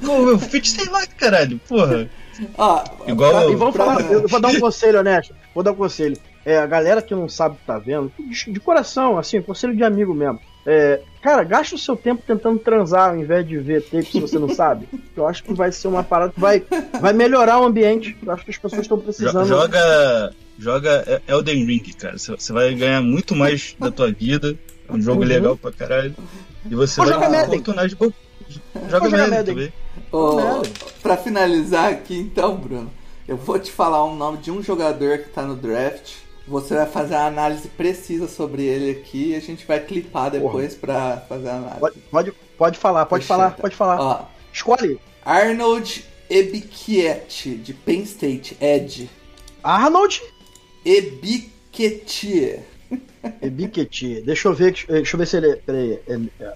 [0.04, 0.68] Qual é o fit?
[0.68, 1.60] Sei lá, caralho.
[1.68, 2.08] Porra.
[2.58, 3.50] Ah, Igual.
[3.52, 5.34] E vamos Pra- falar, eu vou dar um conselho, honesto.
[5.54, 6.16] Vou dar um conselho.
[6.44, 9.84] É, a galera que não sabe que tá vendo, de, de coração, assim, conselho de
[9.84, 10.40] amigo mesmo.
[10.64, 14.38] É, cara, gasta o seu tempo tentando transar ao invés de ver tape se você
[14.38, 14.88] não sabe.
[15.16, 16.62] Eu acho que vai ser uma parada que vai,
[17.00, 18.16] vai melhorar o ambiente.
[18.24, 19.46] Eu acho que as pessoas estão precisando.
[19.46, 22.16] Joga, joga Elden Ring, cara.
[22.16, 24.56] Você vai ganhar muito mais da tua vida.
[24.88, 25.28] É um jogo uhum.
[25.28, 26.14] legal pra caralho.
[26.70, 28.14] E você Ou vai joga ter oportunidade de.
[28.88, 29.72] Joga Madden também.
[30.10, 30.62] Oh,
[31.02, 32.90] pra finalizar aqui, então, Bruno,
[33.26, 36.86] eu vou te falar o nome de um jogador que tá no draft você vai
[36.86, 40.94] fazer a análise precisa sobre ele aqui e a gente vai clipar depois Porra.
[40.94, 41.80] pra fazer a análise.
[41.80, 43.62] Pode, pode, pode falar, pode Deixa falar, tá.
[43.62, 44.00] pode falar.
[44.00, 45.00] Ó, Escolhe.
[45.24, 49.08] Arnold Ebiquiet, de Penn State, Ed.
[49.62, 50.22] Arnold?
[50.84, 52.60] Ebiquiet.
[53.42, 54.22] Ebiquiet.
[54.22, 55.56] Deixa eu ver, deixa eu ver se ele.
[55.56, 56.00] Peraí.
[56.08, 56.52] É,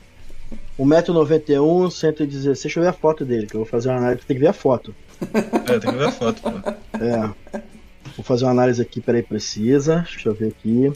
[0.78, 2.62] 1,91m, 116.
[2.62, 4.26] Deixa eu ver a foto dele, que eu vou fazer uma análise.
[4.26, 4.94] Tem que ver a foto.
[5.32, 6.50] É, tem que ver a foto, pô.
[6.98, 7.60] É.
[8.16, 10.06] Vou fazer uma análise aqui, peraí, precisa.
[10.08, 10.90] Deixa eu ver aqui.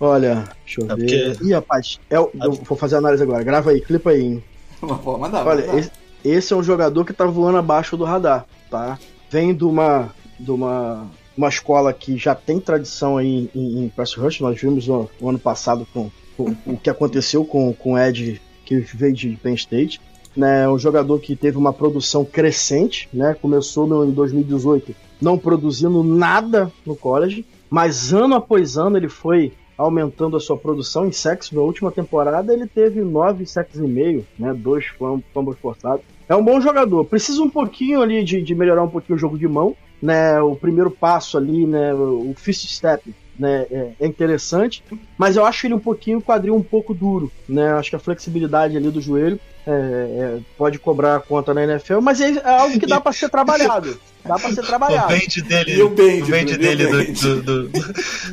[0.00, 1.30] Olha, deixa eu é ver.
[1.30, 1.44] Porque...
[1.46, 2.30] Ih, rapaz, é, eu
[2.64, 3.44] vou fazer a análise agora.
[3.44, 4.44] Grava aí, clipa aí, hein?
[4.82, 5.78] Mandar, Olha, mandar.
[5.78, 5.90] Esse,
[6.24, 8.98] esse, é um jogador que tá voando abaixo do radar, tá?
[9.30, 10.08] Vem de uma,
[10.38, 11.06] de uma,
[11.36, 14.40] uma escola que já tem tradição aí em, em Press Rush.
[14.40, 18.40] Nós vimos o, o ano passado com, com, o que aconteceu com, com o Ed,
[18.64, 20.00] que veio de Penn State.
[20.34, 23.34] Né, um jogador que teve uma produção crescente, né?
[23.34, 29.52] Começou no, em 2018 não produzindo nada no college, mas ano após ano ele foi
[29.80, 31.54] aumentando a sua produção em sexo.
[31.54, 34.52] Na última temporada ele teve nove sexos e meio, né?
[34.52, 34.86] Dois
[35.32, 36.04] fumbles forçados.
[36.28, 37.04] É um bom jogador.
[37.06, 40.40] Precisa um pouquinho ali de, de, melhorar um pouquinho o jogo de mão, né?
[40.40, 41.94] O primeiro passo ali, né?
[41.94, 43.14] O fist step.
[43.38, 44.84] Né, é, é interessante,
[45.16, 47.72] mas eu acho ele um pouquinho quadril um pouco duro, né?
[47.72, 52.00] Acho que a flexibilidade ali do joelho é, é, pode cobrar a conta na NFL,
[52.00, 53.98] mas é, é algo que dá para ser trabalhado.
[54.24, 55.12] Dá pra ser trabalhado.
[55.12, 57.78] O bend dele, e o bend, o bend dele do, do, do,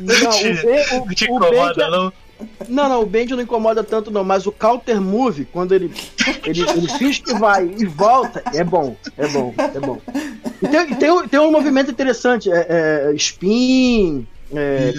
[0.02, 2.12] Não, te, o, o, te incomoda, o não?
[2.68, 5.92] Não, não, o bend não incomoda tanto não, mas o counter move, quando ele,
[6.44, 10.00] ele, ele finge que vai e volta, é bom, é bom, é bom.
[10.62, 14.92] E tem, tem, tem um movimento interessante, é, é spin, é,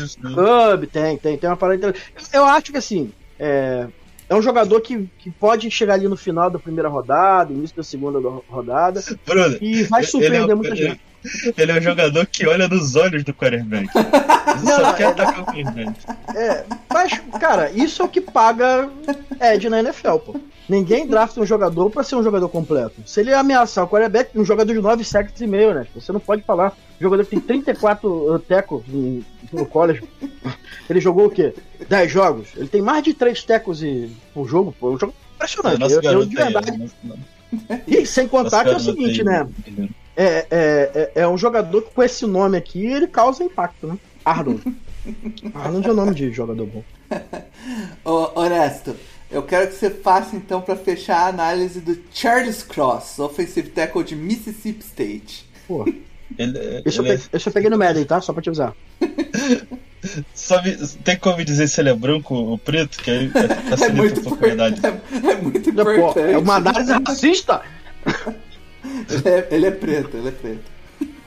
[0.73, 2.14] hub, tem, tem, tem uma parada interessante.
[2.34, 3.88] Eu acho que assim, é,
[4.30, 7.84] é um jogador que, que pode chegar ali no final da primeira rodada, início da
[7.84, 11.01] segunda rodada, Bruno, e vai surpreender é, muita ele, gente.
[11.57, 13.89] Ele é um jogador que olha nos olhos do quarterback.
[13.97, 15.93] Ele não, só quer é, atacar o quarterback.
[16.35, 18.89] É, mas, cara, isso é o que paga
[19.41, 20.39] Ed na NFL, pô.
[20.68, 23.01] Ninguém drafta um jogador para ser um jogador completo.
[23.06, 25.88] Se ele ameaçar o quarterback, um jogador de 9 sacks e meio, né?
[25.95, 26.77] Você não pode falar.
[26.99, 28.84] Um jogador que tem 34 tecos
[29.51, 30.03] no college.
[30.89, 31.53] Ele jogou o quê?
[31.88, 32.49] 10 jogos?
[32.55, 33.81] Ele tem mais de 3 tecos
[34.34, 34.89] por jogo, pô.
[34.89, 35.84] É um jogo impressionante.
[35.84, 36.71] É, eu, eu, de verdade.
[36.71, 36.89] Aí,
[37.88, 39.47] e sem contar que é o seguinte, né?
[40.15, 43.97] É, é, é, é, um jogador que com esse nome aqui ele causa impacto, né?
[44.26, 44.61] Arnold.
[45.53, 46.84] Arnold é o nome de jogador bom.
[48.03, 48.95] Ô, Honesto,
[49.31, 54.03] eu quero que você faça então para fechar a análise do Charles Cross, offensive tackle
[54.03, 55.49] de Mississippi State.
[55.67, 55.85] Pô.
[56.38, 57.11] Ele, isso, ele...
[57.11, 58.22] eu peguei, isso eu peguei no Madden, tá?
[58.22, 58.73] Só pra te avisar.
[60.34, 62.97] Sabe, tem como me dizer se ele é branco ou preto?
[62.99, 64.81] Que aí facilita é muito um pouco a verdade.
[64.85, 66.14] É, é, muito importante.
[66.14, 67.61] Pô, é uma análise racista!
[68.06, 70.80] ele, é, ele é preto, ele é preto.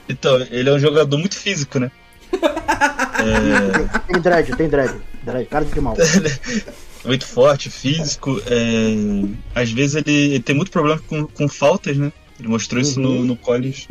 [0.08, 1.90] Então, ele é um jogador muito físico, né?
[2.32, 4.12] é...
[4.12, 4.94] Tem dread, tem dread.
[5.22, 5.96] dread cara de mal.
[7.04, 8.40] muito forte, físico.
[8.46, 9.60] É...
[9.60, 12.10] Às vezes ele, ele, tem muito problema com, com faltas, né?
[12.38, 13.20] Ele mostrou isso uhum.
[13.20, 13.86] no, no college.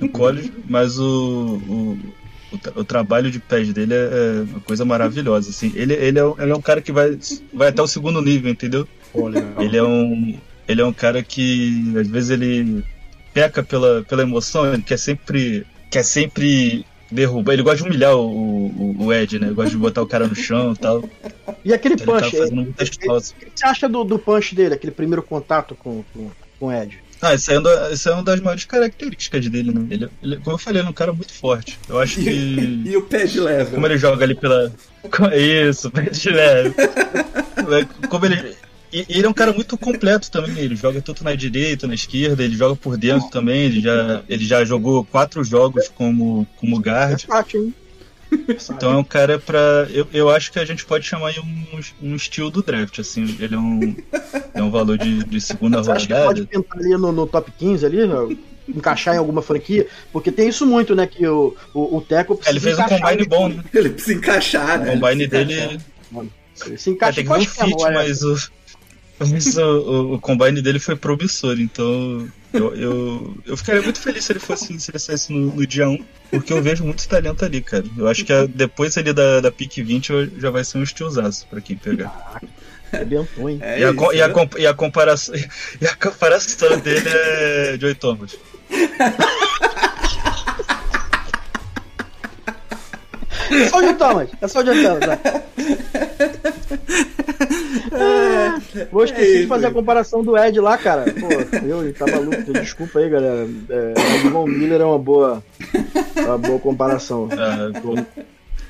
[0.00, 1.98] No college, mas o, o,
[2.52, 5.50] o, o, trabalho de pés dele é, é uma coisa maravilhosa.
[5.50, 5.72] Assim.
[5.74, 7.18] Ele, ele, é, ele é um cara que vai,
[7.52, 8.88] vai até o segundo nível, entendeu?
[9.58, 10.38] ele é um.
[10.66, 12.84] Ele é um cara que às vezes ele
[13.34, 15.66] peca pela, pela emoção, ele quer sempre.
[15.90, 17.52] Quer sempre derrubar.
[17.52, 19.48] Ele gosta de humilhar o, o, o Ed, né?
[19.48, 21.04] Ele gosta de botar o cara no chão e tal.
[21.64, 22.36] E aquele ele punch?
[22.36, 26.72] O que você acha do, do punch dele, aquele primeiro contato com, com, com o
[26.72, 27.02] Ed?
[27.22, 29.86] Ah, isso é, uma, isso é uma das maiores características dele, né?
[29.90, 31.78] Ele, ele, como eu falei, ele é um cara muito forte.
[31.88, 32.30] Eu acho que.
[32.90, 33.72] E, o pé de leve.
[33.72, 34.72] Como ele joga ali pela.
[35.34, 36.74] Isso, pé de leve.
[38.08, 38.56] como ele.
[38.92, 40.58] E ele é um cara muito completo também.
[40.58, 43.64] Ele joga tanto na direita, na esquerda, ele joga por dentro também.
[43.64, 47.24] Ele já, ele já jogou quatro jogos como, como guard.
[48.70, 49.86] Então é um cara pra.
[49.90, 53.36] Eu, eu acho que a gente pode chamar ele um, um estilo do draft, assim.
[53.40, 53.96] Ele é um,
[54.54, 56.26] é um valor de, de segunda Você rodada.
[56.26, 57.98] pode tentar ali no, no, top 15 ali,
[58.68, 61.06] encaixar em alguma franquia, porque tem isso muito, né?
[61.06, 62.56] Que o, o, o Teco precisa.
[62.56, 63.64] Ele fez um combine bom, né?
[63.74, 64.90] Ele precisa encaixar, né?
[64.90, 65.80] O combine dele.
[66.66, 68.36] Ele se encaixa é, tem que ver um fit, mas o
[69.20, 74.24] Mas o, o, o combine dele foi promissor, então eu, eu, eu ficaria muito feliz
[74.24, 77.44] se ele fosse se ele saísse no, no dia 1, porque eu vejo muito talento
[77.44, 77.84] ali, cara.
[77.98, 80.82] Eu acho que a- depois ali da, da pick 20 eu- já vai ser um
[80.82, 82.40] estilosaço pra quem pegar.
[82.92, 83.58] Arrebentou, hein?
[83.60, 84.34] É e, a, isso, e, a, né?
[84.58, 85.34] e a comparação
[85.80, 88.36] e a comparação dele é Joey Thomas.
[93.50, 94.30] É só o John Thomas.
[94.40, 95.00] É só o John Thomas.
[95.06, 95.42] Tá?
[98.90, 101.04] Vou esqueci É de fazer a comparação do Ed lá, cara.
[101.04, 102.52] Pô, eu, ele tá maluco.
[102.52, 103.48] Desculpa aí, galera.
[103.68, 103.94] É,
[104.26, 105.42] o Von Miller é uma boa,
[106.16, 107.28] uma boa comparação.
[107.32, 107.70] Ah,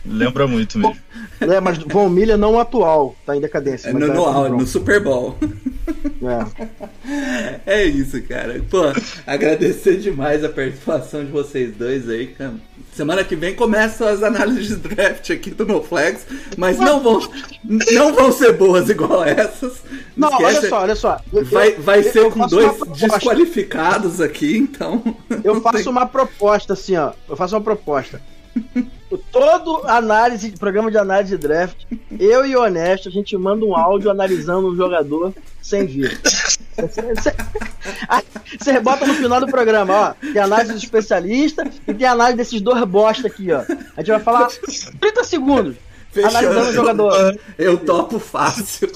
[0.06, 0.96] lembra muito mesmo.
[1.40, 3.88] É, mas Von Miller não atual, tá em decadência.
[3.88, 4.70] É mas no, no, do au- no Broncos.
[4.70, 5.36] Super Bowl.
[6.22, 6.70] É.
[7.66, 8.62] É isso, cara.
[8.70, 8.82] Pô,
[9.26, 12.54] agradecer demais a participação de vocês dois aí, cara.
[12.94, 17.20] Semana que vem começam as análises de draft aqui do NoFlex, mas não vão,
[17.92, 19.82] não vão ser boas igual essas.
[20.16, 21.20] Não, olha esquece, só, olha só.
[21.32, 25.02] Eu- Vai, vai eu- ser eu com dois desqualificados aqui, então.
[25.42, 27.12] Eu não faço tem- uma proposta assim, ó.
[27.28, 28.20] Eu faço uma proposta.
[29.32, 31.84] Todo análise, programa de análise de draft,
[32.18, 36.20] eu e o Honesto, a gente manda um áudio analisando um jogador sem vir.
[38.58, 40.14] Você bota no final do programa, ó.
[40.32, 43.62] Tem análise do especialista e tem análise desses dois bosta aqui, ó.
[43.96, 44.48] A gente vai falar
[45.00, 45.76] 30 segundos
[46.24, 47.38] analisando o jogador.
[47.58, 48.90] Eu topo fácil.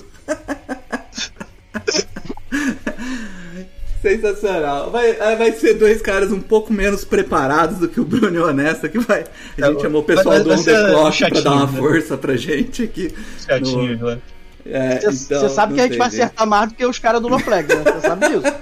[4.05, 4.91] Sensacional.
[4.91, 8.39] Vai, ah, vai ser dois caras um pouco menos preparados do que o Bruno e
[8.39, 9.25] o Honesta, que vai.
[9.61, 11.53] A gente É, chamou o pessoal vai- do vai On ser The Clock pra dar
[11.53, 11.79] uma né?
[11.79, 13.15] força pra gente aqui.
[13.47, 14.19] Chatinho, No- lá.
[14.67, 16.23] É, Você então, sabe que a gente vai jeito.
[16.23, 17.83] acertar mais do que os caras do Noflex, né?
[17.85, 18.55] Você sabe disso.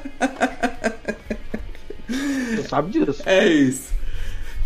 [2.57, 3.23] Você sabe disso.
[3.27, 3.91] É isso.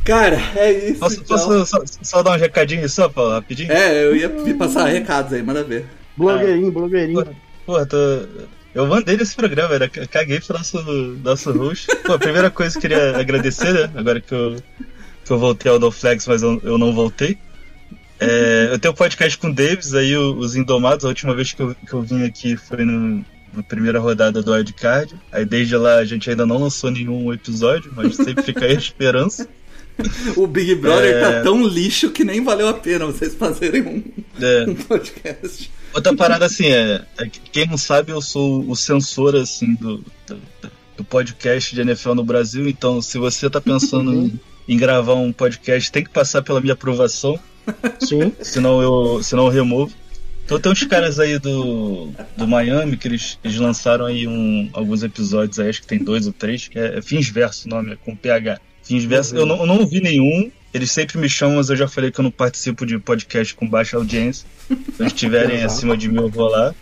[0.05, 1.01] Cara, é isso.
[1.01, 1.27] Posso, então.
[1.37, 3.73] posso só, só dar um recadinho só, Paulo, rapidinho?
[3.73, 5.85] É, eu ia passar recados aí, manda ver.
[6.17, 7.27] Blogueirinho, blogueirinho.
[7.67, 7.97] Pô, tô...
[8.77, 10.83] eu mandei nesse programa, era, caguei pro nosso,
[11.25, 11.87] nosso host.
[12.05, 13.91] Pô, a primeira coisa que eu queria agradecer, né?
[13.95, 14.57] Agora que eu,
[15.25, 17.39] que eu voltei ao Doflex, mas eu, eu não voltei.
[18.19, 21.53] É, eu tenho um podcast com o Davis, aí o- os Indomados, a última vez
[21.53, 23.25] que eu, que eu vim aqui foi no,
[23.55, 25.15] na primeira rodada do Wildcard.
[25.31, 28.79] Aí desde lá a gente ainda não lançou nenhum episódio, mas sempre fica aí a
[28.79, 29.47] esperança.
[30.37, 31.21] O Big Brother É.
[31.21, 34.03] tá tão lixo que nem valeu a pena vocês fazerem um,
[34.43, 35.71] É, um podcast.
[35.95, 40.05] Outra parada assim é, é que quem não sabe, eu sou o censor assim do,
[40.27, 40.39] do,
[40.97, 45.33] do podcast de NFL no Brasil, então se você tá pensando em, em gravar um
[45.33, 47.39] podcast, tem que passar pela minha aprovação,
[48.01, 48.33] Sim.
[48.43, 49.93] senão eu, senão eu removo.
[50.45, 55.03] Então tem uns caras aí do, do Miami que eles, eles lançaram aí um, alguns
[55.03, 57.93] episódios aí, acho que tem dois ou três, que é, é Fins Verso o nome,
[57.93, 58.61] é com PH.
[58.83, 61.89] Fins Verso, eu, não, eu não ouvi nenhum, eles sempre me chamam, mas eu já
[61.89, 64.47] falei que eu não participo de podcast com baixa audiência.
[64.69, 65.73] Se eles estiverem Exato.
[65.73, 66.75] acima de mim, eu vou lá.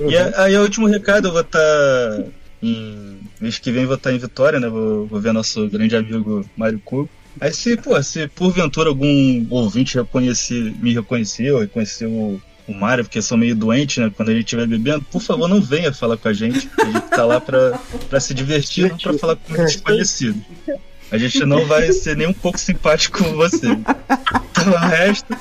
[0.00, 2.24] E aí, o último recado, eu vou estar
[2.62, 3.18] em.
[3.40, 4.68] Mês que vem, vou estar em Vitória, né?
[4.68, 7.08] Vou, vou ver nosso grande amigo Mário Cubo.
[7.40, 13.22] Aí, se, pô, se porventura algum ouvinte reconhecer, me reconheceu, reconheceu o, o Mário, porque
[13.22, 14.10] sou meio doente, né?
[14.16, 16.68] Quando a gente estiver bebendo, por favor, não venha falar com a gente.
[16.80, 17.78] A gente tá lá pra,
[18.08, 20.40] pra se divertir, não pra falar com um desconhecido.
[21.10, 23.66] A gente não vai ser nem um pouco simpático com você.
[23.68, 25.36] Então, o resto.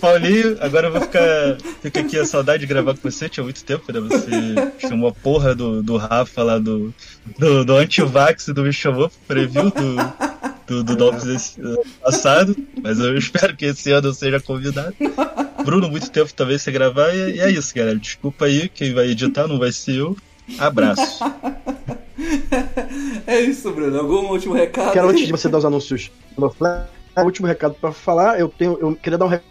[0.00, 1.58] Paulinho, agora eu vou ficar.
[1.82, 4.00] Fica aqui a saudade de gravar com você, tinha muito tempo, né?
[4.00, 6.94] Você chamou a porra do, do Rafa lá do,
[7.38, 9.96] do, do Antivax do Me Chamou pro preview do,
[10.66, 14.94] do, do Dolphins esse ano passado, mas eu espero que esse ano eu seja convidado.
[15.64, 17.98] Bruno, muito tempo talvez você gravar, e, e é isso, galera.
[17.98, 20.16] Desculpa aí, quem vai editar não vai ser eu.
[20.58, 21.24] Abraço.
[23.26, 23.98] É isso, Bruno.
[23.98, 24.92] Algum último recado?
[24.92, 26.86] Quero antes de você dar os anúncios no Flash,
[27.18, 29.44] último recado pra falar, eu tenho, eu queria dar um recado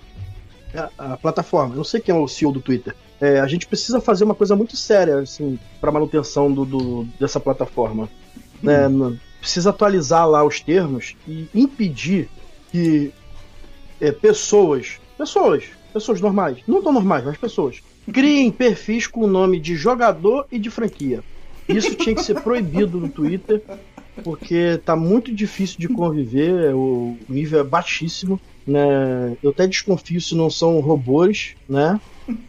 [0.98, 1.74] a, plataforma.
[1.74, 2.96] Eu não sei quem é o CEO do Twitter.
[3.22, 7.40] É, a gente precisa fazer uma coisa muito séria, assim, para manutenção do, do- dessa
[7.40, 8.10] plataforma.
[8.62, 12.30] Né, no- precisa atualizar lá os termos e impedir
[12.72, 13.14] que
[14.02, 19.60] é, pessoas, pessoas, pessoas normais, não tão normais, mas pessoas, criem perfis com o nome
[19.60, 21.23] de jogador e de franquia.
[21.68, 23.61] Isso tinha que ser proibido no Twitter,
[24.23, 29.36] porque tá muito difícil de conviver, o nível é baixíssimo, né?
[29.41, 31.99] Eu até desconfio se não são robôs, né?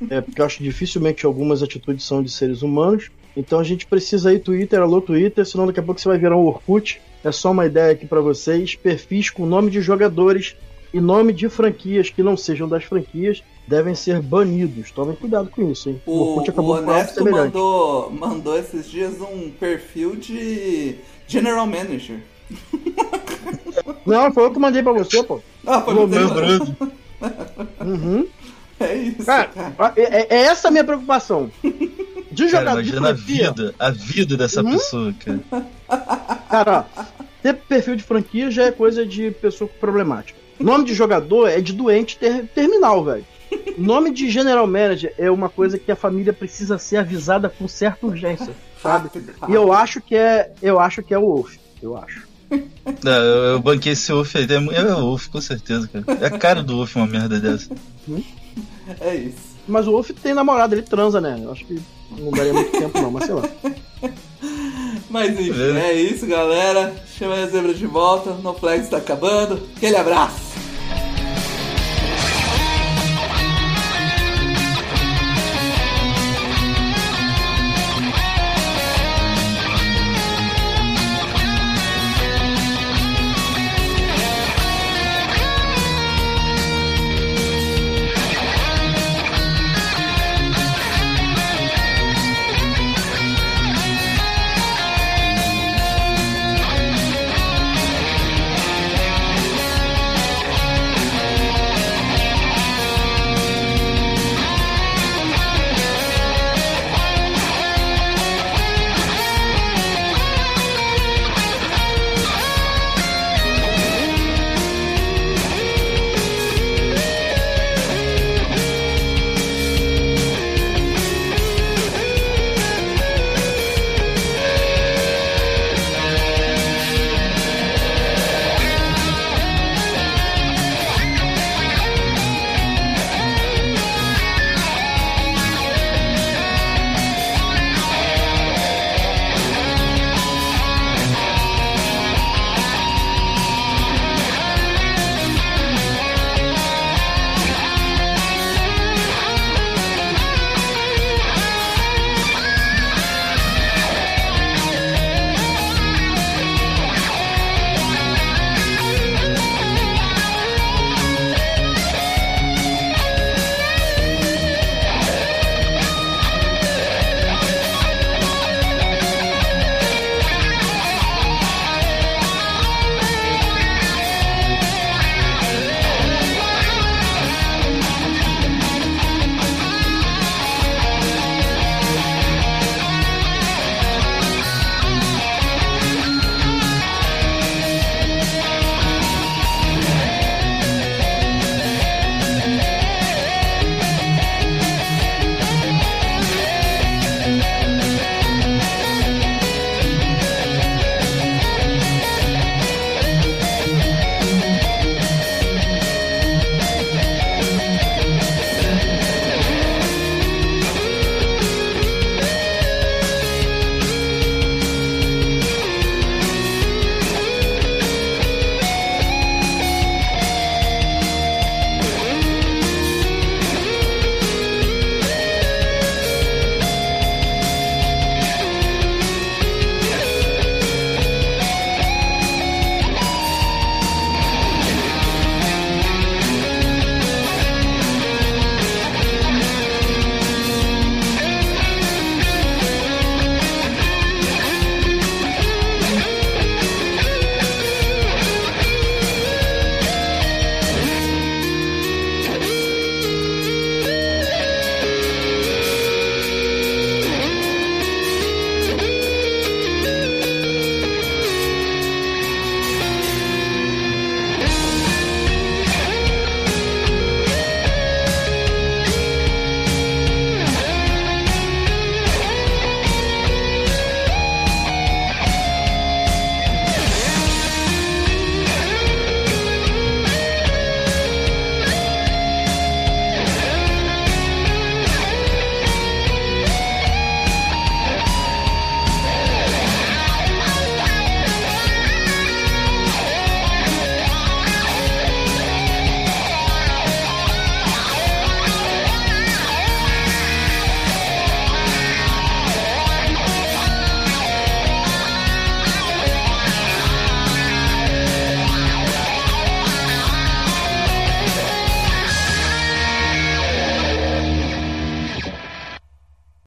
[0.08, 3.10] É, porque eu acho dificilmente algumas atitudes são de seres humanos.
[3.36, 6.36] Então a gente precisa aí Twitter, alô Twitter, senão daqui a pouco você vai virar
[6.36, 7.00] um Orkut.
[7.22, 10.56] É só uma ideia aqui pra vocês, perfis com nome de jogadores
[10.96, 14.90] e nome de franquias que não sejam das franquias devem ser banidos.
[14.90, 16.00] Tomem cuidado com isso, hein?
[16.06, 17.44] O, Orkut o acabou com algo Honesto semelhante.
[17.54, 20.94] mandou, mandou esses dias um perfil de
[21.26, 22.20] General Manager.
[24.06, 25.40] Não, foi eu que mandei pra você, pô.
[25.66, 25.94] Ah, foi.
[25.94, 26.76] Bruno.
[27.80, 28.26] Uhum.
[28.78, 29.92] É isso, Cara, cara.
[29.96, 31.50] é, é- é essa a minha preocupação.
[32.30, 34.72] De Cara, jogador de imagina a vida, a vida dessa Uhum.
[34.72, 35.66] pessoa, cara.
[36.50, 37.02] Cara, ó,
[37.42, 40.38] ter perfil de franquia já é coisa de pessoa problemática.
[40.58, 43.24] Nome de jogador é de doente ter- terminal, velho.
[43.78, 48.06] Nome de general manager é uma coisa que a família precisa ser avisada com certa
[48.06, 48.52] urgência,
[48.82, 49.10] sabe?
[49.48, 52.26] E eu acho que é, eu acho que é o Wolf, eu acho.
[53.02, 54.46] Não, eu, eu banquei esse Wolf aí.
[54.50, 56.04] É, é o Wolf, com certeza, cara.
[56.20, 57.70] É a cara do Wolf uma merda dessa.
[59.00, 59.56] É isso.
[59.68, 61.40] Mas o Wolf tem namorada, ele transa, né?
[61.42, 61.78] Eu acho que
[62.18, 63.42] não daria muito tempo não, mas sei lá.
[65.08, 66.94] Mas enfim, é isso, galera.
[67.16, 68.30] Chama a zebra de volta.
[68.30, 69.62] No Flex tá acabando.
[69.76, 70.56] Aquele abraço!